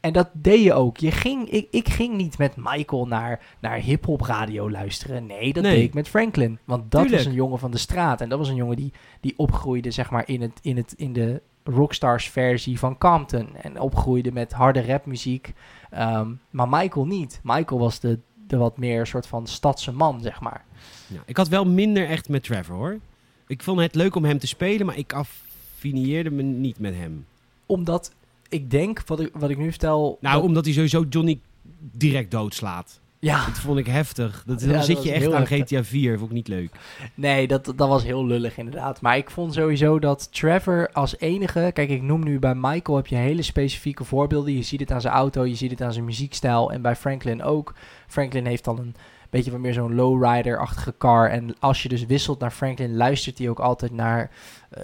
en 0.00 0.12
dat 0.12 0.28
deed 0.32 0.62
je 0.62 0.72
ook. 0.72 0.96
Je 0.96 1.10
ging, 1.10 1.48
ik, 1.50 1.66
ik 1.70 1.88
ging 1.88 2.14
niet 2.16 2.38
met 2.38 2.52
Michael 2.56 3.06
naar, 3.06 3.40
naar 3.60 3.76
hip-hop 3.78 4.20
radio 4.20 4.70
luisteren. 4.70 5.26
Nee, 5.26 5.52
dat 5.52 5.62
Nee. 5.62 5.74
deed 5.74 5.84
ik 5.84 5.94
met 5.94 6.08
Franklin. 6.08 6.58
Want 6.64 6.82
dat 6.90 7.00
Tuurlijk. 7.00 7.22
was 7.22 7.32
een 7.32 7.38
jongen 7.38 7.58
van 7.58 7.70
de 7.70 7.78
straat. 7.78 8.20
En 8.20 8.28
dat 8.28 8.38
was 8.38 8.48
een 8.48 8.54
jongen 8.54 8.76
die, 8.76 8.92
die 9.20 9.34
opgroeide 9.36 9.90
zeg 9.90 10.10
maar, 10.10 10.28
in, 10.28 10.40
het, 10.42 10.58
in, 10.62 10.76
het, 10.76 10.94
in 10.96 11.12
de 11.12 11.42
Rockstars 11.64 12.28
versie 12.28 12.78
van 12.78 12.98
Compton. 12.98 13.56
En 13.56 13.80
opgroeide 13.80 14.32
met 14.32 14.52
harde 14.52 14.82
rapmuziek. 14.86 15.52
Ehm, 15.90 16.30
maar 16.50 16.68
Michael 16.68 17.06
niet. 17.06 17.40
Michael 17.42 17.80
was 17.80 18.00
de, 18.00 18.18
de 18.46 18.56
wat 18.56 18.78
meer 18.78 19.06
soort 19.06 19.26
van 19.26 19.46
stadse 19.46 19.92
man, 19.92 20.20
zeg 20.20 20.40
maar. 20.40 20.64
Ja, 21.06 21.22
ik 21.26 21.36
had 21.36 21.48
wel 21.48 21.64
minder 21.64 22.06
echt 22.08 22.28
met 22.28 22.42
Trevor 22.42 22.76
hoor. 22.76 22.98
Ik 23.46 23.62
vond 23.62 23.80
het 23.80 23.94
leuk 23.94 24.14
om 24.14 24.24
hem 24.24 24.38
te 24.38 24.46
spelen, 24.46 24.86
maar 24.86 24.96
ik 24.98 25.12
affinieerde 25.12 26.30
me 26.30 26.42
niet 26.42 26.78
met 26.78 26.94
hem. 26.94 27.26
Omdat 27.66 28.14
ik 28.48 28.70
denk, 28.70 29.06
wat 29.06 29.20
ik, 29.20 29.30
wat 29.34 29.50
ik 29.50 29.58
nu 29.58 29.70
vertel... 29.70 30.18
Nou, 30.20 30.34
dat- 30.36 30.44
omdat 30.44 30.64
hij 30.64 30.74
sowieso 30.74 31.04
Johnny 31.08 31.40
direct 31.80 32.30
doodslaat. 32.30 33.00
Ja, 33.24 33.44
Dat 33.46 33.58
vond 33.58 33.78
ik 33.78 33.86
heftig. 33.86 34.42
Dat, 34.46 34.60
dan 34.60 34.82
zit 34.82 35.02
je 35.02 35.12
echt 35.12 35.32
aan 35.32 35.40
heftig. 35.46 35.58
GTA 35.66 35.84
4. 35.84 36.18
Vond 36.18 36.30
ik 36.30 36.36
niet 36.36 36.48
leuk. 36.48 36.70
nee, 37.14 37.46
dat, 37.46 37.64
dat 37.64 37.88
was 37.88 38.02
heel 38.02 38.26
lullig 38.26 38.56
inderdaad. 38.58 39.00
Maar 39.00 39.16
ik 39.16 39.30
vond 39.30 39.54
sowieso 39.54 39.98
dat 39.98 40.32
Trevor 40.32 40.90
als 40.92 41.18
enige... 41.18 41.70
Kijk, 41.74 41.88
ik 41.90 42.02
noem 42.02 42.24
nu 42.24 42.38
bij 42.38 42.54
Michael 42.54 42.96
heb 42.96 43.06
je 43.06 43.16
hele 43.16 43.42
specifieke 43.42 44.04
voorbeelden. 44.04 44.54
Je 44.54 44.62
ziet 44.62 44.80
het 44.80 44.90
aan 44.92 45.00
zijn 45.00 45.14
auto, 45.14 45.44
je 45.46 45.54
ziet 45.54 45.70
het 45.70 45.82
aan 45.82 45.92
zijn 45.92 46.04
muziekstijl. 46.04 46.72
En 46.72 46.82
bij 46.82 46.96
Franklin 46.96 47.42
ook. 47.42 47.74
Franklin 48.06 48.46
heeft 48.46 48.64
dan 48.64 48.78
een 48.78 48.94
beetje 49.30 49.50
wat 49.50 49.60
meer 49.60 49.72
zo'n 49.72 49.94
lowrider-achtige 49.94 50.94
car. 50.98 51.30
En 51.30 51.54
als 51.60 51.82
je 51.82 51.88
dus 51.88 52.06
wisselt 52.06 52.40
naar 52.40 52.50
Franklin, 52.50 52.96
luistert 52.96 53.38
hij 53.38 53.48
ook 53.48 53.60
altijd 53.60 53.92
naar... 53.92 54.30
eh 54.70 54.82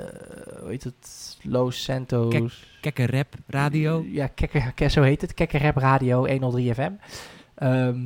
hoe 0.60 0.68
heet 0.70 0.84
het? 0.84 1.36
Los 1.42 1.82
Santos... 1.82 2.34
Kek- 2.34 2.66
Kekke 2.94 3.06
rap, 3.16 3.34
radio. 3.46 4.04
Ja, 4.10 4.26
Kekker, 4.26 4.72
Ke- 4.74 4.88
zo 4.88 5.02
heet 5.02 5.20
het. 5.20 5.34
Kekker 5.34 5.62
Rap 5.62 5.76
Radio 5.76 6.26
103 6.26 6.74
FM. 6.74 6.90
Ehm, 7.54 7.98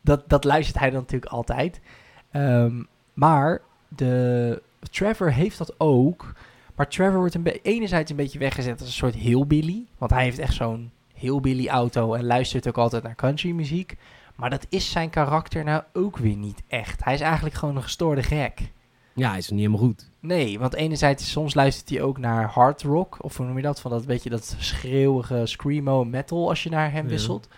dat, 0.00 0.28
dat 0.28 0.44
luistert 0.44 0.78
hij 0.78 0.90
dan 0.90 1.00
natuurlijk 1.00 1.32
altijd. 1.32 1.80
Ehm, 2.30 2.82
maar 3.14 3.60
de, 3.88 4.62
Trevor 4.90 5.32
heeft 5.32 5.58
dat 5.58 5.74
ook. 5.80 6.32
Maar 6.74 6.88
Trevor 6.88 7.18
wordt 7.18 7.34
een 7.34 7.46
enerzijds 7.46 8.10
een 8.10 8.16
beetje 8.16 8.38
weggezet 8.38 8.78
als 8.78 8.88
een 8.88 8.94
soort 8.94 9.14
hillbilly. 9.14 9.86
Want 9.98 10.10
hij 10.10 10.22
heeft 10.22 10.38
echt 10.38 10.54
zo'n 10.54 10.90
hillbilly 11.14 11.68
auto 11.68 12.14
en 12.14 12.24
luistert 12.24 12.68
ook 12.68 12.78
altijd 12.78 13.02
naar 13.02 13.14
country 13.14 13.50
muziek. 13.50 13.96
Maar 14.36 14.50
dat 14.50 14.66
is 14.68 14.90
zijn 14.90 15.10
karakter 15.10 15.64
nou 15.64 15.82
ook 15.92 16.16
weer 16.16 16.36
niet 16.36 16.62
echt. 16.68 17.04
Hij 17.04 17.14
is 17.14 17.20
eigenlijk 17.20 17.54
gewoon 17.54 17.76
een 17.76 17.82
gestoorde 17.82 18.22
gek. 18.22 18.72
Ja, 19.14 19.36
is 19.36 19.50
niet 19.50 19.58
helemaal 19.58 19.86
goed. 19.86 20.10
Nee, 20.20 20.58
want 20.58 20.74
enerzijds 20.74 21.30
soms 21.30 21.54
luistert 21.54 21.88
hij 21.88 22.02
ook 22.02 22.18
naar 22.18 22.48
hard 22.48 22.82
rock. 22.82 23.16
Of 23.20 23.36
hoe 23.36 23.46
noem 23.46 23.56
je 23.56 23.62
dat? 23.62 23.80
Van 23.80 23.90
dat 23.90 24.06
beetje 24.06 24.30
dat 24.30 24.56
schreeuwige 24.58 25.46
screamo 25.46 26.04
metal 26.04 26.48
als 26.48 26.62
je 26.62 26.70
naar 26.70 26.92
hem 26.92 27.08
Ja. 27.08 27.48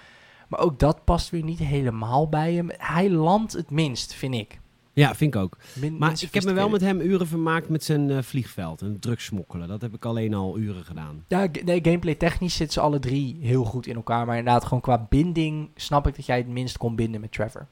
Maar 0.53 0.61
ook 0.61 0.79
dat 0.79 1.05
past 1.05 1.31
weer 1.31 1.43
niet 1.43 1.59
helemaal 1.59 2.29
bij 2.29 2.55
hem. 2.55 2.69
Hij 2.77 3.11
landt 3.11 3.53
het 3.53 3.71
minst, 3.71 4.15
vind 4.15 4.35
ik. 4.35 4.61
Ja, 4.93 5.15
vind 5.15 5.35
ik 5.35 5.41
ook. 5.41 5.57
Min- 5.75 5.99
Maar 5.99 6.13
ik 6.23 6.35
heb 6.35 6.45
me 6.45 6.53
wel 6.53 6.69
met 6.69 6.81
hem 6.81 7.01
uren 7.01 7.27
vermaakt 7.27 7.69
met 7.69 7.85
zijn 7.85 8.11
eh, 8.11 8.23
vliegveld 8.23 8.83
en 8.83 8.99
drugsmokkelen. 8.99 9.69
Dat 9.69 9.81
heb 9.81 9.95
ik 9.95 10.05
alleen 10.05 10.35
al 10.35 10.59
uren 10.59 10.85
gedaan. 10.85 11.25
Ja, 11.29 11.47
nee, 11.65 11.81
gameplay 11.85 12.15
technisch 12.15 12.55
zitten 12.57 12.75
ze 12.75 12.81
alle 12.81 12.99
drie 12.99 13.37
heel 13.41 13.65
goed 13.65 13.87
in 13.87 13.95
elkaar. 13.97 14.27
Maar 14.27 14.37
inderdaad, 14.37 14.65
gewoon 14.65 14.81
qua 14.81 15.07
binding 15.09 15.69
snap 15.77 16.07
ik 16.07 16.17
dat 16.17 16.27
jij 16.27 16.37
het 16.37 16.49
minst 16.49 16.79
kon 16.79 16.95
binden 16.97 17.21
met 17.21 17.33
Trevor. 17.33 17.67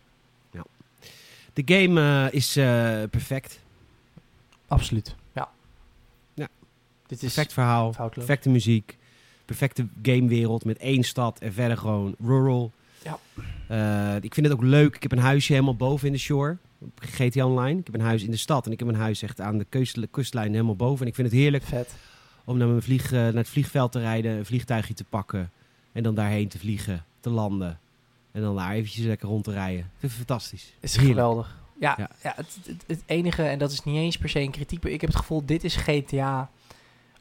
De 1.52 1.62
game 1.74 2.00
eh, 2.28 2.34
is 2.34 2.56
eh, 2.56 2.64
perfect. 3.10 3.60
Absoluut, 4.68 5.14
ja. 5.32 5.48
Ja. 6.34 6.48
Dit 7.06 7.22
is 7.22 7.34
Perfect 7.34 7.52
verhaal, 7.52 7.92
foutloos. 7.92 8.24
perfecte 8.26 8.48
muziek, 8.50 8.98
perfecte 9.57 9.86
gamewereld 10.03 10.64
met 10.64 10.78
één 10.78 11.03
stad 11.03 11.38
en 11.38 11.53
verder 11.53 11.76
gewoon 11.76 12.14
rural. 12.24 12.72
Ja. 13.05 13.18
Eh, 13.68 14.22
ik 14.22 14.34
vind 14.34 14.46
het 14.46 14.55
ook 14.55 14.62
leuk. 14.62 14.94
Ik 14.96 15.03
heb 15.03 15.12
een 15.12 15.18
huisje 15.18 15.53
helemaal 15.53 15.76
boven 15.76 16.07
in 16.07 16.12
de 16.12 16.18
shore. 16.18 16.57
GTA 16.96 17.46
Online. 17.46 17.78
Ik 17.80 17.86
heb 17.86 17.94
een 17.94 18.01
huis 18.01 18.22
in 18.22 18.30
de 18.30 18.36
stad 18.36 18.66
en 18.66 18.72
ik 18.72 18.78
heb 18.78 18.88
een 18.88 18.94
huis 18.94 19.22
echt 19.22 19.40
aan 19.40 19.59
de 19.59 19.66
kust- 19.68 19.98
kustlijn 20.11 20.51
helemaal 20.53 20.76
boven. 20.76 21.01
En 21.03 21.07
ik 21.09 21.14
vind 21.14 21.30
het 21.30 21.36
heerlijk 21.36 21.64
Vet. 21.64 21.94
om 22.44 22.57
naar, 22.59 22.68
mijn 22.68 22.82
vlieg, 22.82 23.05
eh, 23.12 23.18
naar 23.20 23.32
het 23.34 23.48
vliegveld 23.48 23.92
te 23.92 23.98
rijden, 24.01 24.32
een 24.38 24.46
vliegtuigje 24.46 24.94
te 24.94 25.05
pakken 25.05 25.51
en 25.92 26.03
dan 26.03 26.14
daarheen 26.14 26.48
te 26.48 26.59
vliegen, 26.59 27.05
te 27.20 27.30
landen. 27.30 27.78
En 28.32 28.42
dan 28.42 28.57
daar 28.57 28.72
eventjes 28.72 29.05
lekker 29.05 29.28
rond 29.28 29.44
te 29.44 29.53
rijden. 29.53 29.78
Ik 29.80 29.90
vind 29.98 30.12
het 30.12 30.20
fantastisch. 30.26 30.72
is 30.80 30.96
Heerlijk. 30.96 31.14
geweldig. 31.18 31.59
Ja, 31.80 31.94
ja. 31.98 32.11
Ja. 32.22 32.32
het, 32.36 32.59
het, 32.66 32.84
het 32.86 33.03
enige, 33.07 33.42
en 33.42 33.59
dat 33.59 33.72
is 33.72 33.84
niet 33.84 33.96
eens 33.96 34.18
per 34.18 34.28
se 34.28 34.40
een 34.40 34.51
kritiek, 34.51 34.82
maar 34.82 34.92
ik 34.92 35.01
heb 35.01 35.11
het 35.11 35.18
gevoel, 35.18 35.42
dit 35.44 35.64
is 35.64 35.76
GTA 35.76 36.51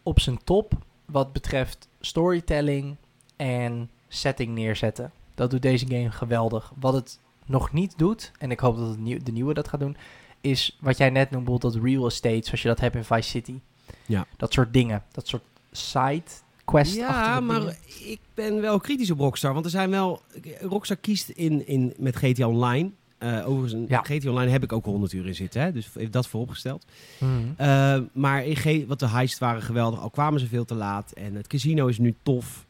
op 0.04 0.20
zijn 0.20 0.44
top 0.44 0.74
wat 1.06 1.34
betreft 1.34 1.88
storytelling 2.00 2.95
en 3.36 3.89
setting 4.08 4.54
neerzetten. 4.54 5.12
Dat 5.36 5.52
doet 5.52 5.62
deze 5.62 5.88
game 5.88 6.12
geweldig. 6.12 6.74
Wat 6.80 6.93
het 6.93 7.20
nog 7.45 7.74
niet 7.74 7.97
doet, 7.97 8.32
en 8.38 8.52
ik 8.52 8.60
hoop 8.60 8.78
dat 8.78 8.88
het 8.88 9.00
nieuw, 9.00 9.20
de 9.24 9.32
nieuwe 9.32 9.54
dat 9.54 9.68
gaat 9.68 9.80
doen, 9.80 9.97
is 10.41 10.78
wat 10.82 10.97
jij 10.97 11.10
net 11.10 11.30
noemde, 11.30 11.45
bijvoorbeeld 11.45 11.74
dat 11.74 11.84
real 11.84 12.06
estate, 12.06 12.45
zoals 12.45 12.62
je 12.62 12.68
dat 12.68 12.80
hebt 12.80 12.95
in 12.95 13.04
Vice 13.04 13.30
City. 13.30 13.60
Ja. 14.06 14.26
Dat 14.38 14.54
soort 14.54 14.74
dingen. 14.74 15.04
Dat 15.12 15.28
soort 15.28 15.43
side 15.72 16.24
quest 16.66 16.95
Ja, 16.95 17.39
maar 17.39 17.78
ik 18.00 18.20
ben 18.34 18.62
wel 18.62 18.80
kritisch 18.80 19.12
op 19.12 19.20
Rockstar. 19.20 19.54
Want 19.54 19.66
er 19.66 19.72
zijn 19.72 19.89
wel... 19.89 20.22
Rockstar 20.62 20.97
kiest 20.97 21.30
in, 21.30 21.68
in, 21.68 21.93
met 21.97 22.16
GTA 22.16 22.47
Online... 22.47 22.91
eh 23.20 23.48
overigens, 23.48 23.74
een- 23.74 23.86
Ja. 23.90 24.02
GTA 24.02 24.30
Online 24.30 24.52
heb 24.52 24.64
ik 24.64 24.74
ook 24.74 24.86
100 24.86 25.14
uur 25.14 25.28
in 25.28 25.36
zitten. 25.36 25.62
Hè? 25.62 25.72
Dus 25.72 25.90
heeft 25.94 26.12
dat 26.14 26.28
vooropgesteld. 26.28 26.86
Mhm. 27.18 27.32
Eh, 27.58 27.98
maar 28.12 28.46
in 28.46 28.56
G, 28.56 28.88
wat 28.88 29.00
de 29.00 29.08
heists 29.08 29.40
waren 29.40 29.62
geweldig. 29.62 30.00
Al 30.00 30.10
kwamen 30.10 30.40
ze 30.40 30.48
veel 30.48 30.66
te 30.66 30.76
laat. 30.76 31.12
En 31.12 31.36
het 31.36 31.48
casino 31.48 31.88
is 31.88 31.98
nu 31.98 32.16
tof. 32.24 32.66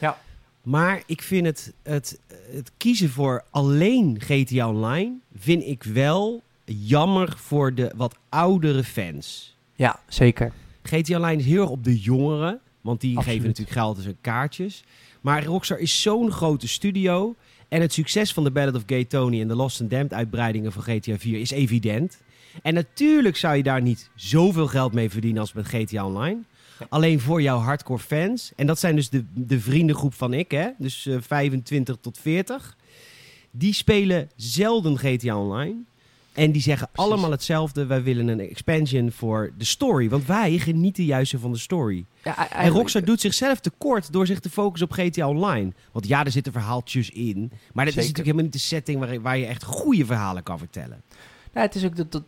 Ja. 0.00 0.18
Maar 0.62 1.02
ik 1.06 1.22
vind 1.22 1.46
het, 1.46 1.72
het, 1.82 2.20
het 2.52 2.70
kiezen 2.76 3.10
voor 3.10 3.44
alleen 3.50 4.16
GTA 4.20 4.68
Online... 4.68 5.12
vind 5.36 5.62
ik 5.66 5.82
wel 5.82 6.42
jammer 6.64 7.32
voor 7.36 7.74
de 7.74 7.92
wat 7.96 8.16
oudere 8.28 8.84
fans. 8.84 9.56
Ja, 9.74 10.00
zeker. 10.08 10.52
GTA 10.82 11.16
Online 11.16 11.40
is 11.40 11.46
heel 11.46 11.60
erg 11.60 11.70
op 11.70 11.84
de 11.84 11.98
jongeren. 12.00 12.60
Want 12.80 13.00
die 13.00 13.16
Absoluut. 13.16 13.34
geven 13.36 13.48
natuurlijk 13.48 13.76
geld 13.78 14.04
en 14.04 14.16
kaartjes. 14.20 14.84
Maar 15.20 15.44
Rockstar 15.44 15.78
is 15.78 16.02
zo'n 16.02 16.30
grote 16.30 16.68
studio. 16.68 17.34
En 17.74 17.80
het 17.80 17.92
succes 17.92 18.32
van 18.32 18.44
de 18.44 18.50
Ballad 18.50 18.74
of 18.74 18.82
Gay 18.86 19.04
Tony 19.04 19.40
en 19.40 19.48
de 19.48 19.54
Lost 19.54 19.80
and 19.80 19.90
Damned 19.90 20.12
uitbreidingen 20.12 20.72
van 20.72 20.82
GTA 20.82 21.18
4 21.18 21.40
is 21.40 21.50
evident. 21.50 22.22
En 22.62 22.74
natuurlijk 22.74 23.36
zou 23.36 23.56
je 23.56 23.62
daar 23.62 23.82
niet 23.82 24.10
zoveel 24.14 24.66
geld 24.66 24.92
mee 24.92 25.10
verdienen 25.10 25.40
als 25.40 25.52
met 25.52 25.66
GTA 25.66 26.06
Online. 26.06 26.38
Alleen 26.88 27.20
voor 27.20 27.42
jouw 27.42 27.58
hardcore 27.58 27.98
fans. 27.98 28.52
En 28.56 28.66
dat 28.66 28.78
zijn 28.78 28.96
dus 28.96 29.08
de, 29.08 29.24
de 29.34 29.60
vriendengroep 29.60 30.14
van 30.14 30.32
ik, 30.32 30.50
hè? 30.50 30.68
dus 30.78 31.06
eh, 31.06 31.16
25 31.20 31.96
tot 32.00 32.18
40. 32.18 32.76
Die 33.50 33.74
spelen 33.74 34.30
zelden 34.36 34.98
GTA 34.98 35.38
Online. 35.38 35.74
En 36.34 36.52
die 36.52 36.62
zeggen 36.62 36.88
Precies. 36.92 37.10
allemaal 37.12 37.30
hetzelfde. 37.30 37.86
Wij 37.86 38.02
willen 38.02 38.28
een 38.28 38.40
expansion 38.40 39.10
voor 39.12 39.52
de 39.58 39.64
story. 39.64 40.08
Want 40.08 40.26
wij 40.26 40.58
genieten 40.58 41.04
juist 41.04 41.34
van 41.38 41.52
de 41.52 41.58
story. 41.58 42.04
Ja, 42.24 42.50
En 42.50 42.68
Rockstar 42.70 43.04
doet 43.04 43.20
zichzelf 43.20 43.60
tekort 43.60 44.12
door 44.12 44.26
zich 44.26 44.40
te 44.40 44.50
focussen 44.50 44.88
op 44.88 44.94
GTA 44.94 45.28
Online. 45.28 45.72
Want 45.92 46.06
ja, 46.06 46.24
er 46.24 46.30
zitten 46.30 46.52
verhaaltjes 46.52 47.10
in. 47.10 47.50
Maar 47.72 47.84
dat 47.84 47.94
is 47.94 48.00
natuurlijk 48.00 48.18
helemaal 48.24 48.42
niet 48.42 48.52
de 48.52 48.58
setting 48.58 48.98
waar, 49.00 49.20
waar 49.20 49.38
je 49.38 49.46
echt 49.46 49.64
goede 49.64 50.04
verhalen 50.06 50.42
kan 50.42 50.58
vertellen. 50.58 51.02
Nou, 51.52 51.66
het 51.66 51.74
is 51.74 51.84
ook 51.84 51.96
dat, 51.96 52.12
dat, 52.12 52.22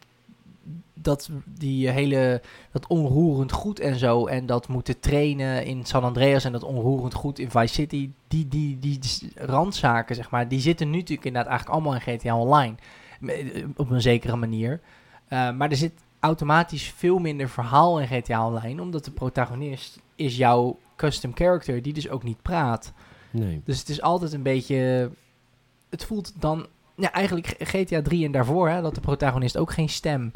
dat 0.95 1.31
die 1.45 1.89
hele 1.91 2.43
dat 2.73 2.87
onroerend 2.87 3.53
goed 3.53 3.81
en 3.81 3.99
zo 3.99 4.27
en 4.27 4.47
dat 4.47 4.69
moeten 4.69 5.01
trainen 5.01 5.65
in 5.65 5.85
San 5.85 6.05
Andreas 6.05 6.45
en 6.45 6.53
dat 6.53 6.63
onroerend 6.65 7.15
goed 7.15 7.39
in 7.39 7.51
Vice 7.51 7.75
City, 7.75 8.11
die, 8.29 8.49
die, 8.49 8.79
die, 8.79 8.99
s- 9.01 9.25
randzaken 9.35 10.15
zeg 10.17 10.31
maar, 10.31 10.49
die 10.49 10.61
zitten 10.61 10.91
nu 10.91 10.97
natuurlijk 10.99 11.27
inderdaad 11.27 11.51
eigenlijk 11.51 11.79
allemaal 11.81 12.01
in 12.01 12.19
GTA 12.19 12.37
Online 12.37 12.75
op 13.77 13.91
een 13.91 14.01
zekere 14.01 14.37
manier. 14.37 14.81
Eh, 15.29 15.53
maar 15.53 15.71
er 15.71 15.77
zit 15.77 16.05
automatisch 16.21 16.91
veel 16.91 17.19
minder 17.19 17.49
verhaal 17.49 18.01
in 18.01 18.07
GTA 18.07 18.47
Online, 18.47 18.83
omdat 18.83 19.05
de 19.05 19.11
protagonist 19.11 20.01
is 20.15 20.37
jouw 20.37 20.79
custom 20.97 21.35
character 21.35 21.83
die 21.83 21.93
dus 21.93 22.09
ook 22.09 22.23
niet 22.23 22.43
praat. 22.43 22.93
Nee. 23.31 23.61
Dus 23.65 23.79
het 23.79 23.89
is 23.89 24.03
altijd 24.03 24.33
een 24.33 24.43
beetje. 24.43 25.11
Het 25.91 26.05
voelt 26.05 26.41
dan. 26.41 26.67
Ja, 26.97 27.13
eigenlijk 27.13 27.55
GTA 27.59 28.03
3 28.03 28.25
en 28.25 28.33
daarvoor, 28.33 28.69
hè, 28.69 28.83
dat 28.83 28.95
de 28.95 29.01
protagonist 29.01 29.57
ook 29.57 29.73
geen 29.73 29.89
stem. 29.89 30.33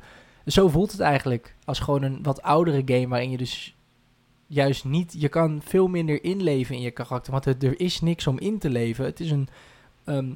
Zo 0.46 0.68
voelt 0.68 0.92
het 0.92 1.00
eigenlijk. 1.00 1.54
Als 1.64 1.78
gewoon 1.78 2.02
een 2.02 2.22
wat 2.22 2.42
oudere 2.42 2.82
game 2.84 3.08
waarin 3.08 3.30
je 3.30 3.36
dus 3.36 3.76
juist 4.46 4.84
niet. 4.84 5.14
Je 5.18 5.28
kan 5.28 5.60
veel 5.64 5.88
minder 5.88 6.24
inleven 6.24 6.74
in 6.74 6.80
je 6.80 6.90
karakter. 6.90 7.32
Want 7.32 7.46
er, 7.46 7.56
er 7.58 7.80
is 7.80 8.00
niks 8.00 8.26
om 8.26 8.38
in 8.38 8.58
te 8.58 8.70
leven. 8.70 9.04
Het 9.04 9.20
is 9.20 9.30
een, 9.30 9.48
ehm, 10.04 10.32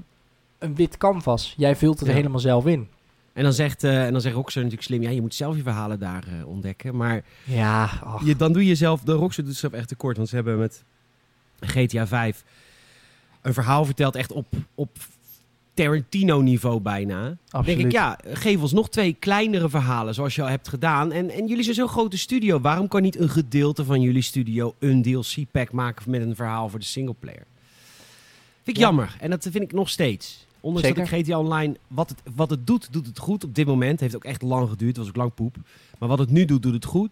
een 0.65 0.75
wit 0.75 0.97
canvas. 0.97 1.55
Jij 1.57 1.77
vult 1.77 1.95
het 1.99 2.05
Ja. 2.05 2.11
er 2.11 2.17
helemaal 2.19 2.41
zelf 2.41 2.67
in. 2.67 2.89
En 3.33 3.43
dan 3.43 3.53
zegt, 3.53 3.85
eh 3.85 4.05
en 4.07 4.13
dan 4.13 4.21
zegt 4.21 4.35
Rockstar 4.35 4.63
natuurlijk 4.63 4.89
slim, 4.91 5.03
ja, 5.03 5.11
je 5.11 5.21
moet 5.21 5.35
zelf 5.35 5.57
je 5.57 5.63
verhalen 5.63 5.99
daar 5.99 6.25
eh, 6.39 6.47
ontdekken. 6.47 6.97
Maar 6.97 7.23
Ja, 7.45 7.91
je, 8.25 8.37
dan 8.37 8.53
doe 8.53 8.67
je 8.67 8.75
zelf, 8.75 9.01
de 9.01 9.13
Rockstar 9.13 9.45
doet 9.45 9.55
zichzelf 9.55 9.73
echt 9.81 9.89
tekort. 9.89 10.17
Want 10.17 10.29
ze 10.29 10.35
hebben 10.35 10.59
met 10.59 10.85
GTA 11.61 12.07
5 12.07 12.45
een 13.43 13.55
verhaal 13.55 13.85
verteld 13.85 14.15
echt 14.15 14.33
op, 14.33 14.47
op 14.75 14.91
Tarantino-niveau 15.75 16.81
bijna. 16.81 17.37
Absoluut. 17.51 17.67
denk 17.79 17.89
ik, 17.89 17.93
ja, 17.93 18.19
geef 18.25 18.61
ons 18.61 18.73
nog 18.73 18.89
twee 18.91 19.13
kleinere 19.19 19.69
verhalen 19.69 20.15
zoals 20.15 20.35
je 20.35 20.43
al 20.43 20.49
hebt 20.49 20.69
gedaan. 20.69 21.13
En, 21.13 21.31
en 21.31 21.47
jullie 21.47 21.63
zijn 21.65 21.75
zo'n 21.77 21.89
grote 21.89 22.19
studio. 22.19 22.61
Waarom 22.61 22.89
kan 22.89 23.03
niet 23.03 23.19
een 23.19 23.29
gedeelte 23.29 23.85
van 23.85 24.01
jullie 24.01 24.23
studio 24.23 24.75
een 24.79 25.03
DLC-pack 25.03 25.73
maken 25.73 26.11
met 26.11 26.21
een 26.23 26.37
verhaal 26.37 26.69
voor 26.69 26.79
de 26.79 26.85
singleplayer? 26.85 27.47
Vind 28.63 28.77
ik 28.77 28.83
Ja. 28.83 28.83
jammer. 28.89 29.17
En 29.21 29.31
dat 29.31 29.43
vind 29.51 29.65
ik 29.65 29.73
nog 29.73 29.89
steeds. 29.89 30.47
Ondanks 30.65 30.89
dat 30.89 30.97
Zeker. 30.97 31.19
ik 31.19 31.25
GTA 31.25 31.39
Online, 31.39 31.77
wat 31.89 32.09
het, 32.09 32.23
wat 32.35 32.51
het 32.51 32.67
doet, 32.67 32.93
doet 32.93 33.07
het 33.07 33.19
goed. 33.19 33.45
Op 33.45 33.55
dit 33.55 33.67
moment 33.67 34.01
heeft 34.01 34.15
ook 34.17 34.25
echt 34.25 34.43
lang 34.43 34.69
geduurd. 34.69 34.97
was 34.97 35.09
ook 35.09 35.17
lang 35.17 35.35
poep. 35.35 35.57
Maar 35.99 36.09
wat 36.09 36.19
het 36.19 36.31
nu 36.31 36.45
doet, 36.45 36.63
doet 36.63 36.73
het 36.73 36.85
goed. 36.85 37.11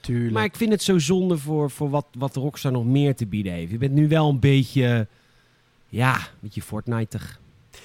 Tuurlijk. 0.00 0.32
Maar 0.32 0.44
ik 0.44 0.56
vind 0.56 0.72
het 0.72 0.82
zo 0.82 0.98
zonde 0.98 1.38
voor, 1.38 1.70
voor 1.70 1.90
wat, 1.90 2.06
wat 2.18 2.36
Rockstar 2.36 2.72
nog 2.72 2.84
meer 2.84 3.14
te 3.14 3.26
bieden 3.26 3.52
heeft. 3.52 3.70
Je 3.70 3.78
bent 3.78 3.92
nu 3.92 4.08
wel 4.08 4.28
een 4.28 4.38
beetje, 4.38 5.06
ja, 5.88 6.14
een 6.14 6.40
beetje 6.40 6.62
Fortnite-ig. 6.62 7.40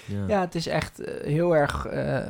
Ja. 0.06 0.28
Ja, 0.28 0.40
het 0.42 0.56
is 0.56 0.68
echt 0.68 1.00
eh, 1.00 1.26
heel 1.26 1.56
erg 1.56 1.86
eh, 1.86 2.28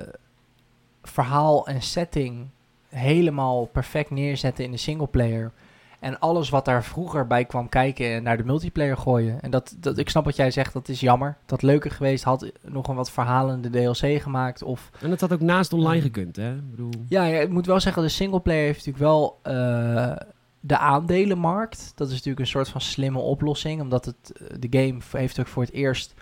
verhaal 1.03 1.67
en 1.67 1.81
setting 1.81 2.47
helemaal 2.89 3.65
perfect 3.65 4.09
neerzetten 4.09 4.63
in 4.63 4.71
de 4.71 4.77
singleplayer. 4.77 5.51
En 5.99 6.19
alles 6.19 6.49
wat 6.49 6.65
daar 6.65 6.83
vroeger 6.83 7.27
bij 7.27 7.45
kwam 7.45 7.69
kijken 7.69 8.13
en 8.13 8.23
naar 8.23 8.37
de 8.37 8.43
multiplayer 8.43 8.97
gooien. 8.97 9.41
En 9.41 9.51
dat, 9.51 9.75
dat, 9.79 9.97
ik 9.97 10.09
snap 10.09 10.25
wat 10.25 10.35
jij 10.35 10.51
zegt, 10.51 10.73
dat 10.73 10.89
is 10.89 10.99
jammer. 10.99 11.37
Dat 11.45 11.61
leuker 11.61 11.91
geweest, 11.91 12.23
had 12.23 12.51
nog 12.61 12.87
een 12.87 12.95
wat 12.95 13.11
verhalende 13.11 13.69
DLC 13.69 14.21
gemaakt. 14.21 14.63
Of, 14.63 14.89
En 15.01 15.09
dat 15.09 15.21
had 15.21 15.33
ook 15.33 15.41
naast 15.41 15.73
online 15.73 16.01
gekund, 16.01 16.35
hè? 16.35 16.55
Ik 16.55 16.69
bedoel... 16.69 16.91
ja, 17.07 17.23
ja, 17.23 17.39
ik 17.39 17.49
moet 17.49 17.65
wel 17.65 17.79
zeggen, 17.79 18.01
de 18.01 18.09
singleplayer 18.09 18.65
heeft 18.65 18.85
natuurlijk 18.85 19.03
wel 19.03 19.39
eh, 19.41 20.15
de 20.59 20.77
aandelenmarkt. 20.77 21.91
Dat 21.95 22.07
is 22.07 22.13
natuurlijk 22.13 22.39
een 22.39 22.47
soort 22.47 22.69
van 22.69 22.81
slimme 22.81 23.19
oplossing. 23.19 23.81
Omdat 23.81 24.05
het, 24.05 24.31
eh, 24.31 24.47
de 24.59 24.67
game 24.79 24.99
heeft 25.11 25.39
ook 25.39 25.47
voor 25.47 25.63
het 25.63 25.73
eerst 25.73 26.13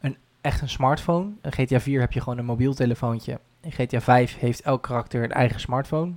een, 0.00 0.16
echt 0.40 0.60
een 0.60 0.68
smartphone. 0.68 1.30
In 1.42 1.52
GTA 1.52 1.80
4 1.80 2.00
heb 2.00 2.12
je 2.12 2.20
gewoon 2.20 2.38
een 2.38 2.44
mobiel 2.44 2.74
telefoontje. 2.74 3.40
In 3.60 3.72
GTA 3.72 4.00
5 4.00 4.38
heeft 4.38 4.60
elk 4.60 4.82
karakter 4.82 5.24
een 5.24 5.32
eigen 5.32 5.60
smartphone. 5.60 6.12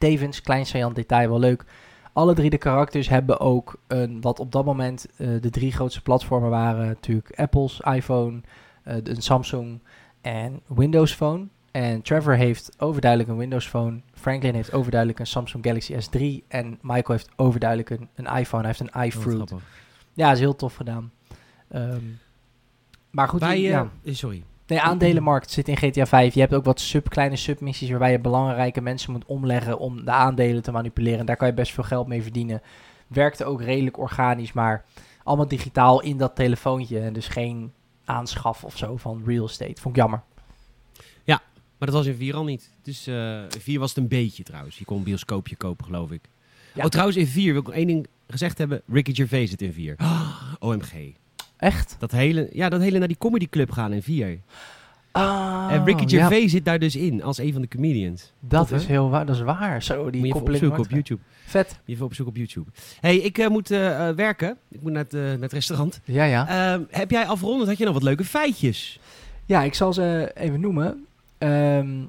Tevens, 0.00 0.40
klein 0.40 0.66
saillant 0.66 0.94
detail, 0.94 1.28
wel 1.28 1.38
leuk. 1.38 1.64
Alle 2.12 2.34
drie 2.34 2.50
de 2.50 2.58
karakters 2.58 3.08
hebben 3.08 3.40
ook 3.40 3.80
een, 3.86 4.20
wat 4.20 4.40
op 4.40 4.52
dat 4.52 4.64
moment 4.64 5.06
eh, 5.16 5.28
de 5.40 5.50
drie 5.50 5.72
grootste 5.72 6.02
platformen 6.02 6.50
waren. 6.50 6.86
Natuurlijk 6.86 7.32
Apple's 7.34 7.80
iPhone, 7.80 8.40
eh, 8.82 8.96
een 9.02 9.22
Samsung 9.22 9.80
en 10.20 10.60
Windows 10.66 11.12
Phone. 11.12 11.46
En 11.70 12.02
Trevor 12.02 12.34
heeft 12.34 12.72
overduidelijk 12.78 13.30
een 13.30 13.36
Windows 13.36 13.66
Phone. 13.68 14.00
Franklin 14.14 14.54
heeft 14.54 14.72
overduidelijk 14.72 15.18
een 15.20 15.26
Samsung 15.26 15.64
Galaxy 15.64 15.94
S3. 15.94 16.46
En 16.48 16.78
Michael 16.80 17.18
heeft 17.18 17.28
overduidelijk 17.36 17.90
een, 17.90 18.08
een 18.14 18.36
iPhone. 18.36 18.62
Hij 18.66 18.74
heeft 18.78 18.94
een 18.94 19.02
iFruit. 19.06 19.36
grappig. 19.36 19.62
Ja, 20.12 20.32
is 20.32 20.38
heel 20.38 20.56
tof 20.56 20.74
gedaan. 20.74 21.12
Ehm, 21.68 22.04
maar 23.10 23.28
goed, 23.28 23.40
Wij, 23.40 23.60
ja. 23.60 23.90
eh, 24.04 24.14
sorry. 24.14 24.44
Nee, 24.70 24.80
aandelenmarkt 24.80 25.50
zit 25.50 25.68
in 25.68 25.76
GTA 25.76 26.06
5. 26.06 26.34
Je 26.34 26.40
hebt 26.40 26.54
ook 26.54 26.64
wat 26.64 26.80
sub, 26.80 27.08
kleine 27.08 27.36
submissies 27.36 27.90
waarbij 27.90 28.12
je 28.12 28.18
belangrijke 28.18 28.80
mensen 28.80 29.12
moet 29.12 29.24
omleggen 29.24 29.78
om 29.78 30.04
de 30.04 30.10
aandelen 30.10 30.62
te 30.62 30.72
manipuleren. 30.72 31.26
Daar 31.26 31.36
kan 31.36 31.48
je 31.48 31.54
best 31.54 31.72
veel 31.72 31.84
geld 31.84 32.06
mee 32.06 32.22
verdienen. 32.22 32.62
Werkte 33.06 33.44
ook 33.44 33.62
redelijk 33.62 33.98
organisch, 33.98 34.52
maar 34.52 34.84
allemaal 35.22 35.48
digitaal 35.48 36.02
in 36.02 36.16
dat 36.16 36.34
telefoontje. 36.34 37.00
En 37.00 37.12
dus 37.12 37.28
geen 37.28 37.72
aanschaf 38.04 38.64
of 38.64 38.76
zo 38.76 38.96
van 38.96 39.22
real 39.26 39.46
estate. 39.46 39.80
Vond 39.80 39.96
ik 39.96 40.00
jammer. 40.00 40.22
Maar 41.80 41.88
dat 41.88 41.98
was 41.98 42.06
in 42.06 42.16
4 42.16 42.34
al 42.34 42.44
niet. 42.44 42.70
Dus 42.82 43.06
eh 43.06 43.42
in 43.42 43.60
4 43.60 43.78
was 43.78 43.88
het 43.88 43.98
een 43.98 44.08
beetje 44.08 44.42
trouwens. 44.42 44.78
Je 44.78 44.84
kon 44.84 44.96
een 44.96 45.02
bioscoopje 45.02 45.56
kopen, 45.56 45.84
geloof 45.84 46.10
ik. 46.10 46.28
Ja. 46.74 46.84
Oh, 46.84 46.88
trouwens, 46.88 47.16
in 47.16 47.26
4 47.26 47.52
wil 47.52 47.60
ik 47.60 47.66
nog 47.66 47.76
één 47.76 47.86
ding 47.86 48.06
gezegd 48.26 48.58
hebben. 48.58 48.82
Ricky 48.88 49.14
Gervais 49.14 49.50
zit 49.50 49.62
in 49.62 49.72
4. 49.72 49.96
OMG. 50.58 51.14
Echt? 51.60 51.96
Dat 51.98 52.10
hele, 52.10 52.48
ja, 52.52 52.68
dat 52.68 52.80
hele 52.80 52.98
naar 52.98 53.08
die 53.08 53.18
comedy 53.18 53.48
club 53.48 53.70
gaan 53.70 53.92
in 53.92 54.02
vier. 54.02 54.38
Ah, 55.12 55.68
en 55.70 55.84
Ricky 55.84 56.08
Gervais 56.08 56.50
zit 56.50 56.64
daar 56.64 56.78
dus 56.78 56.96
in 56.96 57.22
als 57.22 57.38
een 57.38 57.52
van 57.52 57.62
de 57.62 57.68
comedians. 57.68 58.32
Dat 58.40 58.70
is 58.70 58.86
heel 58.86 59.10
waar, 59.10 59.26
dat 59.26 59.36
is 59.36 59.42
waar. 59.42 59.82
Zo, 59.82 60.10
die 60.10 60.20
Moet 60.20 60.58
je 60.58 60.78
op 60.78 60.90
YouTube. 60.90 61.20
Vet. 61.44 61.80
Je 61.84 61.92
even 61.92 62.04
opzoeken 62.04 62.34
op 62.34 62.40
YouTube. 62.40 62.70
hey, 63.00 63.16
ik 63.16 63.38
eh, 63.38 63.48
moet 63.48 63.70
eh, 63.70 64.08
eh, 64.08 64.16
werken. 64.16 64.56
Ik 64.68 64.82
moet 64.82 64.92
naar 64.92 65.02
het, 65.02 65.12
naar 65.12 65.40
het 65.40 65.52
restaurant. 65.52 66.00
Ja, 66.04 66.24
ja. 66.24 66.48
Ehm, 66.48 66.82
heb 66.90 67.10
jij 67.10 67.26
afgerond? 67.26 67.66
had 67.66 67.78
je 67.78 67.84
nog 67.84 67.94
wat 67.94 68.02
leuke 68.02 68.24
feitjes? 68.24 69.00
Ja, 69.46 69.62
ik 69.62 69.74
zal 69.74 69.92
ze 69.92 70.30
even 70.34 70.60
noemen. 70.60 71.06
Ehm, 71.38 72.02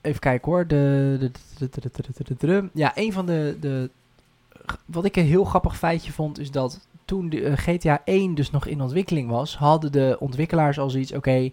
even 0.00 0.20
kijken 0.20 0.50
hoor. 0.50 0.66
De, 0.66 1.16
de, 1.58 1.68
de, 2.38 2.68
ja, 2.74 2.92
een 2.94 3.12
van 3.12 3.26
de, 3.26 3.56
de... 3.60 3.90
Wat 4.84 5.04
ik 5.04 5.16
een 5.16 5.24
heel 5.24 5.44
grappig 5.44 5.76
feitje 5.76 6.12
vond, 6.12 6.38
is 6.38 6.50
dat 6.50 6.86
toen 7.14 7.28
de, 7.28 7.42
eh, 7.42 7.56
GTA 7.56 8.02
1 8.04 8.34
dus 8.34 8.50
nog 8.50 8.66
in 8.66 8.80
ontwikkeling 8.80 9.30
was, 9.30 9.56
hadden 9.56 9.92
de 9.92 10.16
ontwikkelaars 10.20 10.78
al 10.78 10.90
zoiets, 10.90 11.12
oké, 11.12 11.50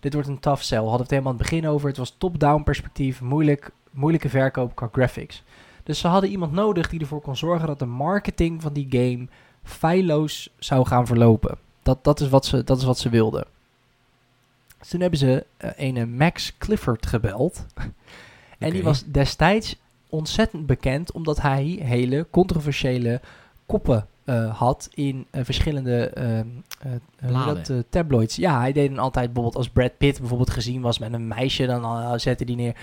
dit 0.00 0.12
wordt 0.12 0.28
een 0.28 0.40
tough 0.40 0.62
sell. 0.62 0.78
Hadden 0.78 0.96
we 0.96 1.02
het 1.02 1.10
helemaal 1.10 1.32
aan 1.32 1.38
het 1.38 1.50
begin 1.50 1.68
over. 1.68 1.88
Het 1.88 1.96
was 1.96 2.14
top-down 2.18 2.62
perspectief, 2.62 3.20
moeilijk, 3.20 3.70
moeilijke 3.90 4.28
verkoop 4.28 4.74
qua 4.74 4.88
graphics. 4.92 5.42
Dus 5.82 5.98
ze 5.98 6.08
hadden 6.08 6.30
iemand 6.30 6.52
nodig 6.52 6.88
die 6.88 7.00
ervoor 7.00 7.20
kon 7.20 7.36
zorgen 7.36 7.66
dat 7.66 7.78
de 7.78 7.86
marketing 7.86 8.62
van 8.62 8.72
die 8.72 8.86
game 8.90 9.28
feilloos 9.62 10.50
zou 10.58 10.86
gaan 10.86 11.06
verlopen. 11.06 11.58
Dat, 11.82 12.04
dat, 12.04 12.20
is, 12.20 12.28
wat 12.28 12.46
ze, 12.46 12.64
dat 12.64 12.78
is 12.78 12.84
wat 12.84 12.98
ze 12.98 13.08
wilden. 13.08 13.46
Dus 14.78 14.88
toen 14.88 15.00
hebben 15.00 15.18
ze 15.18 15.46
eh, 15.56 15.70
een 15.76 16.16
Max 16.16 16.52
Clifford 16.58 17.06
gebeld. 17.06 17.66
en 18.58 18.70
die 18.70 18.82
was 18.82 19.04
destijds 19.06 19.76
ontzettend 20.08 20.66
bekend 20.66 21.12
omdat 21.12 21.40
hij 21.40 21.64
hele 21.64 22.26
controversiële 22.30 23.20
koppen 23.66 24.06
eh, 24.24 24.58
had 24.58 24.88
in 24.94 25.26
eh, 25.30 25.44
verschillende 25.44 26.08
ehm, 26.08 26.46
eh, 27.16 27.46
dat, 27.46 27.72
tabloids. 27.90 28.36
Ja, 28.36 28.58
hij 28.58 28.72
deed 28.72 28.88
dan 28.88 28.98
altijd 28.98 29.24
bijvoorbeeld 29.26 29.56
als 29.56 29.68
Brad 29.68 29.96
Pitt 29.98 30.18
bijvoorbeeld 30.18 30.50
gezien 30.50 30.80
was 30.80 30.98
met 30.98 31.12
een 31.12 31.28
meisje, 31.28 31.66
dan 31.66 32.20
zette 32.20 32.44
die 32.44 32.56
neer 32.56 32.76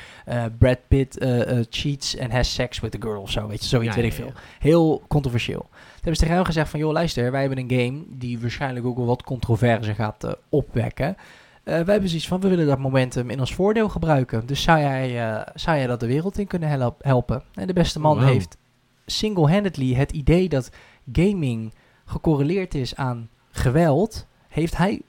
Brad 0.58 0.78
Pitt 0.88 1.26
cheats 1.70 2.20
and 2.20 2.32
has 2.32 2.54
sex 2.54 2.80
with 2.80 2.96
a 2.96 2.98
girl 3.00 3.22
of 3.22 3.32
zo, 3.32 3.48
weet 3.48 3.62
je, 3.62 3.68
zoiets 3.68 3.96
Ja, 3.96 4.02
weet 4.02 4.12
ik 4.12 4.18
veel. 4.18 4.32
Heel 4.60 5.04
controversieel. 5.08 5.60
Toen 5.60 5.70
hebben 5.94 6.16
ze 6.16 6.20
tegen 6.22 6.36
hem 6.36 6.46
gezegd 6.46 6.70
van, 6.70 6.80
joh 6.80 6.92
luister, 6.92 7.32
wij 7.32 7.42
hebben 7.42 7.60
een 7.70 7.80
game 7.80 8.04
die 8.08 8.40
waarschijnlijk 8.40 8.86
ook 8.86 8.98
wel 8.98 9.06
wat 9.06 9.24
controverse 9.24 9.94
gaat 9.94 10.38
opwekken. 10.50 11.16
Wij 11.64 11.76
hebben 11.76 12.08
zoiets 12.10 12.28
van, 12.28 12.40
we 12.42 12.50
willen 12.50 12.68
dat 12.68 12.80
momentum 12.80 13.30
in 13.30 13.40
ons 13.40 13.54
voordeel 13.56 13.90
gebruiken. 13.90 14.46
Dus 14.46 14.62
zou 14.62 14.80
jij, 14.80 15.10
zou 15.54 15.78
jij 15.78 15.88
dat 15.88 16.00
de 16.00 16.08
wereld 16.08 16.38
in 16.38 16.48
kunnen 16.48 16.70
help- 16.70 17.04
helpen? 17.04 17.44
En 17.54 17.68
de 17.68 17.74
beste 17.74 18.00
man 18.00 18.18
Wow. 18.18 18.28
heeft 18.28 18.58
single-handedly 19.06 19.94
het 19.94 20.12
idee 20.12 20.50
dat 20.50 20.70
gaming 21.12 21.74
gecorreleerd 22.06 22.76
is 22.76 22.96
aan 22.96 23.30
geweld, 23.52 24.26
heeft 24.48 24.78
hij 24.78 25.02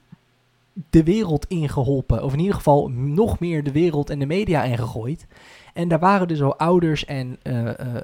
de 0.89 1.03
wereld 1.03 1.45
ingeholpen. 1.47 2.23
Of 2.23 2.33
in 2.33 2.39
ieder 2.39 2.55
geval 2.55 2.89
nog 2.89 3.39
meer 3.39 3.63
de 3.63 3.71
wereld 3.71 4.09
en 4.09 4.19
de 4.19 4.25
media 4.25 4.63
ingegooid. 4.63 5.27
En 5.73 5.87
daar 5.87 5.99
waren 5.99 6.27
dus 6.27 6.41
al 6.41 6.57
ouders 6.57 7.05
en 7.05 7.37
eh, 7.41 7.79
eh, 7.79 7.95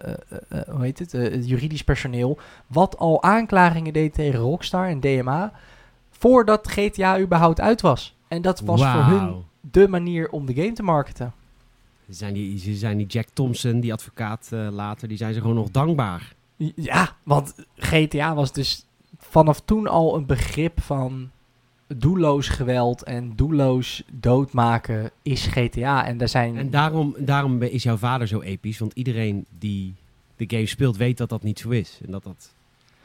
eh, 0.49 0.61
hoe 0.67 0.83
heet 0.83 0.99
het, 0.99 1.11
het 1.11 1.47
juridisch 1.47 1.83
personeel, 1.83 2.37
wat 2.67 2.97
al 2.97 3.23
aanklagingen 3.23 3.93
deed 3.93 4.13
tegen 4.13 4.39
Rockstar 4.39 4.87
en 4.87 4.99
DMA, 4.99 5.51
voordat 6.09 6.71
GTA 6.71 7.19
überhaupt 7.19 7.59
uit 7.59 7.81
was. 7.81 8.17
En 8.27 8.41
dat 8.41 8.59
was 8.59 8.81
voor 8.81 9.03
hun 9.03 9.43
de 9.61 9.87
manier 9.87 10.29
om 10.29 10.45
de 10.45 10.53
game 10.53 10.73
te 10.73 10.83
marketen. 10.83 11.33
Ze 12.05 12.13
zijn 12.13 12.33
die, 12.33 12.75
zijn 12.75 12.97
die 12.97 13.07
Jack 13.07 13.27
Thompson, 13.33 13.79
die 13.79 13.93
advocaat 13.93 14.49
later, 14.51 15.07
die 15.07 15.17
zijn 15.17 15.33
ze 15.33 15.41
gewoon 15.41 15.55
nog 15.55 15.71
dankbaar. 15.71 16.33
Ja, 16.75 17.15
want 17.23 17.55
GTA 17.75 18.35
was 18.35 18.51
dus 18.51 18.85
vanaf 19.17 19.61
toen 19.61 19.87
al 19.87 20.15
een 20.15 20.25
begrip 20.25 20.81
van 20.81 21.29
doelloos 21.87 22.47
geweld 22.47 23.03
en 23.03 23.35
doelloos 23.35 24.03
doodmaken 24.11 25.11
is 25.21 25.45
GTA. 25.45 26.05
En 26.05 26.17
daar 26.17 26.29
zijn... 26.29 26.57
En 26.57 26.69
daarom, 26.69 27.15
daarom 27.17 27.61
is 27.61 27.83
jouw 27.83 27.97
vader 27.97 28.27
zo 28.27 28.41
episch, 28.41 28.77
want 28.77 28.93
iedereen 28.93 29.45
die 29.59 29.95
de 30.35 30.45
game 30.47 30.65
speelt 30.65 30.97
weet 30.97 31.17
dat 31.17 31.29
dat 31.29 31.43
niet 31.43 31.59
zo 31.59 31.69
is. 31.69 31.99
En 32.05 32.11
dat 32.11 32.23
dat... 32.23 32.53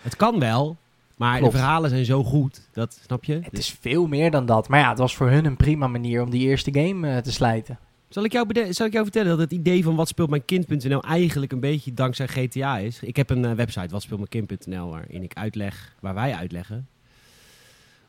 Het 0.01 0.17
kan 0.17 0.39
wel, 0.39 0.77
maar 1.17 1.39
Klopt. 1.39 1.53
de 1.53 1.59
verhalen 1.59 1.91
zijn 1.91 2.05
zo 2.05 2.25
goed, 2.25 2.69
dat 2.73 3.01
snap 3.05 3.25
je? 3.25 3.41
het 3.43 3.59
is 3.59 3.77
veel 3.81 4.07
meer 4.07 4.31
dan 4.31 4.47
dat. 4.47 4.69
Maar 4.69 4.81
ja, 4.81 4.89
het 4.89 4.99
was 4.99 5.17
voor 5.17 5.31
hun 5.31 5.45
een 5.45 5.57
prima 5.57 5.87
manier 5.87 6.23
om 6.23 6.31
die 6.31 6.49
eerste 6.49 6.73
game 6.73 7.11
eh, 7.11 7.19
te 7.19 7.33
slijten. 7.33 7.79
Zal 8.15 8.25
ik, 8.25 8.33
jou 8.33 8.47
bede- 8.47 8.73
zal 8.73 8.87
ik 8.87 8.93
jou 8.93 9.05
vertellen 9.05 9.29
dat 9.31 9.39
het 9.39 9.53
idee 9.53 9.83
van 9.83 9.95
wat 9.95 10.09
speelt 10.09 10.31
mijn 10.31 10.45
kind.nl 10.45 11.03
eigenlijk 11.03 11.53
een 11.53 11.61
beetje 11.61 11.95
dankzij 11.95 12.27
GTA 12.29 12.79
is? 12.79 13.01
Ik 13.03 13.17
heb 13.17 13.31
een 13.31 13.45
eh, 13.45 13.53
website, 13.53 13.89
wat 13.89 14.03
speelt 14.03 14.19
mijn 14.31 14.47
kind.nl, 14.47 14.91
waarin 14.91 15.23
ik 15.23 15.35
uitleg, 15.35 15.95
waar 16.01 16.15
wij 16.15 16.35
uitleggen 16.35 16.89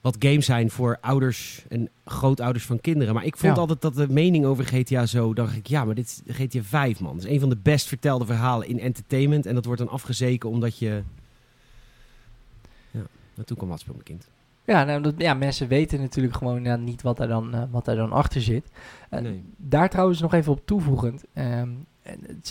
wat 0.01 0.15
games 0.19 0.45
zijn 0.45 0.69
voor 0.71 0.97
ouders 1.01 1.63
en 1.69 1.89
grootouders 2.05 2.65
van 2.65 2.81
kinderen. 2.81 3.13
Maar 3.13 3.25
ik 3.25 3.37
vond 3.37 3.53
Ja. 3.55 3.59
altijd 3.59 3.81
dat 3.81 3.95
de 3.95 4.07
mening 4.09 4.45
over 4.45 4.65
GTA 4.65 5.05
zo, 5.05 5.33
dacht 5.33 5.55
ik, 5.55 5.67
ja, 5.67 5.85
maar 5.85 5.95
dit 5.95 6.23
is 6.25 6.35
GTA 6.35 6.61
5, 6.61 6.99
man. 6.99 7.15
Dat 7.15 7.25
is 7.25 7.31
een 7.31 7.39
van 7.39 7.49
de 7.49 7.57
best 7.61 7.87
vertelde 7.87 8.25
verhalen 8.25 8.67
in 8.67 8.79
entertainment. 8.79 9.45
En 9.45 9.55
dat 9.55 9.65
wordt 9.65 9.81
dan 9.81 9.89
afgezeken 9.89 10.49
omdat 10.49 10.77
je... 10.77 11.03
Ja, 12.91 13.01
maar 13.35 13.45
toen 13.45 13.57
kwam 13.57 13.69
wat 13.69 13.79
speelt 13.79 13.95
mijn 13.95 14.07
kind. 14.07 14.27
Ja, 14.65 14.83
nou, 14.83 15.01
dat, 15.01 15.13
ja, 15.17 15.33
mensen 15.33 15.67
weten 15.67 16.01
natuurlijk 16.01 16.35
gewoon 16.35 16.63
ja, 16.63 16.75
niet 16.75 17.01
wat 17.01 17.17
daar 17.17 17.27
dan, 17.27 17.53
eh, 17.53 17.63
wat 17.71 17.85
daar 17.85 17.95
dan 17.95 18.11
achter 18.11 18.41
zit. 18.41 18.71
Nee. 19.09 19.43
Daar 19.57 19.89
trouwens 19.89 20.21
nog 20.21 20.33
even 20.33 20.51
op 20.51 20.65
toevoegend. 20.65 21.25
ehm, 21.33 21.69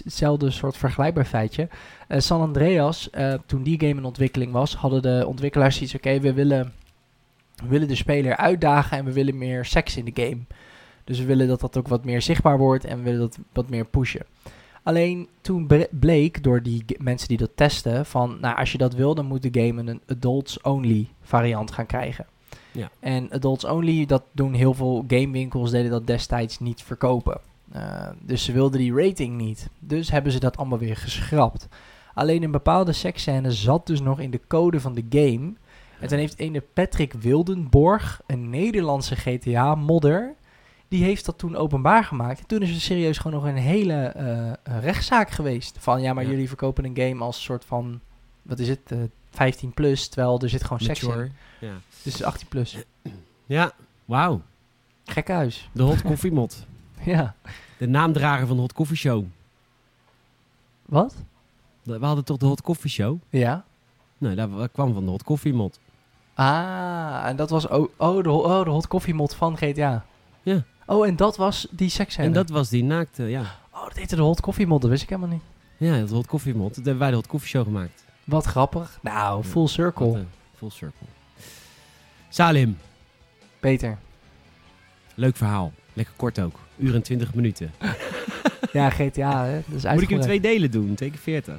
hetzelfde 0.04 0.50
soort 0.50 0.76
vergelijkbaar 0.76 1.24
feitje. 1.24 1.68
Eh, 2.08 2.20
San 2.20 2.40
Andreas, 2.40 3.10
eh, 3.10 3.34
toen 3.46 3.62
die 3.62 3.80
game 3.80 3.94
in 3.94 4.04
ontwikkeling 4.04 4.52
was, 4.52 4.74
hadden 4.74 5.02
de 5.02 5.24
ontwikkelaars 5.26 5.80
iets. 5.80 5.94
Oké, 5.94 6.20
we, 6.20 6.32
willen, 6.32 6.72
we 7.56 7.68
willen 7.68 7.88
de 7.88 7.94
speler 7.94 8.36
uitdagen 8.36 8.98
en 8.98 9.04
we 9.04 9.12
willen 9.12 9.38
meer 9.38 9.64
seks 9.64 9.96
in 9.96 10.04
de 10.04 10.22
game. 10.22 10.40
Dus 11.04 11.18
we 11.18 11.24
willen 11.24 11.48
dat 11.48 11.60
dat 11.60 11.76
ook 11.76 11.88
wat 11.88 12.04
meer 12.04 12.22
zichtbaar 12.22 12.58
wordt 12.58 12.84
en 12.84 12.96
we 12.96 13.02
willen 13.02 13.20
dat 13.20 13.38
wat 13.52 13.68
meer 13.68 13.84
pushen. 13.84 14.26
Alleen 14.84 15.28
toen 15.40 15.70
bleek 15.90 16.42
door 16.42 16.62
die 16.62 16.84
mensen 16.98 17.28
die 17.28 17.36
dat 17.36 17.50
testen 17.54 18.06
van, 18.06 18.40
nou 18.40 18.56
als 18.56 18.72
je 18.72 18.78
dat 18.78 18.94
wil, 18.94 19.14
dan 19.14 19.26
moet 19.26 19.52
de 19.52 19.60
game 19.62 19.90
een 19.90 20.00
adults 20.06 20.60
only 20.60 21.08
variant 21.22 21.70
gaan 21.70 21.86
krijgen. 21.86 22.26
Ja. 22.72 22.90
En 23.00 23.30
adults 23.30 23.64
only, 23.64 24.06
dat 24.06 24.22
doen 24.32 24.52
heel 24.52 24.74
veel 24.74 25.04
gamewinkels, 25.08 25.70
deden 25.70 25.90
dat 25.90 26.06
destijds 26.06 26.58
niet 26.58 26.82
verkopen. 26.82 27.40
Uh, 27.76 28.08
dus 28.20 28.44
ze 28.44 28.52
wilden 28.52 28.78
die 28.78 28.94
rating 28.94 29.36
niet. 29.36 29.68
Dus 29.78 30.10
hebben 30.10 30.32
ze 30.32 30.40
dat 30.40 30.56
allemaal 30.56 30.78
weer 30.78 30.96
geschrapt. 30.96 31.68
Alleen 32.14 32.42
een 32.42 32.50
bepaalde 32.50 32.92
seksscène 32.92 33.52
zat 33.52 33.86
dus 33.86 34.00
nog 34.00 34.20
in 34.20 34.30
de 34.30 34.40
code 34.48 34.80
van 34.80 34.94
de 34.94 35.04
game. 35.10 35.52
En 36.00 36.08
toen 36.08 36.18
heeft 36.18 36.38
ene 36.38 36.62
Patrick 36.72 37.12
Wildenborg, 37.12 38.20
een 38.26 38.50
Nederlandse 38.50 39.16
GTA-modder, 39.16 40.34
die 40.94 41.04
heeft 41.04 41.24
dat 41.24 41.38
toen 41.38 41.56
openbaar 41.56 42.04
gemaakt. 42.04 42.40
En 42.40 42.46
toen 42.46 42.62
is 42.62 42.70
er 42.74 42.80
serieus 42.80 43.18
gewoon 43.18 43.40
nog 43.42 43.50
een 43.50 43.56
hele 43.56 43.94
eh, 43.94 44.48
eh, 44.50 44.54
rechtszaak 44.80 45.30
geweest. 45.30 45.76
Van 45.80 46.02
ja, 46.02 46.12
maar 46.12 46.24
Ja. 46.24 46.30
jullie 46.30 46.48
verkopen 46.48 46.84
een 46.84 46.96
game 46.96 47.24
als 47.24 47.42
soort 47.42 47.64
van, 47.64 48.00
wat 48.42 48.58
is 48.58 48.68
het, 48.68 48.80
eh 48.92 48.98
15 49.30 49.72
plus, 49.72 50.08
terwijl 50.08 50.40
er 50.40 50.48
zit 50.48 50.62
gewoon 50.62 50.80
seks 50.80 51.02
in. 51.02 51.32
Ja, 51.58 51.72
Dus 52.02 52.22
18 52.22 52.48
plus. 52.48 52.78
ja. 53.46 53.72
wauw. 54.04 54.42
Gek 55.04 55.28
huis. 55.28 55.68
De 55.72 55.82
Hot 55.82 56.02
Coffee 56.02 56.32
Mod. 56.32 56.66
Ja. 57.04 57.34
De 57.78 57.86
naamdrager 57.86 58.46
van 58.46 58.56
de 58.56 58.62
Hot 58.62 58.72
Coffee 58.72 58.96
Show. 58.96 59.24
Wat? 60.86 61.14
We 61.82 61.98
hadden 62.00 62.24
toch 62.24 62.36
de 62.36 62.46
Hot 62.46 62.62
Coffee 62.62 62.90
Show? 62.90 63.18
Ja. 63.28 63.64
Nee, 64.18 64.34
dat 64.34 64.68
kwam 64.72 64.94
van 64.94 65.04
de 65.04 65.10
Hot 65.10 65.22
Coffee 65.24 65.52
Mod. 65.54 65.78
Ah, 66.34 67.22
en 67.24 67.36
dat 67.36 67.50
was 67.50 67.66
oh, 67.68 67.88
oh, 67.96 68.22
de, 68.22 68.30
oh, 68.30 68.64
de 68.64 68.70
hot 68.70 68.88
coffee 68.88 69.14
mod 69.14 69.34
van 69.34 69.56
GTA. 69.56 70.04
Ja. 70.42 70.64
Oh, 70.86 71.06
en 71.06 71.16
dat 71.16 71.36
was 71.36 71.66
die 71.70 71.88
seks 71.88 72.16
En 72.16 72.32
dat 72.32 72.48
was 72.50 72.68
die 72.68 72.84
naakte, 72.84 73.22
ja. 73.22 73.40
Oh, 73.72 73.84
dat 73.84 73.96
heette 73.96 74.16
de 74.16 74.22
hot 74.22 74.40
coffee 74.40 74.66
mod, 74.66 74.80
dat 74.80 74.90
wist 74.90 75.02
ik 75.02 75.08
helemaal 75.08 75.30
niet. 75.30 75.42
Ja, 75.76 75.98
dat 75.98 76.10
Hot 76.10 76.26
Coffee 76.26 76.54
Mod. 76.54 76.68
Dat 76.74 76.84
hebben 76.84 76.98
wij 76.98 77.08
de 77.10 77.16
Hot 77.16 77.26
Coffee 77.26 77.48
Show 77.48 77.64
gemaakt. 77.64 78.04
Wat 78.24 78.44
grappig. 78.44 78.98
Nou, 79.02 79.44
full 79.44 79.66
circle. 79.66 80.06
Wat, 80.06 80.18
full 80.56 80.70
circle. 80.70 81.06
Salim, 82.28 82.78
Beter. 83.60 83.98
leuk 85.14 85.36
verhaal. 85.36 85.72
Lekker 85.92 86.14
kort 86.16 86.38
ook. 86.40 86.58
Uur 86.76 86.94
en 86.94 87.02
20 87.02 87.34
minuten. 87.34 87.70
Ja, 88.72 88.90
GTA, 88.90 89.44
hè. 89.44 89.60
Dat 89.66 89.76
is 89.76 89.82
Moet 89.82 89.82
ik 89.82 89.82
in 89.82 89.88
uitgebreid. 89.88 90.22
twee 90.22 90.40
delen 90.40 90.70
doen? 90.70 90.94
Twee 90.94 91.10
keer 91.10 91.18
40? 91.18 91.54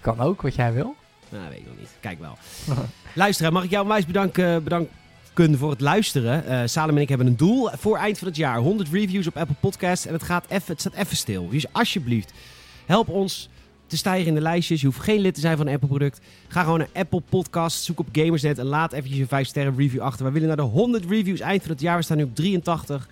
Kan 0.00 0.20
ook, 0.20 0.42
wat 0.42 0.54
jij 0.54 0.72
wil. 0.72 0.94
Nou, 1.28 1.48
weet 1.48 1.58
ik 1.58 1.66
nog 1.66 1.78
niet. 1.78 1.96
Kijk 2.00 2.18
wel. 2.20 2.38
Luisteraar, 3.14 3.52
mag 3.52 3.64
ik 3.64 3.70
jou 3.70 3.82
onwijs 3.82 4.06
bedanken, 4.06 4.62
bedanken 4.64 4.92
voor 5.38 5.70
het 5.70 5.80
luisteren. 5.80 6.46
Eh 6.46 6.60
Salem 6.64 6.96
en 6.96 7.02
ik 7.02 7.08
hebben 7.08 7.26
een 7.26 7.36
doel 7.36 7.68
voor 7.78 7.96
eind 7.96 8.18
van 8.18 8.28
het 8.28 8.36
jaar. 8.36 8.58
100 8.58 8.88
reviews 8.88 9.26
op 9.26 9.36
Apple 9.36 9.56
Podcasts. 9.60 10.06
En 10.06 10.12
het, 10.12 10.22
gaat 10.22 10.44
even, 10.48 10.72
het 10.72 10.80
staat 10.80 10.94
even 10.94 11.16
stil. 11.16 11.48
Dus 11.48 11.72
alsjeblieft, 11.72 12.32
help 12.86 13.08
ons 13.08 13.48
te 13.86 13.96
stijgen 13.96 14.26
in 14.26 14.34
de 14.34 14.40
lijstjes. 14.40 14.80
Je 14.80 14.86
hoeft 14.86 15.00
geen 15.00 15.20
lid 15.20 15.34
te 15.34 15.40
zijn 15.40 15.56
van 15.56 15.66
een 15.66 15.72
Apple 15.72 15.88
product. 15.88 16.20
Ga 16.48 16.62
gewoon 16.62 16.78
naar 16.78 16.88
Apple 16.92 17.22
Podcasts, 17.28 17.84
zoek 17.84 17.98
op 17.98 18.06
Gamersnet 18.12 18.58
en 18.58 18.64
laat 18.64 18.92
eventjes 18.92 19.18
een 19.18 19.28
5 19.28 19.46
sterren 19.46 19.76
review 19.76 20.00
achter. 20.00 20.24
We 20.24 20.32
willen 20.32 20.48
naar 20.48 20.56
de 20.56 20.62
100 20.62 21.04
reviews 21.04 21.40
eind 21.40 21.62
van 21.62 21.70
het 21.70 21.80
jaar. 21.80 21.96
We 21.96 22.02
staan 22.02 22.16
nu 22.16 22.22
op 22.22 22.34
83. 22.34 23.08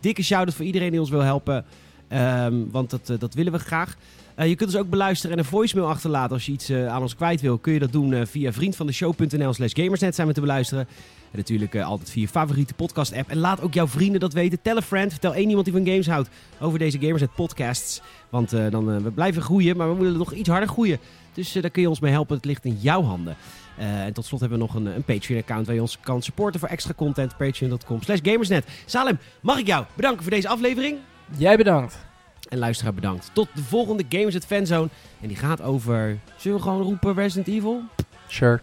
Dikke 0.00 0.22
shout-out 0.22 0.54
voor 0.54 0.64
iedereen 0.64 0.90
die 0.90 1.00
ons 1.00 1.10
wil 1.10 1.20
helpen. 1.20 1.64
Ehm, 2.08 2.54
want 2.70 2.90
dat, 2.90 3.10
eh, 3.10 3.18
dat 3.18 3.34
willen 3.34 3.52
we 3.52 3.58
graag. 3.58 3.96
Eh, 4.40 4.48
je 4.48 4.54
kunt 4.54 4.70
ons 4.70 4.78
ook 4.78 4.90
beluisteren 4.90 5.36
en 5.36 5.42
een 5.42 5.48
voicemail 5.48 5.88
achterlaten 5.88 6.32
als 6.32 6.46
je 6.46 6.52
iets 6.52 6.68
eh, 6.68 6.88
aan 6.88 7.02
ons 7.02 7.16
kwijt 7.16 7.40
wil. 7.40 7.58
Kun 7.58 7.72
je 7.72 7.78
dat 7.78 7.92
doen 7.92 8.12
eh, 8.12 8.26
via 8.26 8.52
vriendvandeshow.nl 8.52 9.52
slash 9.52 9.72
gamersnet 9.74 10.14
zijn 10.14 10.26
we 10.26 10.32
te 10.32 10.40
beluisteren. 10.40 10.88
En 11.30 11.38
natuurlijk 11.38 11.76
altijd 11.80 12.10
via 12.10 12.22
je 12.22 12.28
favoriete 12.28 12.74
podcast 12.74 13.14
app. 13.14 13.30
En 13.30 13.38
laat 13.38 13.60
ook 13.60 13.74
jouw 13.74 13.88
vrienden 13.88 14.20
dat 14.20 14.32
weten. 14.32 14.62
Tel 14.62 14.76
een 14.76 14.82
friend, 14.82 15.10
vertel 15.10 15.34
één 15.34 15.48
iemand 15.48 15.64
die 15.64 15.74
van 15.74 15.86
games 15.86 16.06
houdt 16.06 16.28
over 16.60 16.78
deze 16.78 16.98
Gamersnet 16.98 17.34
podcasts. 17.34 18.00
Want 18.28 18.50
dan, 18.50 19.02
we 19.02 19.10
blijven 19.10 19.42
groeien, 19.42 19.76
maar 19.76 19.94
we 19.94 20.02
willen 20.02 20.18
nog 20.18 20.32
iets 20.32 20.48
harder 20.48 20.68
groeien. 20.68 20.98
Dus 21.32 21.52
daar 21.52 21.70
kun 21.70 21.82
je 21.82 21.88
ons 21.88 22.00
mee 22.00 22.12
helpen. 22.12 22.36
Het 22.36 22.44
ligt 22.44 22.64
in 22.64 22.78
jouw 22.80 23.02
handen. 23.02 23.36
En 23.76 24.12
tot 24.12 24.24
slot 24.24 24.40
hebben 24.40 24.58
we 24.58 24.64
nog 24.64 24.74
een, 24.74 24.86
een 24.86 25.04
Patreon-account 25.04 25.66
waar 25.66 25.74
je 25.74 25.80
ons 25.80 25.98
kan 26.00 26.22
supporten 26.22 26.60
voor 26.60 26.68
extra 26.68 26.94
content. 26.94 27.36
Patreon.com 27.36 28.02
slash 28.02 28.20
gamersnet. 28.22 28.66
Salem, 28.86 29.18
mag 29.40 29.58
ik 29.58 29.66
jou 29.66 29.84
bedanken 29.96 30.22
voor 30.22 30.32
deze 30.32 30.48
aflevering? 30.48 30.98
Jij 31.36 31.56
bedankt. 31.56 32.09
En 32.50 32.58
luisteraar 32.58 32.94
bedankt. 32.94 33.30
Tot 33.32 33.48
de 33.54 33.62
volgende 33.62 34.04
Gamers 34.08 34.36
at 34.36 34.46
Fanzone. 34.46 34.88
En 35.20 35.28
die 35.28 35.36
gaat 35.36 35.62
over... 35.62 36.18
Zullen 36.36 36.56
we 36.56 36.62
gewoon 36.62 36.82
roepen 36.82 37.14
Resident 37.14 37.48
Evil? 37.48 37.82
Sure. 38.26 38.60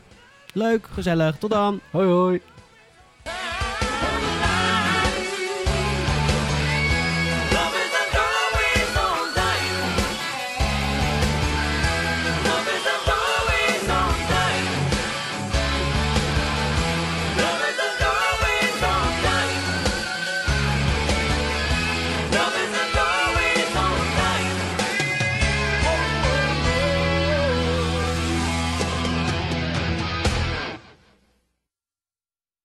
Leuk, 0.54 0.88
gezellig. 0.92 1.38
Tot 1.38 1.50
dan. 1.50 1.80
Hoi 1.92 2.08
hoi. 2.08 2.42